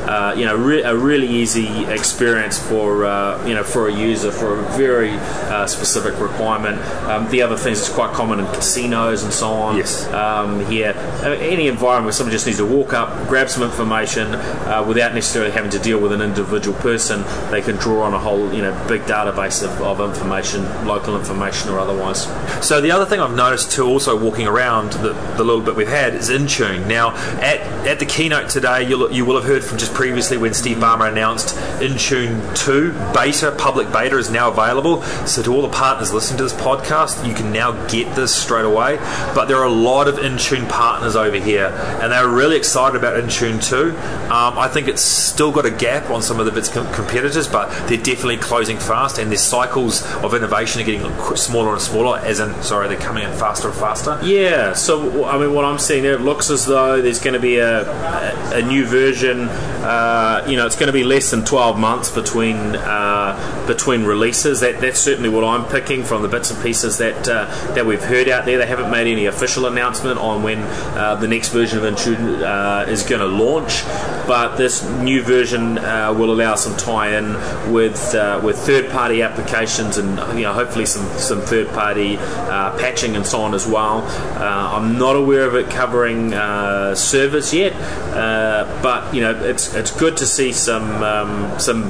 uh, 0.08 0.34
you 0.38 0.46
know 0.46 0.56
re- 0.56 0.84
a 0.84 0.96
really 0.96 1.28
easy 1.28 1.86
experience 1.86 2.58
for 2.60 3.06
uh, 3.06 3.46
you 3.48 3.54
know 3.54 3.64
for 3.64 3.88
a 3.88 3.94
user 3.94 4.32
for 4.32 4.60
a 4.60 4.64
very 4.78 5.12
uh, 5.12 5.68
specific 5.68 6.20
requirement. 6.20 6.78
Um, 7.08 7.30
the 7.30 7.42
other 7.42 7.58
things 7.58 7.80
that's 7.80 7.94
quite 7.94 8.14
common 8.14 8.40
in 8.40 8.46
casinos 8.48 9.24
and 9.24 9.34
so 9.34 9.48
on. 9.48 9.78
Yes. 9.78 10.08
Um, 10.14 10.66
here, 10.66 10.94
Uh, 11.24 11.30
any 11.40 11.68
environment 11.68 12.06
where 12.06 12.14
someone 12.14 12.32
just 12.34 12.46
needs 12.46 12.58
to 12.58 12.66
walk 12.66 12.94
up, 12.94 13.28
grab 13.30 13.50
some 13.50 13.64
information 13.64 14.36
uh, 14.36 14.84
without 14.88 15.14
necessarily 15.14 15.52
having 15.52 15.72
to 15.72 15.80
deal 15.80 16.00
with 16.00 16.12
an 16.12 16.22
individual 16.22 16.78
person, 16.80 17.24
they 17.50 17.62
can 17.62 17.76
draw 17.78 18.04
on 18.04 18.14
a 18.14 18.20
whole 18.20 18.52
you 18.54 18.62
know 18.62 18.74
big 18.88 19.02
database 19.04 19.64
of, 19.64 19.82
of 19.82 20.00
information, 20.02 20.64
local 20.86 21.16
information 21.16 21.70
or 21.70 21.80
otherwise. 21.80 22.28
So 22.66 22.82
the 22.82 22.92
other 22.92 23.06
thing 23.06 23.20
I've 23.20 23.36
noticed 23.36 23.72
too, 23.72 23.86
also 23.86 24.18
walking 24.18 24.48
around 24.48 24.94
the, 24.94 25.14
the 25.38 25.44
little 25.44 25.62
bit 25.62 25.76
we've 25.76 25.88
had, 25.88 26.14
is 26.16 26.30
Intune. 26.30 26.88
Now, 26.88 27.16
at, 27.40 27.62
at 27.88 28.00
the 28.00 28.06
keynote 28.06 28.50
today, 28.50 28.88
you'll, 28.88 29.12
you 29.12 29.26
will 29.26 29.36
have 29.36 29.46
heard 29.46 29.64
from 29.64 29.78
just 29.78 29.93
previously 29.94 30.38
when 30.38 30.54
Steve 30.54 30.78
Ballmer 30.78 31.12
announced 31.12 31.56
Intune 31.80 32.56
2 32.58 32.92
beta, 33.14 33.56
public 33.58 33.92
beta, 33.92 34.18
is 34.18 34.30
now 34.30 34.50
available. 34.50 35.02
So 35.26 35.42
to 35.44 35.54
all 35.54 35.62
the 35.62 35.70
partners 35.70 36.14
listening 36.14 36.38
to 36.38 36.44
this 36.44 36.54
podcast, 36.54 37.28
you 37.28 37.34
can 37.34 37.52
now 37.52 37.72
get 37.88 38.16
this 38.16 38.34
straight 38.34 38.66
away. 38.66 38.98
But 39.34 39.46
there 39.46 39.58
are 39.58 39.66
a 39.66 39.72
lot 39.72 40.08
of 40.08 40.16
Intune 40.16 40.68
partners 40.70 41.16
over 41.16 41.38
here, 41.38 41.68
and 42.02 42.12
they're 42.12 42.28
really 42.28 42.58
excited 42.58 42.98
about 42.98 43.22
Intune 43.22 43.64
2. 43.64 43.90
Um, 44.32 44.58
I 44.58 44.68
think 44.68 44.88
it's 44.88 45.02
still 45.02 45.52
got 45.52 45.66
a 45.66 45.72
gap 45.72 46.10
on 46.10 46.22
some 46.22 46.40
of 46.40 46.56
its 46.58 46.70
com- 46.70 46.92
competitors, 46.94 47.48
but 47.48 47.70
they're 47.88 47.98
definitely 47.98 48.38
closing 48.38 48.78
fast, 48.78 49.18
and 49.18 49.30
their 49.32 49.38
cycles 49.38 50.04
of 50.18 50.34
innovation 50.34 50.82
are 50.82 50.86
getting 50.86 51.36
smaller 51.36 51.74
and 51.74 51.82
smaller. 51.82 52.20
As 52.20 52.40
in, 52.40 52.62
sorry, 52.64 52.88
they're 52.88 52.98
coming 52.98 53.24
in 53.24 53.32
faster 53.34 53.70
and 53.70 53.78
faster. 53.78 54.20
Yeah, 54.24 54.74
so 54.74 55.26
I 55.26 55.38
mean, 55.38 55.54
what 55.54 55.66
I'm 55.66 55.80
seeing 55.80 56.04
there, 56.04 56.14
it 56.14 56.22
looks 56.22 56.50
as 56.50 56.66
though 56.66 57.02
there's 57.02 57.20
going 57.20 57.34
to 57.34 57.40
be 57.40 57.58
a, 57.58 57.90
a, 57.90 58.60
a 58.60 58.62
new 58.62 58.86
version. 58.86 59.50
Uh, 59.84 60.46
you 60.48 60.56
know, 60.56 60.66
it's 60.66 60.78
going 60.78 60.88
to 60.88 60.94
be 60.94 61.04
less 61.04 61.30
than 61.30 61.44
12 61.44 61.78
months 61.78 62.10
between 62.10 62.56
uh, 62.56 63.66
between 63.68 64.06
releases. 64.06 64.62
That, 64.62 64.80
that's 64.80 65.00
certainly 65.00 65.30
what 65.30 65.44
I'm 65.44 65.70
picking 65.70 66.04
from 66.04 66.22
the 66.22 66.30
bits 66.30 66.52
and 66.52 66.64
pieces 66.64 67.00
that 67.00 67.28
uh, 67.28 67.46
that 67.74 67.86
we've 67.86 68.02
heard 68.02 68.30
out 68.30 68.46
there. 68.46 68.58
They 68.58 68.66
haven't 68.66 68.90
made 68.90 69.08
any 69.08 69.26
official 69.26 69.66
announcement 69.66 70.20
on 70.20 70.42
when 70.42 70.60
uh, 70.60 71.16
the 71.16 71.28
next 71.28 71.50
version 71.50 71.80
of 71.80 71.84
Intune 71.84 72.42
uh, 72.42 72.90
is 72.90 73.04
going 73.04 73.20
to 73.20 73.28
launch, 73.28 73.84
but 74.28 74.56
this 74.56 74.84
new 75.00 75.22
version 75.22 75.78
uh, 75.78 76.14
will 76.14 76.32
allow 76.32 76.56
some 76.56 76.76
tie-in 76.78 77.34
with 77.72 78.16
uh, 78.16 78.40
with 78.44 78.58
third-party 78.58 79.22
applications 79.22 79.98
and 79.98 80.18
you 80.38 80.44
know 80.44 80.54
hopefully 80.54 80.86
some 80.86 81.06
some 81.18 81.42
third-party 81.42 82.18
uh, 82.18 82.78
patching 82.78 83.16
and 83.16 83.26
so 83.26 83.42
on 83.42 83.54
as 83.54 83.68
well. 83.68 84.00
Uh, 84.38 84.78
I'm 84.78 84.98
not 84.98 85.16
aware 85.16 85.46
of 85.46 85.56
it 85.56 85.70
covering 85.70 86.34
uh, 86.34 86.96
servers 86.96 87.54
yet, 87.54 87.74
uh, 88.14 88.80
but 88.82 89.14
you 89.14 89.22
know 89.22 89.34
it's 89.44 89.74
it's 89.74 89.92
good 89.92 90.18
to 90.18 90.26
see 90.26 90.52
some 90.52 91.04
um, 91.04 91.60
some 91.60 91.84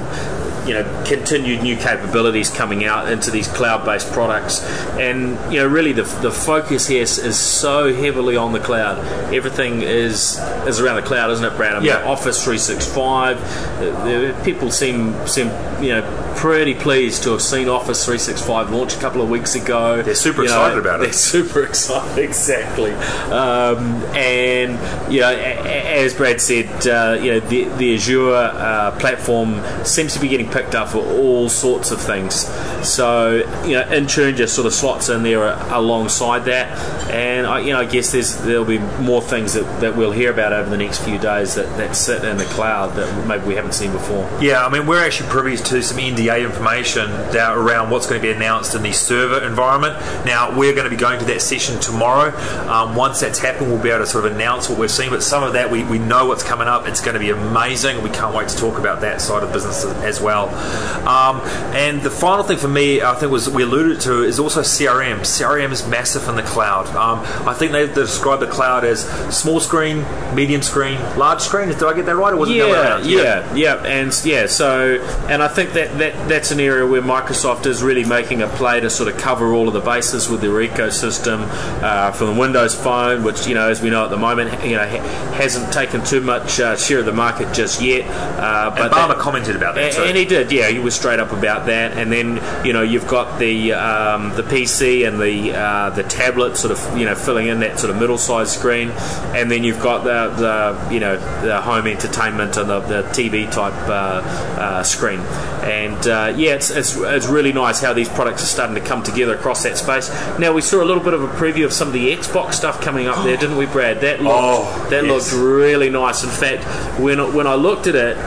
you 0.65 0.73
know 0.73 1.03
continued 1.05 1.61
new 1.61 1.75
capabilities 1.75 2.49
coming 2.49 2.85
out 2.85 3.11
into 3.11 3.29
these 3.31 3.47
cloud-based 3.49 4.11
products. 4.13 4.63
And 4.97 5.31
you 5.53 5.59
know 5.59 5.67
really 5.67 5.91
the, 5.91 6.03
the 6.21 6.31
focus 6.31 6.87
here 6.87 7.01
is, 7.03 7.17
is 7.17 7.37
so 7.37 7.93
heavily 7.93 8.35
on 8.37 8.53
the 8.53 8.59
cloud. 8.59 8.99
Everything 9.33 9.81
is 9.81 10.39
is 10.67 10.79
around 10.79 10.95
the 10.95 11.01
cloud 11.07 11.31
isn't 11.31 11.45
it 11.45 11.55
Brad? 11.57 11.73
I 11.75 11.79
mean, 11.79 11.87
Yeah. 11.87 12.03
Office 12.09 12.43
365 12.43 13.37
uh, 13.37 14.05
the- 14.05 14.41
people 14.43 14.71
seem 14.71 15.13
seem 15.27 15.47
you 15.83 15.89
know 15.89 16.19
pretty 16.37 16.73
pleased 16.73 17.23
to 17.23 17.31
have 17.31 17.41
seen 17.41 17.69
Office 17.69 18.05
365 18.05 18.71
launch 18.71 18.95
a 18.95 18.99
couple 18.99 19.21
of 19.21 19.29
weeks 19.29 19.55
ago. 19.55 20.01
They're 20.01 20.15
super 20.15 20.41
You 20.43 20.49
know, 20.49 20.55
excited 20.55 20.79
about 20.79 20.99
it. 20.99 21.03
they're 21.03 21.13
super 21.13 21.63
excited 21.63 22.17
exactly. 22.23 22.91
Um, 23.31 24.03
and 24.15 24.71
you 25.13 25.21
know 25.21 25.29
as 25.31 26.13
Brad 26.13 26.41
said 26.41 26.65
uh, 26.87 27.19
you 27.21 27.31
know 27.33 27.39
the, 27.41 27.65
the 27.77 27.95
Azure 27.95 28.33
uh, 28.33 28.91
platform 28.99 29.61
seems 29.85 30.13
to 30.13 30.19
be 30.19 30.27
getting 30.27 30.49
picked 30.53 30.75
up 30.75 30.89
for 30.89 30.99
all 30.99 31.49
sorts 31.49 31.91
of 31.91 31.99
things 31.99 32.47
so 32.87 33.37
you 33.65 33.73
know 33.73 33.83
Intune 33.85 34.35
just 34.35 34.53
sort 34.55 34.67
of 34.67 34.73
slots 34.73 35.09
in 35.09 35.23
there 35.23 35.53
alongside 35.73 36.45
that 36.45 36.77
and 37.09 37.47
I, 37.47 37.59
you 37.59 37.73
know 37.73 37.79
I 37.79 37.85
guess 37.85 38.11
there'll 38.43 38.65
be 38.65 38.79
more 38.79 39.21
things 39.21 39.53
that, 39.53 39.81
that 39.81 39.95
we'll 39.95 40.11
hear 40.11 40.31
about 40.31 40.53
over 40.53 40.69
the 40.69 40.77
next 40.77 41.03
few 41.03 41.17
days 41.17 41.55
that, 41.55 41.65
that 41.77 41.95
sit 41.95 42.23
in 42.23 42.37
the 42.37 42.45
cloud 42.45 42.95
that 42.95 43.27
maybe 43.27 43.45
we 43.45 43.55
haven't 43.55 43.73
seen 43.73 43.91
before 43.91 44.29
Yeah, 44.41 44.65
I 44.65 44.69
mean, 44.69 44.85
we're 44.85 45.03
actually 45.03 45.29
privy 45.29 45.55
to 45.57 45.81
some 45.81 45.97
NDA 45.97 46.45
information 46.45 47.09
that 47.31 47.55
around 47.55 47.89
what's 47.89 48.07
going 48.07 48.21
to 48.21 48.27
be 48.27 48.33
announced 48.33 48.75
in 48.75 48.83
the 48.83 48.91
server 48.91 49.45
environment. 49.45 49.95
Now, 50.25 50.57
we're 50.57 50.73
going 50.73 50.85
to 50.85 50.89
be 50.89 50.95
going 50.95 51.19
to 51.19 51.25
that 51.25 51.41
session 51.41 51.79
tomorrow. 51.79 52.35
Um, 52.69 52.95
once 52.95 53.19
that's 53.19 53.39
happened, 53.39 53.71
we'll 53.71 53.81
be 53.81 53.89
able 53.89 53.99
to 53.99 54.05
sort 54.05 54.25
of 54.25 54.33
announce 54.33 54.69
what 54.69 54.79
we've 54.79 54.91
seen, 54.91 55.09
but 55.09 55.23
some 55.23 55.43
of 55.43 55.53
that 55.53 55.71
we, 55.71 55.83
we 55.85 55.99
know 55.99 56.25
what's 56.25 56.43
coming 56.43 56.67
up. 56.67 56.87
It's 56.87 57.01
going 57.01 57.13
to 57.13 57.19
be 57.19 57.29
amazing. 57.29 58.01
We 58.03 58.09
can't 58.09 58.35
wait 58.35 58.49
to 58.49 58.57
talk 58.57 58.77
about 58.77 59.01
that 59.01 59.21
side 59.21 59.43
of 59.43 59.53
business 59.53 59.85
as 59.85 60.21
well. 60.21 60.42
Um, 60.49 61.41
and 61.75 62.01
the 62.01 62.09
final 62.09 62.43
thing 62.43 62.57
for 62.57 62.67
me, 62.67 63.01
I 63.01 63.13
think, 63.15 63.31
was 63.31 63.49
we 63.49 63.63
alluded 63.63 64.01
to 64.01 64.23
is 64.23 64.39
also 64.39 64.61
CRM. 64.61 65.19
CRM 65.19 65.71
is 65.71 65.85
massive 65.87 66.27
in 66.27 66.35
the 66.35 66.43
cloud. 66.43 66.87
Um, 66.95 67.19
I 67.47 67.53
think 67.53 67.71
they 67.71 67.87
describe 67.87 68.39
the 68.39 68.47
cloud 68.47 68.83
as 68.85 69.05
small 69.35 69.59
screen, 69.59 70.05
medium 70.35 70.61
screen, 70.61 70.99
large 71.17 71.41
screen. 71.41 71.67
Did 71.69 71.83
I 71.83 71.93
get 71.93 72.05
that 72.05 72.15
right, 72.15 72.33
or 72.33 72.37
was 72.37 72.49
it 72.49 72.53
the 72.53 72.69
yeah, 72.69 72.97
yeah, 73.03 73.53
yeah, 73.55 73.83
and 73.85 74.21
yeah. 74.25 74.47
So, 74.47 75.01
and 75.29 75.41
I 75.43 75.47
think 75.47 75.73
that, 75.73 75.97
that 75.97 76.29
that's 76.29 76.51
an 76.51 76.59
area 76.59 76.85
where 76.85 77.01
Microsoft 77.01 77.65
is 77.65 77.83
really 77.83 78.05
making 78.05 78.41
a 78.41 78.47
play 78.47 78.79
to 78.79 78.89
sort 78.89 79.13
of 79.13 79.17
cover 79.17 79.53
all 79.53 79.67
of 79.67 79.73
the 79.73 79.81
bases 79.81 80.29
with 80.29 80.41
their 80.41 80.51
ecosystem 80.51 81.47
uh, 81.81 82.11
from 82.11 82.33
the 82.33 82.39
Windows 82.39 82.75
Phone, 82.75 83.23
which 83.23 83.47
you 83.47 83.55
know, 83.55 83.69
as 83.69 83.81
we 83.81 83.89
know 83.89 84.05
at 84.05 84.09
the 84.09 84.17
moment, 84.17 84.63
you 84.63 84.75
know, 84.75 84.87
ha- 84.87 85.33
hasn't 85.33 85.71
taken 85.73 86.03
too 86.03 86.21
much 86.21 86.59
uh, 86.59 86.75
share 86.75 86.99
of 86.99 87.05
the 87.05 87.13
market 87.13 87.53
just 87.53 87.81
yet. 87.81 88.07
Uh, 88.39 88.69
but 88.69 88.89
that- 88.91 89.13
commented 89.23 89.55
about 89.55 89.75
that 89.75 89.95
and, 89.95 90.09
and 90.09 90.17
he 90.17 90.25
did, 90.33 90.51
yeah. 90.51 90.69
He 90.69 90.79
was 90.79 90.95
straight 90.95 91.19
up 91.19 91.31
about 91.31 91.67
that. 91.67 91.97
And 91.97 92.11
then 92.11 92.41
you 92.65 92.73
know 92.73 92.81
you've 92.81 93.07
got 93.07 93.39
the 93.39 93.73
um, 93.73 94.29
the 94.35 94.43
PC 94.43 95.07
and 95.07 95.19
the 95.19 95.53
uh, 95.57 95.89
the 95.91 96.03
tablet 96.03 96.57
sort 96.57 96.71
of 96.77 96.97
you 96.97 97.05
know 97.05 97.15
filling 97.15 97.47
in 97.47 97.59
that 97.59 97.79
sort 97.79 97.91
of 97.93 97.99
middle 97.99 98.17
sized 98.17 98.51
screen, 98.51 98.89
and 99.35 99.49
then 99.51 99.63
you've 99.63 99.79
got 99.81 100.03
the, 100.03 100.29
the 100.41 100.93
you 100.93 100.99
know 100.99 101.17
the 101.45 101.61
home 101.61 101.85
entertainment 101.87 102.57
and 102.57 102.69
the, 102.69 102.79
the 102.81 103.01
TV 103.09 103.49
type 103.51 103.73
uh, 103.87 104.21
uh, 104.59 104.83
screen. 104.83 105.19
And 105.63 106.07
uh, 106.07 106.33
yeah, 106.35 106.55
it's, 106.55 106.69
it's 106.71 106.95
it's 106.97 107.27
really 107.27 107.53
nice 107.53 107.79
how 107.79 107.93
these 107.93 108.09
products 108.09 108.43
are 108.43 108.47
starting 108.47 108.75
to 108.75 108.81
come 108.81 109.03
together 109.03 109.35
across 109.35 109.63
that 109.63 109.77
space. 109.77 110.09
Now 110.39 110.51
we 110.53 110.61
saw 110.61 110.83
a 110.83 110.85
little 110.85 111.03
bit 111.03 111.13
of 111.13 111.23
a 111.23 111.27
preview 111.27 111.65
of 111.65 111.71
some 111.73 111.87
of 111.87 111.93
the 111.93 112.13
Xbox 112.13 112.53
stuff 112.55 112.81
coming 112.81 113.07
up 113.07 113.23
there, 113.23 113.37
didn't 113.37 113.57
we, 113.57 113.65
Brad? 113.67 114.01
That 114.01 114.21
looked 114.21 114.33
Oh, 114.35 114.87
that 114.89 115.05
yes. 115.05 115.31
looked 115.33 115.43
really 115.45 115.89
nice. 115.89 116.23
In 116.23 116.29
fact, 116.29 116.63
when 116.99 117.19
when 117.33 117.45
I 117.47 117.53
looked 117.55 117.87
at 117.87 117.95
it, 117.95 118.17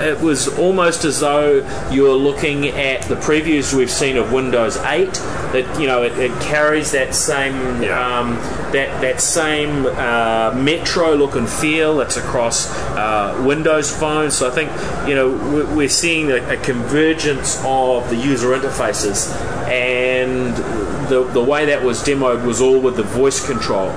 it 0.00 0.20
was 0.20 0.48
almost 0.58 1.04
as 1.04 1.20
though 1.20 1.66
you're 1.90 2.14
looking 2.14 2.68
at 2.68 3.02
the 3.02 3.16
previews 3.16 3.74
we've 3.74 3.90
seen 3.90 4.16
of 4.16 4.32
Windows 4.32 4.76
8. 4.78 5.12
That 5.50 5.80
you 5.80 5.86
know 5.86 6.02
it, 6.02 6.16
it 6.18 6.30
carries 6.40 6.92
that 6.92 7.14
same 7.14 7.82
Yeah. 7.82 8.18
um, 8.20 8.34
that 8.72 9.00
that 9.00 9.20
same 9.20 9.86
uh, 9.86 10.54
Metro 10.56 11.14
look 11.14 11.34
and 11.34 11.48
feel 11.48 11.96
that's 11.96 12.16
across 12.16 12.70
uh, 12.96 13.42
Windows 13.44 13.94
phones. 13.94 14.34
So 14.34 14.48
I 14.48 14.52
think 14.52 14.70
you 15.08 15.14
know 15.14 15.30
we're, 15.74 15.88
seeing 15.90 16.30
a, 16.30 16.36
a 16.50 16.56
convergence 16.58 17.60
of 17.64 18.08
the 18.10 18.16
user 18.16 18.48
interfaces, 18.50 19.28
and 19.68 20.56
the 21.08 21.24
the 21.32 21.42
way 21.42 21.66
that 21.66 21.82
was 21.82 22.00
demoed 22.02 22.44
was 22.46 22.60
all 22.60 22.78
with 22.80 22.96
the 22.96 23.02
voice 23.02 23.44
control 23.44 23.90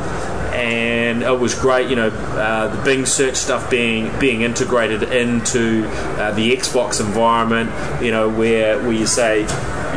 and 0.53 1.02
it 1.21 1.39
was 1.39 1.53
great. 1.53 1.89
You 1.89 1.95
know, 1.95 2.09
uh, 2.09 2.75
the 2.75 2.83
Bing 2.83 3.05
search 3.05 3.35
stuff 3.35 3.69
being 3.69 4.17
being 4.19 4.41
integrated 4.41 5.03
into 5.03 5.85
uh, 5.87 6.31
the 6.31 6.55
Xbox 6.55 6.99
environment. 6.99 7.71
You 8.01 8.11
know, 8.11 8.29
where 8.29 8.79
where 8.79 8.93
you 8.93 9.07
say. 9.07 9.45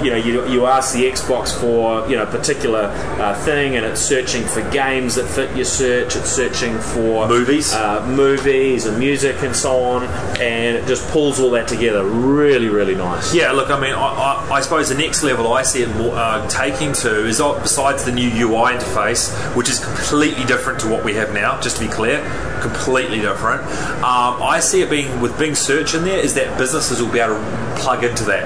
You 0.02 0.10
know 0.10 0.16
you, 0.16 0.46
you 0.48 0.66
ask 0.66 0.94
the 0.94 1.04
Xbox 1.04 1.58
for 1.58 2.08
you 2.08 2.16
know 2.16 2.22
a 2.24 2.26
particular 2.26 2.84
uh, 3.20 3.34
thing, 3.44 3.76
and 3.76 3.84
it's 3.84 4.00
searching 4.00 4.44
for 4.44 4.62
games 4.70 5.14
that 5.16 5.26
fit 5.26 5.54
your 5.56 5.64
search. 5.64 6.16
It's 6.16 6.30
searching 6.30 6.78
for 6.78 7.26
Movies. 7.28 7.72
uh, 7.72 8.06
movies 8.08 8.86
and 8.86 8.98
music 8.98 9.36
and 9.42 9.54
so 9.54 9.82
on, 9.84 10.04
and 10.40 10.76
it 10.76 10.86
just 10.86 11.08
pulls 11.10 11.40
all 11.40 11.50
that 11.50 11.68
together. 11.68 12.04
Really, 12.04 12.68
really 12.68 12.94
nice. 12.94 13.34
Yeah, 13.34 13.52
look, 13.52 13.70
I 13.70 13.80
mean, 13.80 13.94
I, 13.94 14.46
I, 14.48 14.48
I 14.54 14.60
suppose 14.60 14.88
the 14.88 14.94
next 14.94 15.22
level 15.22 15.52
I 15.52 15.62
see 15.62 15.82
it 15.82 15.88
more, 15.96 16.14
uh, 16.14 16.46
taking 16.48 16.92
to 16.94 17.26
is 17.26 17.40
uh, 17.40 17.58
besides 17.62 18.04
the 18.04 18.12
new 18.12 18.28
UI 18.28 18.72
interface, 18.74 19.32
which 19.56 19.68
is 19.68 19.78
completely 19.84 20.44
different 20.44 20.80
to 20.80 20.88
what 20.88 21.04
we 21.04 21.14
have 21.14 21.32
now. 21.32 21.60
Just 21.60 21.76
to 21.78 21.86
be 21.86 21.90
clear, 21.92 22.20
completely 22.62 23.20
different. 23.20 23.62
Um, 23.96 24.42
I 24.42 24.60
see 24.60 24.82
it 24.82 24.90
being 24.90 25.20
with 25.20 25.38
Bing 25.38 25.54
Search 25.54 25.94
in 25.94 26.04
there 26.04 26.18
is 26.18 26.34
that 26.34 26.56
businesses 26.58 27.00
will 27.00 27.12
be 27.12 27.18
able 27.18 27.34
to 27.34 27.74
plug 27.78 28.04
into 28.04 28.24
that, 28.24 28.44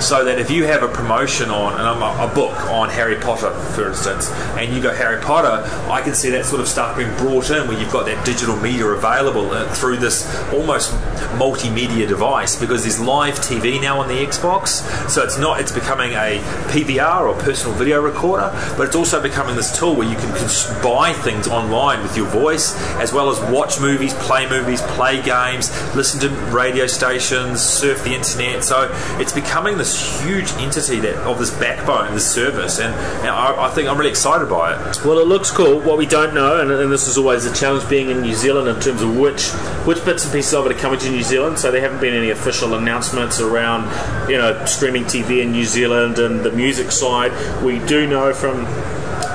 so 0.00 0.24
that 0.24 0.38
if 0.38 0.50
you 0.50 0.64
have 0.64 0.82
a 0.82 0.88
promotion 0.88 1.50
on 1.50 1.74
and 1.74 1.82
I'm 1.82 2.02
a, 2.02 2.30
a 2.30 2.34
book 2.34 2.56
on 2.70 2.88
Harry 2.90 3.16
Potter, 3.16 3.50
for 3.74 3.88
instance, 3.88 4.30
and 4.56 4.74
you 4.74 4.82
go 4.82 4.94
Harry 4.94 5.20
Potter, 5.20 5.64
I 5.90 6.02
can 6.02 6.14
see 6.14 6.30
that 6.30 6.44
sort 6.44 6.60
of 6.60 6.68
stuff 6.68 6.96
being 6.96 7.14
brought 7.16 7.50
in 7.50 7.68
where 7.68 7.78
you've 7.78 7.92
got 7.92 8.06
that 8.06 8.24
digital 8.24 8.56
media 8.56 8.86
available 8.86 9.50
uh, 9.50 9.72
through 9.74 9.98
this 9.98 10.26
almost 10.52 10.92
multimedia 11.36 12.06
device 12.06 12.58
because 12.58 12.82
there's 12.82 13.00
live 13.00 13.34
TV 13.36 13.80
now 13.80 14.00
on 14.00 14.08
the 14.08 14.14
Xbox, 14.14 15.08
so 15.08 15.22
it's 15.22 15.38
not 15.38 15.60
it's 15.60 15.72
becoming 15.72 16.12
a 16.12 16.40
PVR 16.68 17.22
or 17.22 17.34
personal 17.42 17.76
video 17.76 18.00
recorder, 18.00 18.50
but 18.76 18.86
it's 18.86 18.96
also 18.96 19.22
becoming 19.22 19.56
this 19.56 19.76
tool 19.78 19.94
where 19.94 20.08
you 20.08 20.16
can 20.16 20.30
cons- 20.36 20.66
buy 20.82 21.12
things 21.12 21.48
online 21.48 22.02
with 22.02 22.16
your 22.16 22.26
voice 22.26 22.76
as 22.96 23.12
well 23.12 23.30
as 23.30 23.40
watch 23.52 23.80
movies, 23.80 24.14
play 24.14 24.48
movies, 24.48 24.82
play 24.82 25.22
games, 25.22 25.70
listen 25.94 26.20
to 26.20 26.28
radio 26.50 26.86
stations, 26.86 27.60
surf 27.60 28.02
the 28.04 28.14
internet. 28.14 28.64
So 28.64 28.90
it's 29.18 29.32
becoming 29.32 29.78
this 29.80 30.22
huge 30.22 30.52
entity 30.58 31.00
that 31.00 31.16
of 31.26 31.38
this 31.38 31.50
backbone, 31.58 32.12
this 32.12 32.30
service, 32.30 32.78
and, 32.78 32.94
and 32.94 33.28
I, 33.28 33.66
I 33.66 33.70
think 33.70 33.88
I'm 33.88 33.96
really 33.96 34.10
excited 34.10 34.50
by 34.50 34.74
it. 34.74 35.04
Well, 35.06 35.18
it 35.18 35.26
looks 35.26 35.50
cool. 35.50 35.80
What 35.80 35.96
we 35.96 36.04
don't 36.04 36.34
know, 36.34 36.60
and, 36.60 36.70
and 36.70 36.92
this 36.92 37.08
is 37.08 37.16
always 37.16 37.46
a 37.46 37.54
challenge 37.54 37.88
being 37.88 38.10
in 38.10 38.20
New 38.20 38.34
Zealand 38.34 38.68
in 38.68 38.78
terms 38.80 39.00
of 39.00 39.16
which 39.16 39.48
which 39.86 40.04
bits 40.04 40.24
and 40.24 40.32
pieces 40.34 40.52
of 40.52 40.66
it 40.66 40.76
are 40.76 40.78
coming 40.78 40.98
to 41.00 41.10
New 41.10 41.22
Zealand. 41.22 41.58
So 41.58 41.70
there 41.70 41.80
haven't 41.80 42.02
been 42.02 42.12
any 42.12 42.28
official 42.28 42.74
announcements 42.74 43.40
around, 43.40 43.88
you 44.28 44.36
know, 44.36 44.64
streaming 44.66 45.04
TV 45.04 45.42
in 45.42 45.52
New 45.52 45.64
Zealand 45.64 46.18
and 46.18 46.40
the 46.40 46.52
music 46.52 46.90
side. 46.92 47.32
We 47.64 47.78
do 47.86 48.06
know 48.06 48.34
from 48.34 48.66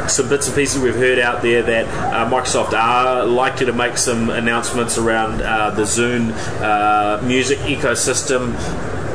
some 0.07 0.29
bits 0.29 0.45
and 0.45 0.55
pieces 0.55 0.79
we've 0.79 0.95
heard 0.95 1.17
out 1.17 1.41
there 1.41 1.63
that 1.63 1.87
uh, 2.13 2.29
Microsoft 2.29 2.73
are 2.73 3.25
likely 3.25 3.65
to 3.65 3.73
make 3.73 3.97
some 3.97 4.29
announcements 4.29 4.99
around 4.99 5.41
uh, 5.41 5.71
the 5.71 5.81
Zune 5.81 6.31
uh, 6.61 7.19
music 7.25 7.57
ecosystem 7.59 8.53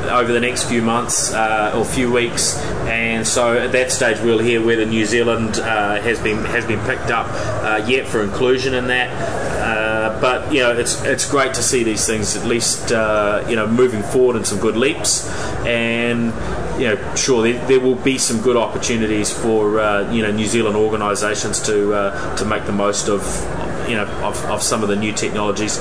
over 0.09 0.33
the 0.33 0.41
next 0.41 0.69
few 0.69 0.83
months 0.83 1.33
uh, 1.33 1.73
or 1.75 1.85
few 1.85 2.11
weeks, 2.13 2.59
and 2.87 3.27
so 3.27 3.57
at 3.57 3.73
that 3.73 3.91
stage 3.91 4.21
we'll 4.21 4.39
hear 4.39 4.65
whether 4.65 4.85
New 4.85 5.05
Zealand 5.05 5.57
uh, 5.57 6.01
has 6.01 6.21
been 6.21 6.45
has 6.47 6.65
been 6.65 6.81
picked 6.87 7.11
up 7.11 7.27
uh, 7.65 7.85
yet 7.87 8.07
for 8.07 8.23
inclusion 8.23 8.75
in 8.75 8.87
that. 8.89 9.11
Uh, 9.61 10.21
but 10.21 10.53
you 10.53 10.61
know, 10.61 10.73
it's 10.73 11.03
it's 11.05 11.31
great 11.31 11.55
to 11.55 11.63
see 11.63 11.85
these 11.85 12.07
things 12.07 12.37
at 12.37 12.47
least 12.47 12.93
uh, 12.93 13.45
you 13.49 13.57
know 13.57 13.67
moving 13.67 14.03
forward 14.03 14.37
in 14.37 14.45
some 14.45 14.59
good 14.59 14.77
leaps, 14.77 15.29
and 15.67 16.33
you 16.81 16.89
know, 16.89 17.15
sure 17.15 17.43
there, 17.43 17.67
there 17.67 17.81
will 17.81 17.95
be 17.95 18.17
some 18.17 18.41
good 18.41 18.57
opportunities 18.57 19.31
for 19.31 19.79
uh, 19.81 20.11
you 20.13 20.23
know 20.23 20.33
New 20.33 20.47
Zealand 20.47 20.77
organisations 20.77 21.61
to 21.63 21.93
uh, 21.93 22.37
to 22.37 22.45
make 22.47 22.65
the 22.65 22.73
most 22.73 23.09
of 23.09 23.23
you 23.91 23.97
know 23.97 24.07
of, 24.23 24.43
of 24.47 24.63
some 24.63 24.83
of 24.83 24.89
the 24.89 24.97
new 24.97 25.13
technologies. 25.13 25.77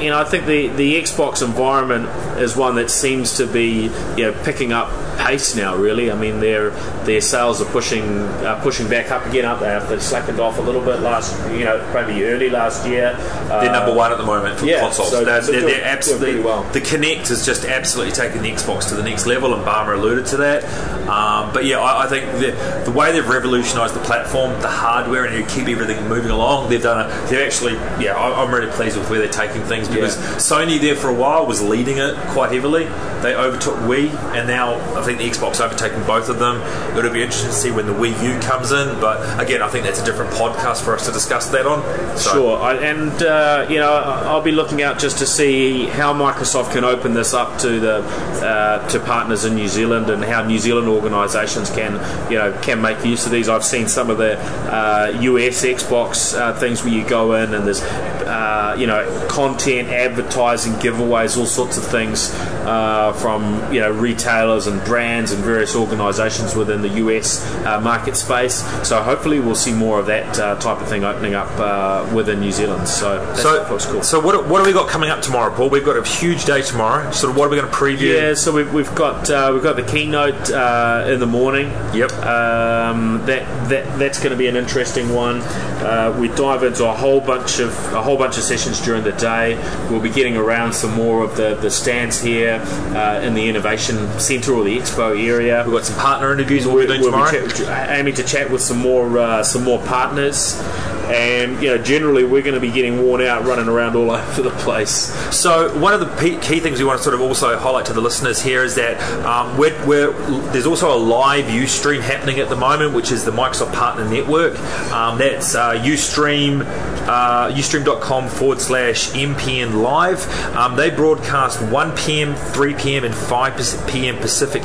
You 0.00 0.10
know, 0.10 0.18
I 0.18 0.24
think 0.24 0.46
the 0.46 0.68
the 0.68 1.00
Xbox 1.00 1.42
environment 1.42 2.08
is 2.38 2.56
one 2.56 2.74
that 2.76 2.90
seems 2.90 3.38
to 3.38 3.46
be 3.46 3.90
you 4.16 4.24
know 4.24 4.32
picking 4.44 4.72
up 4.72 4.90
pace 5.18 5.54
now. 5.54 5.76
Really, 5.76 6.10
I 6.10 6.14
mean 6.14 6.40
their 6.40 6.70
their 7.04 7.20
sales 7.20 7.60
are 7.60 7.70
pushing 7.70 8.04
uh, 8.44 8.60
pushing 8.62 8.88
back 8.88 9.10
up 9.10 9.26
again. 9.26 9.44
Up 9.44 9.60
there, 9.60 9.80
they 9.80 9.98
slackened 9.98 10.40
off 10.40 10.58
a 10.58 10.62
little 10.62 10.80
bit 10.80 11.00
last 11.00 11.36
you 11.52 11.64
know 11.64 11.86
probably 11.90 12.24
early 12.24 12.50
last 12.50 12.86
year. 12.86 13.16
They're 13.48 13.72
number 13.72 13.94
one 13.94 14.12
at 14.12 14.18
the 14.18 14.24
moment 14.24 14.58
for 14.58 14.66
yeah, 14.66 14.80
consoles. 14.80 15.10
so 15.10 15.24
they're, 15.24 15.40
they're 15.40 15.60
they're, 15.60 15.70
doing- 15.70 15.80
absolutely 15.82 16.32
doing 16.32 16.44
well. 16.44 16.62
the 16.72 16.80
Kinect 16.80 17.28
has 17.28 17.44
just 17.44 17.64
absolutely 17.64 18.12
taken 18.12 18.42
the 18.42 18.50
Xbox 18.50 18.88
to 18.88 18.94
the 18.94 19.02
next 19.02 19.26
level, 19.26 19.54
and 19.54 19.64
Ballmer 19.64 19.94
alluded 19.96 20.26
to 20.26 20.36
that. 20.38 20.64
Um, 21.08 21.52
but 21.52 21.64
yeah, 21.64 21.80
I, 21.80 22.04
I 22.04 22.08
think 22.08 22.30
the, 22.32 22.82
the 22.84 22.92
way 22.92 23.12
they've 23.12 23.28
revolutionised 23.28 23.94
the 23.94 24.00
platform, 24.00 24.60
the 24.60 24.68
hardware, 24.68 25.24
and 25.24 25.36
you 25.36 25.44
keep 25.46 25.68
everything 25.68 26.06
moving 26.08 26.30
along, 26.30 26.68
they've 26.68 26.82
done 26.82 27.10
it. 27.10 27.28
They've 27.28 27.46
actually, 27.46 27.74
yeah, 28.02 28.14
I, 28.16 28.42
I'm 28.42 28.54
really 28.54 28.70
pleased 28.72 28.96
with 28.96 29.08
where 29.10 29.18
they're 29.18 29.28
taking 29.28 29.62
things 29.62 29.88
because 29.88 30.16
Sony 30.36 30.80
there 30.80 30.96
for 30.96 31.08
a 31.08 31.14
while 31.14 31.46
was 31.46 31.62
leading 31.62 31.98
it 31.98 32.14
quite 32.28 32.52
heavily. 32.52 32.84
They 33.22 33.34
overtook 33.34 33.74
Wii, 33.88 34.14
and 34.34 34.46
now 34.46 34.74
think 35.08 35.18
the 35.18 35.38
Xbox 35.38 35.64
overtaking 35.64 36.02
both 36.06 36.28
of 36.28 36.38
them. 36.38 36.60
It'll 36.96 37.12
be 37.12 37.22
interesting 37.22 37.48
to 37.48 37.56
see 37.56 37.70
when 37.70 37.86
the 37.86 37.94
Wii 37.94 38.22
U 38.22 38.40
comes 38.40 38.72
in, 38.72 39.00
but 39.00 39.18
again, 39.40 39.62
I 39.62 39.68
think 39.68 39.84
that's 39.84 40.02
a 40.02 40.04
different 40.04 40.32
podcast 40.32 40.84
for 40.84 40.94
us 40.94 41.06
to 41.06 41.12
discuss 41.12 41.48
that 41.50 41.66
on. 41.66 41.82
So, 42.18 42.32
Sure, 42.32 42.58
I, 42.58 42.74
and 42.74 43.22
uh, 43.22 43.66
you 43.70 43.78
know 43.78 43.90
I'll 43.90 44.42
be 44.42 44.52
looking 44.52 44.82
out 44.82 44.98
just 44.98 45.18
to 45.18 45.26
see 45.26 45.86
how 45.86 46.12
Microsoft 46.12 46.72
can 46.72 46.84
open 46.84 47.14
this 47.14 47.32
up 47.32 47.58
to 47.60 47.80
the 47.80 47.96
uh, 48.44 48.86
to 48.88 49.00
partners 49.00 49.46
in 49.46 49.54
New 49.54 49.68
Zealand 49.68 50.10
and 50.10 50.22
how 50.22 50.44
New 50.44 50.58
Zealand 50.58 50.88
organisations 50.88 51.70
can 51.70 51.94
you 52.30 52.36
know 52.36 52.58
can 52.60 52.82
make 52.82 53.02
use 53.04 53.24
of 53.24 53.32
these. 53.32 53.48
I've 53.48 53.64
seen 53.64 53.88
some 53.88 54.10
of 54.10 54.18
the 54.18 54.38
uh, 54.38 55.18
US 55.20 55.64
Xbox 55.64 56.38
uh, 56.38 56.52
things 56.58 56.84
where 56.84 56.92
you 56.92 57.06
go 57.08 57.34
in 57.34 57.54
and 57.54 57.66
there's 57.66 57.82
uh, 57.82 58.76
you 58.78 58.86
know 58.86 59.26
content, 59.30 59.88
advertising, 59.88 60.74
giveaways, 60.74 61.38
all 61.38 61.46
sorts 61.46 61.78
of 61.78 61.84
things 61.84 62.30
uh, 62.66 63.14
from 63.14 63.72
you 63.72 63.80
know 63.80 63.90
retailers 63.90 64.66
and 64.66 64.84
brands 64.84 64.97
and 64.98 65.28
various 65.44 65.74
organisations 65.76 66.54
within 66.54 66.82
the 66.82 66.88
US 67.04 67.44
uh, 67.64 67.80
market 67.80 68.16
space. 68.16 68.62
So 68.86 69.02
hopefully 69.02 69.40
we'll 69.40 69.54
see 69.54 69.72
more 69.72 69.98
of 70.00 70.06
that 70.06 70.38
uh, 70.38 70.56
type 70.58 70.80
of 70.80 70.88
thing 70.88 71.04
opening 71.04 71.34
up 71.34 71.50
uh, 71.58 72.10
within 72.14 72.40
New 72.40 72.52
Zealand. 72.52 72.88
So 72.88 73.34
So, 73.36 73.64
cool. 73.92 74.02
so 74.02 74.20
what, 74.20 74.46
what 74.48 74.58
have 74.58 74.66
we 74.66 74.72
got 74.72 74.88
coming 74.88 75.10
up 75.10 75.22
tomorrow, 75.22 75.54
Paul? 75.54 75.70
We've 75.70 75.84
got 75.84 75.96
a 75.96 76.08
huge 76.08 76.44
day 76.44 76.62
tomorrow. 76.62 77.10
So 77.12 77.30
what 77.32 77.46
are 77.46 77.48
we 77.50 77.56
going 77.56 77.70
to 77.70 77.76
preview? 77.76 78.14
Yeah, 78.14 78.34
so 78.34 78.52
we've, 78.52 78.72
we've 78.72 78.94
got 78.94 79.28
uh, 79.30 79.50
we've 79.52 79.62
got 79.62 79.76
the 79.76 79.82
keynote 79.84 80.50
uh, 80.50 81.04
in 81.08 81.20
the 81.20 81.26
morning. 81.26 81.68
Yep. 81.94 82.12
Um, 82.12 83.24
that 83.26 83.44
that 83.68 83.98
that's 83.98 84.18
going 84.18 84.30
to 84.30 84.36
be 84.36 84.46
an 84.46 84.56
interesting 84.56 85.12
one. 85.14 85.40
Uh, 85.78 86.16
we 86.20 86.28
dive 86.28 86.62
into 86.64 86.84
a 86.88 86.92
whole 86.94 87.20
bunch 87.20 87.60
of 87.60 87.70
a 87.94 88.02
whole 88.02 88.16
bunch 88.16 88.36
of 88.36 88.42
sessions 88.42 88.80
during 88.84 89.04
the 89.04 89.12
day. 89.12 89.56
We'll 89.90 90.00
be 90.00 90.10
getting 90.10 90.36
around 90.36 90.72
some 90.72 90.94
more 90.94 91.22
of 91.24 91.36
the 91.36 91.54
the 91.54 91.70
stands 91.70 92.20
here 92.20 92.60
uh, 92.96 93.20
in 93.22 93.34
the 93.34 93.48
innovation 93.48 93.96
centre 94.18 94.52
or 94.52 94.64
the 94.64 94.78
expo 94.88 95.10
area. 95.18 95.62
We've 95.64 95.72
got 95.74 95.84
some 95.84 95.96
partner 95.98 96.32
interviews 96.32 96.66
we'll 96.66 96.78
be 96.78 96.86
doing 96.86 97.00
We'll 97.00 97.12
be 97.12 97.48
chat- 97.48 97.90
aiming 97.90 98.14
to 98.14 98.22
chat 98.24 98.50
with 98.50 98.60
some 98.62 98.78
more 98.78 99.18
uh, 99.18 99.42
some 99.42 99.64
more 99.64 99.78
partners, 99.80 100.60
and 101.08 101.62
you 101.62 101.68
know 101.68 101.78
generally 101.78 102.24
we're 102.24 102.42
going 102.42 102.54
to 102.54 102.60
be 102.60 102.70
getting 102.70 103.02
worn 103.02 103.22
out 103.22 103.44
running 103.44 103.68
around 103.68 103.96
all 103.96 104.10
over 104.10 104.42
the 104.42 104.50
place. 104.50 105.12
So 105.34 105.76
one 105.78 105.94
of 105.94 106.00
the 106.00 106.38
key 106.40 106.60
things 106.60 106.78
we 106.78 106.84
want 106.84 106.98
to 106.98 107.02
sort 107.02 107.14
of 107.14 107.20
also 107.20 107.56
highlight 107.58 107.86
to 107.86 107.92
the 107.92 108.00
listeners 108.00 108.40
here 108.40 108.62
is 108.62 108.74
that 108.76 109.00
um, 109.24 109.56
we're, 109.58 109.86
we're, 109.86 110.12
there's 110.52 110.66
also 110.66 110.94
a 110.94 110.98
live 110.98 111.46
Ustream 111.46 112.00
happening 112.00 112.38
at 112.38 112.48
the 112.48 112.56
moment, 112.56 112.94
which 112.94 113.10
is 113.12 113.24
the 113.24 113.30
Microsoft 113.30 113.72
Partner 113.72 114.08
Network. 114.08 114.58
Um, 114.92 115.18
that's 115.18 115.54
uh, 115.54 115.74
Ustream, 115.74 116.62
uh, 117.06 117.50
ustream.com 117.52 118.28
forward 118.28 118.60
slash 118.60 119.10
MPN 119.10 119.82
Live. 119.82 120.28
Um, 120.56 120.76
they 120.76 120.90
broadcast 120.90 121.60
1 121.62 121.96
p.m., 121.96 122.34
3 122.34 122.74
p.m., 122.74 123.04
and 123.04 123.14
5 123.14 123.88
p.m. 123.88 124.16
Pacific 124.16 124.62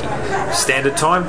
Standard 0.52 0.96
Time. 0.96 1.24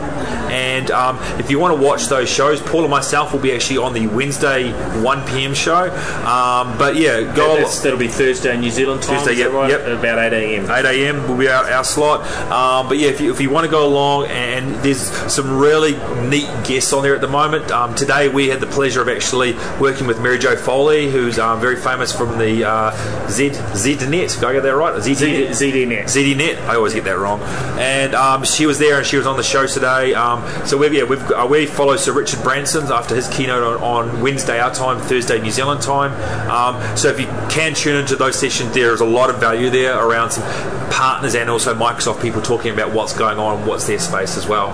And 0.51 0.91
um, 0.91 1.19
if 1.39 1.49
you 1.49 1.59
want 1.59 1.77
to 1.77 1.85
watch 1.85 2.05
those 2.07 2.29
shows, 2.29 2.61
Paul 2.61 2.81
and 2.81 2.91
myself 2.91 3.33
will 3.33 3.39
be 3.39 3.53
actually 3.53 3.77
on 3.77 3.93
the 3.93 4.07
Wednesday 4.07 4.71
1 5.05 5.27
p.m. 5.27 5.53
show. 5.53 5.85
Um, 6.25 6.77
but 6.79 6.95
yeah, 6.95 7.21
go 7.35 7.57
That's, 7.57 7.79
that'll 7.81 7.99
be 7.99 8.07
Thursday 8.07 8.57
New 8.57 8.71
Zealand 8.71 9.03
time. 9.03 9.19
Thursday, 9.19 9.39
yep, 9.39 9.51
right? 9.51 9.69
yep. 9.69 9.81
About 9.81 10.17
eight 10.17 10.33
a.m. 10.33 10.69
8 10.69 10.85
a.m. 10.85 11.27
will 11.29 11.37
be 11.37 11.47
our, 11.47 11.63
our 11.69 11.83
slot. 11.83 12.25
Um, 12.51 12.87
but 12.87 12.97
yeah, 12.97 13.09
if 13.09 13.21
you, 13.21 13.31
if 13.31 13.39
you 13.39 13.51
want 13.51 13.65
to 13.65 13.71
go 13.71 13.87
along, 13.87 14.25
and 14.27 14.73
there's 14.83 15.11
some 15.31 15.57
really 15.57 15.93
neat 16.27 16.49
guests 16.65 16.91
on 16.91 17.03
there 17.03 17.13
at 17.13 17.21
the 17.21 17.27
moment. 17.27 17.69
Um, 17.69 17.93
today 17.93 18.29
we 18.29 18.49
had 18.49 18.59
the 18.59 18.67
pleasure 18.67 19.01
of 19.01 19.07
actually 19.07 19.53
working 19.79 20.07
with 20.07 20.19
Mary 20.19 20.39
Jo 20.39 20.55
Foley, 20.55 21.11
who's 21.11 21.37
um, 21.37 21.61
very 21.61 21.75
famous 21.75 22.11
from 22.11 22.39
the 22.39 22.67
uh, 22.67 22.91
Z 23.29 23.49
ZDNet. 23.49 24.35
Did 24.35 24.43
I 24.43 24.53
get 24.53 24.63
that 24.63 24.75
right? 24.75 24.93
ZDNet. 24.95 25.49
ZDNet. 25.49 26.03
ZDNet. 26.05 26.61
I 26.67 26.75
always 26.75 26.95
get 26.95 27.03
that 27.03 27.19
wrong. 27.19 27.41
And 27.77 28.15
um, 28.15 28.43
she 28.43 28.65
was 28.65 28.79
there, 28.79 28.97
and 28.97 29.05
she 29.05 29.17
was 29.17 29.27
on 29.27 29.37
the 29.37 29.43
show 29.43 29.67
today. 29.67 30.15
Um, 30.15 30.43
so 30.65 30.77
we 30.77 30.97
yeah, 30.97 31.03
we've 31.03 31.31
uh, 31.31 31.47
we 31.49 31.67
follow 31.67 31.95
Sir 31.95 32.11
Richard 32.11 32.41
Branson 32.41 32.91
after 32.91 33.13
his 33.13 33.27
keynote 33.27 33.81
on, 33.81 34.09
on 34.09 34.21
Wednesday 34.21 34.59
our 34.59 34.73
time 34.73 34.94
time, 34.95 35.07
Thursday 35.07 35.41
New 35.41 35.51
Zealand 35.51 35.81
time. 35.81 36.13
Um, 36.49 36.97
so 36.97 37.09
if 37.09 37.19
you 37.19 37.27
can 37.49 37.73
tune 37.73 37.95
into 37.95 38.15
those 38.15 38.37
sessions, 38.37 38.73
there 38.73 38.93
is 38.93 39.01
a 39.01 39.05
lot 39.05 39.29
of 39.29 39.39
value 39.39 39.69
there 39.69 39.97
around 39.97 40.31
some 40.31 40.43
partners 40.91 41.35
and 41.35 41.49
also 41.49 41.73
Microsoft 41.75 42.21
people 42.21 42.41
talking 42.41 42.73
about 42.73 42.93
what's 42.93 43.13
going 43.13 43.37
on, 43.37 43.65
what's 43.65 43.87
their 43.87 43.99
space 43.99 44.37
as 44.37 44.47
well. 44.47 44.71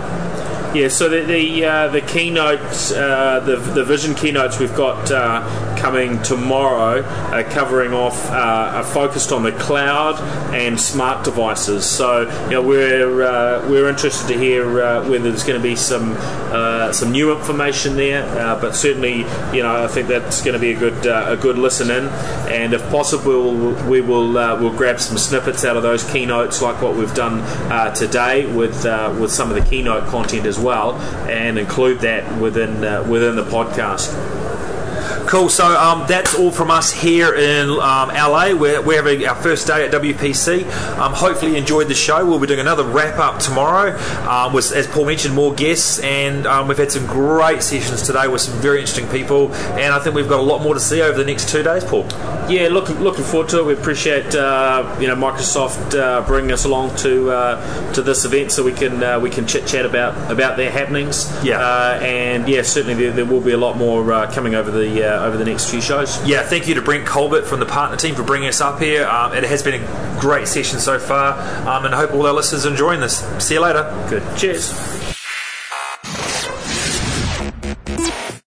Yeah, 0.74 0.88
so 0.88 1.10
the 1.10 1.24
the, 1.24 1.66
uh, 1.66 1.88
the 1.90 2.00
keynotes, 2.00 2.94
uh, 2.94 3.42
the, 3.42 3.58
the 3.58 3.84
vision 3.84 4.16
keynotes 4.16 4.58
we've 4.58 4.74
got 4.74 5.12
uh, 5.12 5.76
coming 5.78 6.22
tomorrow 6.22 7.04
are 7.04 7.44
covering 7.44 7.92
off 7.92 8.30
uh, 8.32 8.72
are 8.76 8.84
focused 8.86 9.34
on 9.34 9.44
the 9.44 9.52
cloud 9.52 10.18
and 10.54 10.80
smart 10.80 11.26
devices. 11.26 11.86
So 11.86 12.22
you 12.46 12.52
know 12.52 12.62
we're 12.62 13.22
uh, 13.22 13.70
we're 13.70 13.90
interested 13.90 14.30
to 14.30 14.40
hear 14.40 14.82
uh, 14.82 15.10
whether 15.10 15.30
there's 15.30 15.44
going 15.44 15.62
to 15.62 15.64
be 15.64 15.76
some 15.76 16.16
some 16.94 17.12
new 17.12 17.36
information 17.36 17.98
there, 17.98 18.24
but 18.62 18.74
certainly 18.74 19.26
you 19.54 19.64
know 19.64 19.84
I 19.84 19.88
think 19.90 20.08
that's 20.08 20.42
going 20.42 20.54
to 20.54 20.60
be 20.60 20.72
a 20.72 20.80
good 20.80 21.06
a 21.06 21.36
good 21.36 21.58
listen 21.58 21.92
in, 21.92 22.08
and 22.50 22.74
if 22.74 22.82
possible 22.90 23.74
we 23.90 24.00
will 24.00 24.32
we'll 24.32 24.78
grab 24.78 25.02
some 25.02 25.18
snippets 25.18 25.66
out 25.66 25.76
of 25.76 25.84
those 25.84 26.10
keynotes 26.10 26.62
like 26.62 26.82
what 26.82 26.96
we've 26.96 27.14
done 27.14 27.44
today 27.94 28.46
with 28.46 28.86
with 29.20 29.32
some 29.32 29.52
of 29.52 29.62
the 29.62 29.70
keynote 29.70 30.08
content 30.08 30.46
as 30.46 30.58
well, 30.58 30.61
and 31.28 31.58
include 31.58 32.00
that 32.00 32.40
within 32.40 32.84
uh, 32.84 33.04
within 33.04 33.36
the 33.36 33.44
podcast. 33.44 34.41
Cool. 35.28 35.50
So 35.50 35.66
um, 35.66 36.06
that's 36.08 36.36
all 36.36 36.52
from 36.52 36.72
us 36.72 36.92
here 36.92 37.34
in 37.36 37.70
um, 37.70 38.10
LA. 38.10 38.54
We're, 38.54 38.82
we're 38.82 39.02
having 39.02 39.26
our 39.26 39.36
first 39.36 39.68
day 39.68 39.86
at 39.86 39.92
WPC. 39.92 40.66
Um, 40.98 41.14
hopefully, 41.14 41.52
you 41.52 41.58
enjoyed 41.58 41.88
the 41.88 41.94
show. 41.94 42.26
We'll 42.26 42.40
be 42.40 42.48
doing 42.48 42.60
another 42.60 42.84
wrap 42.84 43.18
up 43.18 43.40
tomorrow. 43.40 43.98
Um, 44.28 44.54
with, 44.54 44.72
as 44.72 44.88
Paul 44.88 45.06
mentioned, 45.06 45.34
more 45.34 45.54
guests, 45.54 46.00
and 46.00 46.46
um, 46.46 46.68
we've 46.68 46.78
had 46.78 46.92
some 46.92 47.06
great 47.06 47.64
sessions 47.64 48.02
today 48.02 48.28
with 48.28 48.42
some 48.42 48.60
very 48.60 48.80
interesting 48.80 49.08
people. 49.08 49.54
And 49.54 49.94
I 49.94 50.00
think 50.00 50.16
we've 50.16 50.30
got 50.30 50.40
a 50.40 50.44
lot 50.44 50.62
more 50.62 50.74
to 50.74 50.80
see 50.80 51.02
over 51.02 51.18
the 51.18 51.26
next 51.26 51.50
two 51.50 51.64
days, 51.64 51.84
Paul. 51.84 52.08
Yeah, 52.50 52.68
looking 52.70 53.00
looking 53.00 53.24
forward 53.24 53.50
to 53.50 53.60
it. 53.60 53.66
We 53.66 53.74
appreciate 53.74 54.36
uh, 54.36 54.98
you 55.00 55.08
know 55.08 55.16
Microsoft 55.16 55.98
uh, 55.98 56.26
bringing 56.26 56.52
us 56.52 56.66
along 56.66 56.96
to 56.98 57.32
uh, 57.32 57.94
to 57.94 58.02
this 58.02 58.26
event 58.26 58.52
so 58.52 58.64
we 58.64 58.74
can 58.74 59.02
uh, 59.02 59.20
we 59.20 59.30
can 59.30 59.48
chit 59.48 59.68
chat 59.68 59.86
about 59.86 60.32
about 60.32 60.58
their 60.58 60.72
happenings. 60.72 61.32
Yeah, 61.44 61.60
uh, 61.60 62.00
and 62.02 62.48
yeah, 62.50 62.64
certainly 62.64 62.96
there, 62.96 63.12
there, 63.12 63.26
will 63.26 63.40
be 63.42 63.52
a 63.52 63.58
lot 63.58 63.78
more 63.78 64.12
uh, 64.12 64.32
coming 64.34 64.56
over 64.56 64.70
the 64.70 65.04
over 65.20 65.38
the 65.38 65.46
next 65.46 65.70
few 65.70 65.82
shows. 65.82 66.26
Yeah, 66.28 66.44
thank 66.44 66.68
you 66.68 66.76
to 66.76 66.82
Brent 66.82 67.06
Colbert 67.06 67.44
from 67.44 67.60
the 67.60 67.66
partner 67.66 67.98
team 67.98 68.16
for 68.16 68.24
bringing 68.24 68.50
us 68.50 68.62
up 68.62 68.80
here. 68.80 69.08
Um, 69.08 69.34
it 69.34 69.44
has 69.44 69.64
been 69.64 69.82
a 69.82 70.18
great 70.20 70.48
session 70.48 70.80
so 70.80 71.00
far, 71.00 71.34
um, 71.68 71.86
and 71.86 71.94
I 71.94 71.98
hope 71.98 72.14
all 72.14 72.26
our 72.26 72.34
listeners 72.34 72.66
are 72.66 72.70
enjoying 72.70 73.00
this. 73.00 73.20
See 73.44 73.56
you 73.56 73.62
later. 73.62 73.84
Good. 74.10 74.24
Cheers. 74.38 75.11